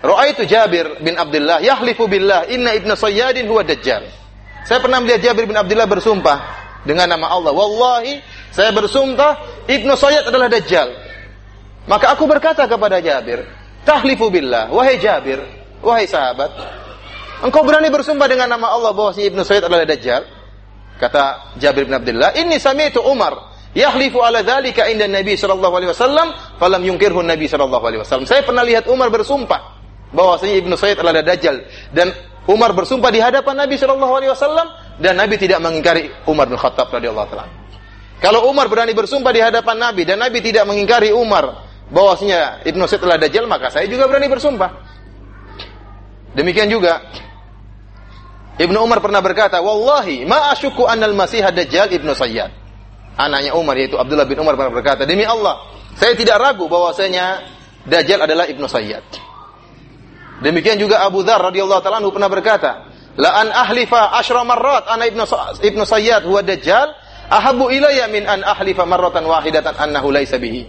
[0.00, 4.23] Ra'aitu Jabir bin Abdullah yahlifu billah inna Ibnu Sayyidin huwa Dajjal.
[4.64, 6.38] Saya pernah melihat Jabir bin Abdullah bersumpah
[6.88, 7.52] dengan nama Allah.
[7.52, 8.20] Wallahi,
[8.52, 10.88] saya bersumpah Ibnu Sayyid adalah Dajjal.
[11.84, 13.44] Maka aku berkata kepada Jabir,
[13.84, 15.44] Tahlifu billah, wahai Jabir,
[15.84, 16.48] Wahai sahabat,
[17.44, 20.24] engkau berani bersumpah dengan nama Allah bahwa si Ibnu Sayyid adalah Dajjal?
[20.96, 26.32] Kata Jabir bin Abdullah, "Inni sami'tu Umar yahlifu ala dzalika inda Nabi sallallahu alaihi wasallam,
[26.56, 29.60] falam yunkirhu Nabi sallallahu alaihi wasallam." Saya pernah lihat Umar bersumpah
[30.16, 34.68] bahwasanya Ibnu Sayyid adalah Dajjal dan Umar bersumpah di hadapan Nabi sallallahu alaihi wasallam
[35.00, 37.48] dan Nabi tidak mengingkari Umar bin Khattab radhiyallahu taala.
[38.20, 43.00] Kalau Umar berani bersumpah di hadapan Nabi dan Nabi tidak mengingkari Umar bahwasanya Ibnu Sayyid
[43.04, 44.70] adalah Dajjal, maka saya juga berani bersumpah.
[46.36, 47.00] Demikian juga
[48.60, 52.52] Ibnu Umar pernah berkata, "Wallahi ma asyuku annal Masih Dajjal Ibnu Sayyad."
[53.14, 55.64] Anaknya Umar yaitu Abdullah bin Umar pernah berkata, "Demi Allah,
[55.96, 57.40] saya tidak ragu bahwasanya
[57.88, 59.23] Dajjal adalah Ibnu Sayyad."
[60.44, 62.84] Demikian juga Abu Dzar radhiyallahu taala pernah berkata,
[63.16, 65.24] "La an ahlifa asyra marrat ana Ibnu
[65.64, 66.92] Ibnu Sayyad huwa Dajjal,
[67.32, 70.68] ahabbu ilayya min an ahlifa marratan wahidatan annahu laisa bihi."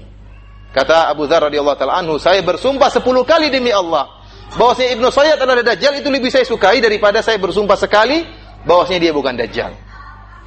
[0.72, 4.08] Kata Abu Dzar radhiyallahu taala anhu, saya bersumpah 10 kali demi Allah
[4.56, 8.24] bahwasanya Ibnu Sayyid adalah Dajjal itu lebih saya sukai daripada saya bersumpah sekali
[8.64, 9.76] bahwasanya dia bukan Dajjal.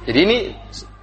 [0.09, 0.37] Jadi ini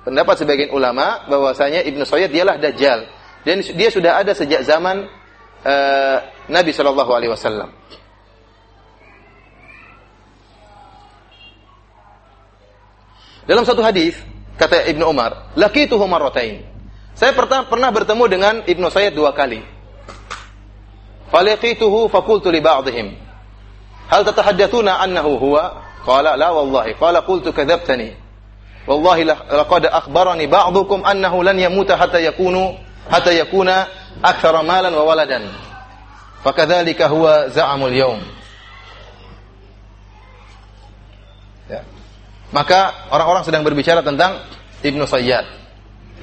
[0.02, 3.06] pendapat sebagian ulama bahwasanya Ibnu Sayyid dialah Dajjal
[3.46, 5.06] dan dia sudah ada sejak zaman
[5.62, 6.18] uh,
[6.50, 7.70] Nabi Shallallahu Alaihi Wasallam.
[13.46, 14.18] Dalam satu hadis
[14.58, 16.66] kata Ibnu Umar, "Laqituhu marratain."
[17.16, 19.64] Saya pernah pernah bertemu dengan Ibnu Sayyid dua kali.
[21.32, 23.26] Falaqituhu faqultu li ba'dihim
[24.06, 25.82] Hal tatahaddatsuna annahu huwa?
[26.06, 26.94] Qala la wallahi.
[26.94, 28.14] Qala qultu kadzabtani.
[28.86, 32.78] Wallahi laqad akhbarani ba'dukum annahu lan yamuta hatta yakunu
[33.10, 33.90] hatta yakuna
[34.22, 35.50] aktsara malan wa waladan.
[36.46, 38.22] Fakadzalika huwa za'amul yaum.
[41.66, 41.82] Ya.
[42.56, 44.40] Maka orang-orang sedang berbicara tentang
[44.80, 45.44] Ibnu Sayyad.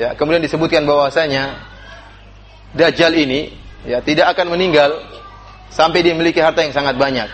[0.02, 1.62] Ya, kemudian disebutkan bahwasanya
[2.74, 3.54] Dajjal ini
[3.86, 4.98] ya tidak akan meninggal
[5.70, 7.30] sampai dia memiliki harta yang sangat banyak.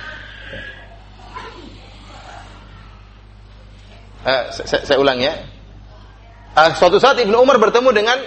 [4.27, 5.47] Eh, saya, saya ulang ya.
[6.59, 8.19] Uh, suatu saat Ibnu Umar bertemu dengan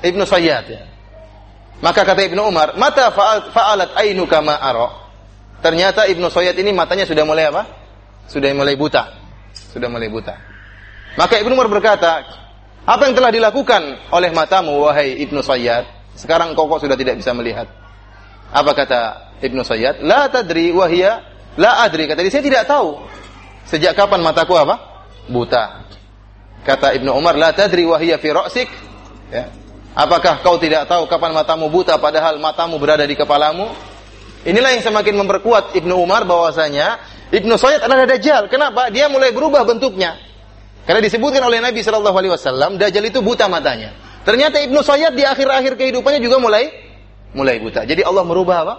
[0.00, 0.88] Ibnu Sayyad ya.
[1.84, 3.12] Maka kata Ibnu Umar, "Mata
[3.52, 4.88] fa'alat ainu kama ara?"
[5.60, 7.68] Ternyata Ibnu Sayyad ini matanya sudah mulai apa?
[8.24, 9.23] Sudah mulai buta.
[9.74, 10.38] Sudah mulai buta.
[11.18, 12.22] Maka Ibnu Umar berkata,
[12.86, 13.82] Apa yang telah dilakukan
[14.14, 16.14] oleh matamu wahai Ibnu Sayyad?
[16.14, 17.66] Sekarang kau kok sudah tidak bisa melihat.
[18.54, 19.00] Apa kata
[19.42, 19.98] Ibnu Sayyad?
[20.06, 21.26] La tadri wahia
[21.58, 22.06] la adri.
[22.06, 23.02] Kata dia, saya tidak tahu.
[23.66, 24.78] Sejak kapan mataku apa?
[25.26, 25.82] Buta.
[26.62, 28.70] Kata Ibnu Umar, la tadri wahia fi ra'sik.
[29.34, 29.50] Ya.
[29.94, 33.70] Apakah kau tidak tahu kapan matamu buta padahal matamu berada di kepalamu?
[34.44, 37.00] Inilah yang semakin memperkuat Ibnu Umar bahwasanya
[37.32, 38.52] Ibnu Sayyid adalah dajjal.
[38.52, 38.92] Kenapa?
[38.92, 40.20] Dia mulai berubah bentuknya.
[40.84, 43.96] Karena disebutkan oleh Nabi Shallallahu Alaihi Wasallam, Dajjal itu buta matanya.
[44.28, 46.68] Ternyata Ibnu Sayyid di akhir-akhir kehidupannya juga mulai
[47.32, 47.88] mulai buta.
[47.88, 48.74] Jadi Allah merubah apa?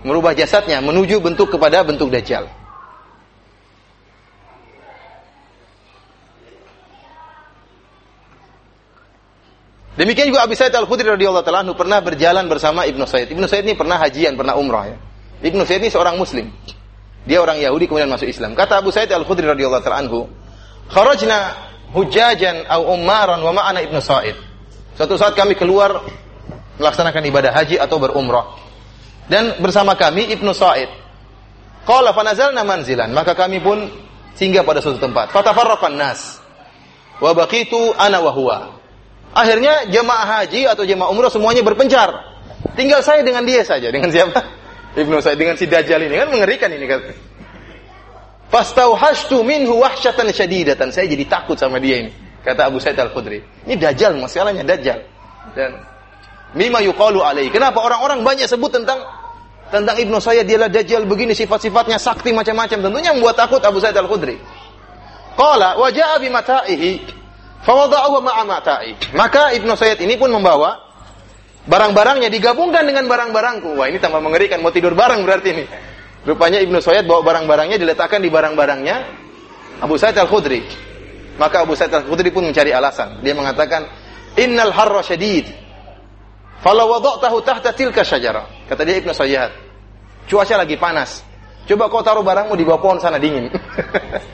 [0.00, 2.48] Merubah jasadnya menuju bentuk kepada bentuk Dajjal.
[10.00, 13.36] Demikian juga Abi Sa'id Al-Khudri radhiyallahu taala pernah berjalan bersama Ibnu Sayyid.
[13.36, 14.96] Ibnu Sayyid ini pernah hajian, pernah umrah ya.
[15.44, 16.48] Ibnu Sayyid ini seorang muslim.
[17.28, 18.56] Dia orang Yahudi kemudian masuk Islam.
[18.56, 20.08] Kata Abu Sa'id Al-Khudri radhiyallahu taala
[20.90, 21.38] Kharajna
[21.94, 24.34] hujajan au ummaran wa ma'ana Ibnu Sa'id.
[24.96, 26.02] Suatu saat kami keluar
[26.80, 28.58] melaksanakan ibadah haji atau berumrah.
[29.30, 30.90] Dan bersama kami Ibnu Sa'id.
[31.86, 33.88] Qala fa nazalna manzilan, maka kami pun
[34.34, 35.30] singgah pada suatu tempat.
[35.32, 36.42] Fatafarraqan nas.
[37.22, 38.58] Wa baqitu ana wa huwa.
[39.30, 42.10] Akhirnya jemaah haji atau jemaah umrah semuanya berpencar.
[42.74, 43.88] Tinggal saya dengan dia saja.
[43.94, 44.59] Dengan siapa?
[44.98, 47.00] Ibnu Sa'id dengan si Dajjal ini kan mengerikan ini kan.
[48.50, 50.90] Fastauhashtu minhu wahsyatan syadidatan.
[50.90, 52.10] Saya jadi takut sama dia ini.
[52.42, 53.38] Kata Abu Sa'id Al-Khudri.
[53.68, 54.98] Ini dajjal, masalahnya dajjal.
[55.54, 55.78] Dan
[56.58, 57.54] mima yuqalu alaihi.
[57.54, 58.98] Kenapa orang-orang banyak sebut tentang
[59.70, 62.90] tentang Ibnu Sayyid dialah dajjal begini sifat-sifatnya sakti macam-macam.
[62.90, 64.34] Tentunya membuat takut Abu Sa'id Al-Khudri.
[65.38, 66.90] Qala wa ja'a bi mata'ihi
[67.62, 68.98] fawada'ahu ma'a mata'i.
[69.14, 70.89] Maka Ibnu Sayyid ini pun membawa
[71.68, 73.76] barang-barangnya digabungkan dengan barang-barangku.
[73.76, 74.64] Wah, ini tambah mengerikan.
[74.64, 75.64] Mau tidur bareng berarti ini.
[76.24, 78.96] Rupanya Ibnu Sayyid bawa barang-barangnya diletakkan di barang-barangnya
[79.80, 80.60] Abu Sa'id Al-Khudri.
[81.40, 83.24] Maka Abu Sa'id Al-Khudri pun mencari alasan.
[83.24, 83.88] Dia mengatakan,
[84.36, 85.48] "Innal harra syadid.
[86.60, 89.52] Falau wada'tahu tahta tilka syajarah." Kata dia Ibnu Sayyid,
[90.28, 91.24] "Cuaca lagi panas.
[91.64, 93.48] Coba kau taruh barangmu di bawah pohon sana dingin."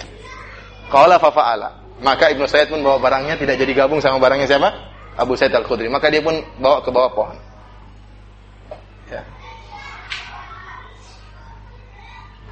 [0.93, 2.03] Qala fa fa'ala.
[2.03, 4.96] Maka Ibnu Sayyid pun bawa barangnya tidak jadi gabung sama barangnya siapa?
[5.17, 5.89] Abu Sa'id Al-Khudri.
[5.89, 7.37] Maka dia pun bawa ke bawah pohon.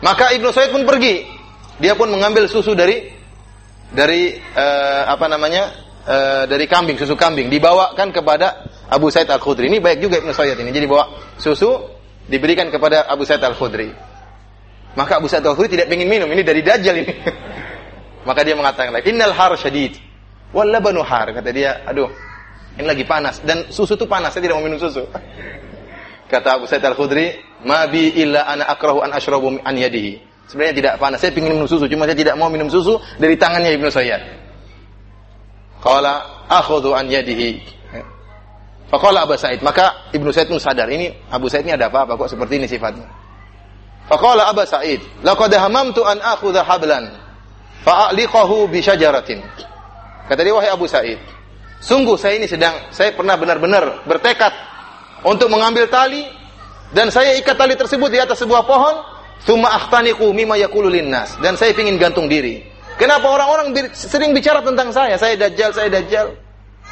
[0.05, 1.25] Maka Ibnu Said pun pergi.
[1.81, 3.09] Dia pun mengambil susu dari
[3.89, 5.81] dari uh, apa namanya?
[6.05, 9.73] Uh, dari kambing, susu kambing dibawakan kepada Abu Said Al-Khudri.
[9.73, 10.69] Ini baik juga Ibnu Said ini.
[10.69, 11.09] Jadi bawa
[11.41, 11.81] susu
[12.29, 13.89] diberikan kepada Abu Said Al-Khudri.
[15.01, 17.09] Maka Abu Said Al-Khudri tidak ingin minum, ini dari dajjal ini.
[18.29, 19.97] Maka dia mengatakan, "Innal har syadid
[20.53, 22.13] wal labanu har." Kata dia, "Aduh,
[22.79, 25.07] ini lagi panas dan susu itu panas, saya tidak mau minum susu."
[26.25, 27.37] Kata Abu Sa'id Al-Khudri,
[27.69, 30.19] "Ma bi illa ana akrahu an ashrabu an yadihi."
[30.51, 33.73] Sebenarnya tidak panas, saya ingin minum susu, cuma saya tidak mau minum susu dari tangannya
[33.81, 34.23] Ibnu Sayyid.
[35.81, 37.75] Qala akhudhu an yadihi.
[38.95, 42.29] Faqala Abu Sa'id, maka Ibnu Sa'id pun sadar, ini Abu Sa'id ini ada apa-apa kok
[42.31, 43.09] seperti ini sifatnya.
[44.07, 47.09] Faqala Abu Sa'id, laqad hamamtu an akhudha hablan
[47.83, 49.41] fa'aliqahu bi syajaratin.
[50.29, 51.19] Kata dia wahai Abu Sa'id,
[51.85, 54.53] sungguh saya ini sedang saya pernah benar-benar bertekad
[55.29, 56.25] untuk mengambil tali
[56.97, 58.95] dan saya ikat tali tersebut di atas sebuah pohon
[59.45, 61.37] thumma akhtaniqu mimma yaqulu linnas.
[61.43, 62.65] Dan saya ingin gantung diri.
[62.95, 65.19] Kenapa orang-orang sering bicara tentang saya?
[65.19, 66.27] Saya dajjal saya dajjal.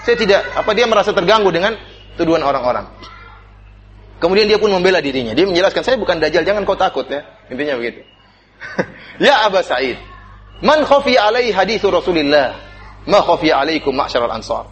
[0.02, 1.78] Saya tidak apa dia merasa terganggu dengan
[2.18, 2.90] tuduhan orang-orang.
[4.18, 5.30] Kemudian dia pun membela dirinya.
[5.34, 7.22] Dia menjelaskan saya bukan dajjal jangan kau takut ya.
[7.48, 8.02] Intinya begitu.
[9.20, 10.00] Ya Aba Sa'id
[10.64, 12.56] man khafi alai hadithu Rasulillah
[13.04, 14.64] ma khafi alaikum ma'syaral ansar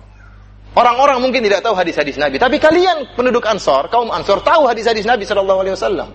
[0.70, 5.26] Orang-orang mungkin tidak tahu hadis-hadis Nabi, tapi kalian penduduk Ansor, kaum Ansor tahu hadis-hadis Nabi
[5.26, 6.14] sallallahu alaihi wasallam.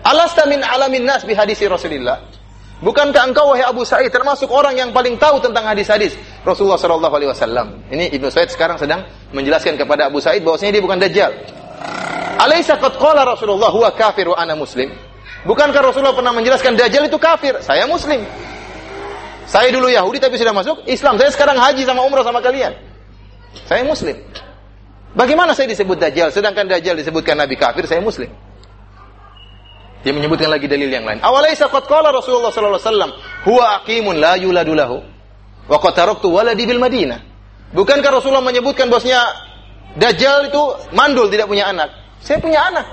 [0.00, 2.24] Alasta min alamin nas bi hadisi Rasulillah.
[2.76, 6.12] Bukankah engkau wahai Abu Sa'id termasuk orang yang paling tahu tentang hadis-hadis
[6.44, 7.84] Rasulullah sallallahu alaihi wasallam?
[7.88, 11.32] Ini Ibnu Sa'id sekarang sedang menjelaskan kepada Abu Sa'id bahwasanya dia bukan dajjal.
[12.36, 14.92] Alaysa qad qala Rasulullah huwa kafir wa ana muslim?
[15.48, 17.60] Bukankah Rasulullah pernah menjelaskan dajjal itu kafir?
[17.64, 18.24] Saya muslim.
[19.48, 21.16] Saya dulu Yahudi tapi sudah masuk Islam.
[21.16, 22.85] Saya sekarang haji sama umrah sama kalian.
[23.64, 24.20] Saya muslim.
[25.16, 28.28] Bagaimana saya disebut dajjal sedangkan dajjal disebutkan nabi kafir, saya muslim.
[30.04, 31.18] Dia menyebutkan lagi dalil yang lain.
[31.24, 33.10] Awalaisa qad qala Rasulullah sallallahu alaihi wasallam,
[33.48, 35.02] huwa aqimun la yuladu lahu
[35.66, 37.18] wa qad taraktu waladi bil Madinah.
[37.74, 39.18] Bukankah Rasulullah menyebutkan bosnya
[39.98, 40.62] dajjal itu
[40.94, 41.90] mandul tidak punya anak?
[42.22, 42.86] Saya punya anak.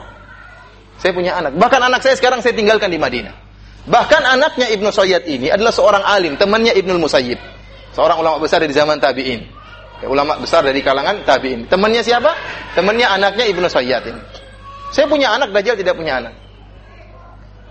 [0.97, 1.53] Saya punya anak.
[1.53, 3.35] Bahkan anak saya sekarang saya tinggalkan di Madinah.
[3.83, 7.37] Bahkan anaknya Ibnu Sayyid ini adalah seorang alim, temannya Ibnu Musayyib.
[7.93, 9.52] Seorang ulama besar di zaman tabi'in.
[10.01, 11.69] Ya, ulama besar dari kalangan tabi'in.
[11.69, 12.33] Temannya siapa?
[12.73, 14.21] Temannya anaknya Ibnu Sayyad ini.
[14.93, 16.33] Saya punya anak, Dajjal tidak punya anak.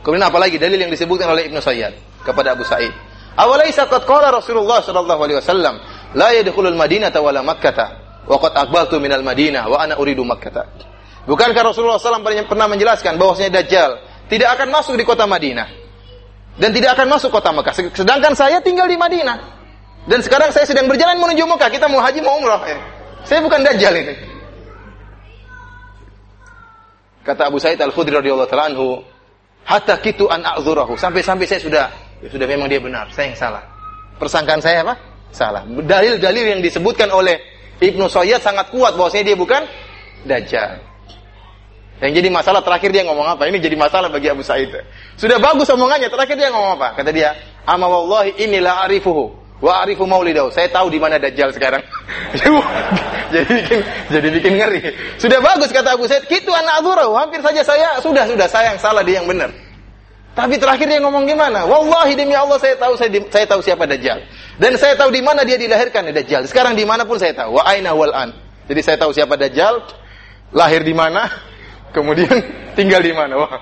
[0.02, 2.90] Kemudian apalagi dalil yang disebutkan oleh Ibnu Sayyad kepada Abu Sa'id.
[3.38, 5.78] Awalaisa qad qala Rasulullah sallallahu alaihi wasallam,
[6.18, 7.86] la yadkhulul madinata wala makkata
[8.26, 10.66] wa qad aqbaltu minal madinah wa ana uridu makkata.
[11.22, 12.18] Bukankah Rasulullah SAW
[12.50, 13.90] pernah menjelaskan bahwasanya Dajjal
[14.26, 15.70] tidak akan masuk di kota Madinah
[16.58, 17.94] dan tidak akan masuk kota Mekah.
[17.94, 19.61] Sedangkan saya tinggal di Madinah
[20.02, 21.70] dan sekarang saya sedang berjalan menuju Mekah.
[21.70, 22.58] Kita mau haji mau umrah.
[23.22, 24.14] Saya bukan Dajjal ini.
[27.22, 28.98] Kata Abu Sa'id Al-Khudri radhiyallahu taala anhu,
[29.62, 30.98] hatta kitu an a'zurahu.
[30.98, 31.86] Sampai-sampai saya sudah
[32.18, 33.62] ya sudah memang dia benar, saya yang salah.
[34.18, 34.98] Persangkaan saya apa?
[35.30, 35.62] Salah.
[35.70, 37.38] Dalil-dalil yang disebutkan oleh
[37.78, 39.62] Ibnu Sayyid sangat kuat bahwasanya dia bukan
[40.26, 40.82] Dajjal.
[42.02, 43.46] Yang jadi masalah terakhir dia ngomong apa?
[43.46, 44.74] Ini jadi masalah bagi Abu Sa'id.
[45.14, 46.98] Sudah bagus omongannya, terakhir dia ngomong apa?
[46.98, 51.80] Kata dia, "Ama wallahi inilah arifuhu wa arifu maulidahu." Saya tahu di mana Dajjal sekarang.
[53.34, 53.80] jadi bikin
[54.10, 54.80] jadi bikin ngeri.
[55.16, 58.80] Sudah bagus kata Abu Sa'id, "Kitu anak adzurahu." Hampir saja saya sudah sudah saya yang
[58.82, 59.54] salah dia yang benar.
[60.32, 61.68] Tapi terakhir dia ngomong gimana?
[61.68, 64.24] Wallahi demi Allah saya tahu saya, saya tahu siapa Dajjal.
[64.56, 66.48] Dan saya tahu di mana dia dilahirkan Dajjal.
[66.48, 67.60] Sekarang di mana pun saya tahu.
[67.60, 68.32] Wa aina wal an.
[68.64, 69.84] Jadi saya tahu siapa Dajjal,
[70.56, 71.28] lahir di mana,
[71.92, 72.32] Kemudian
[72.72, 73.36] tinggal di mana?
[73.36, 73.60] Wah,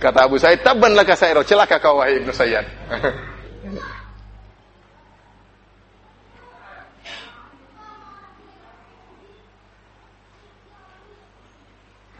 [0.00, 1.12] kata Abu Said, taban laka
[1.44, 2.64] celaka kau wahai Ibnu Sayyad.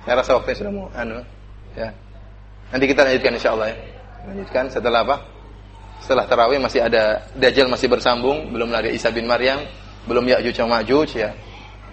[0.06, 1.18] Saya rasa waktunya sudah mau anu
[1.74, 1.90] ya.
[2.70, 3.76] Nanti kita lanjutkan insya Allah ya.
[4.30, 5.16] Lanjutkan setelah apa?
[5.98, 9.66] Setelah tarawih masih ada Dajjal masih bersambung, belum ada Isa bin Maryam,
[10.06, 11.34] belum Ya'juj wa Ma'juj ya.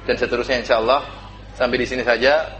[0.05, 1.01] Dan seterusnya insya Allah
[1.57, 2.53] sampai di sini saja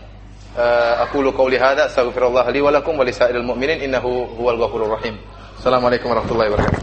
[1.06, 5.22] aqulu qawli hadza astaghfirullah li wa lakum wa mu'minin innahu huwal ghafurur rahim.
[5.62, 6.82] Assalamualaikum warahmatullahi wabarakatuh.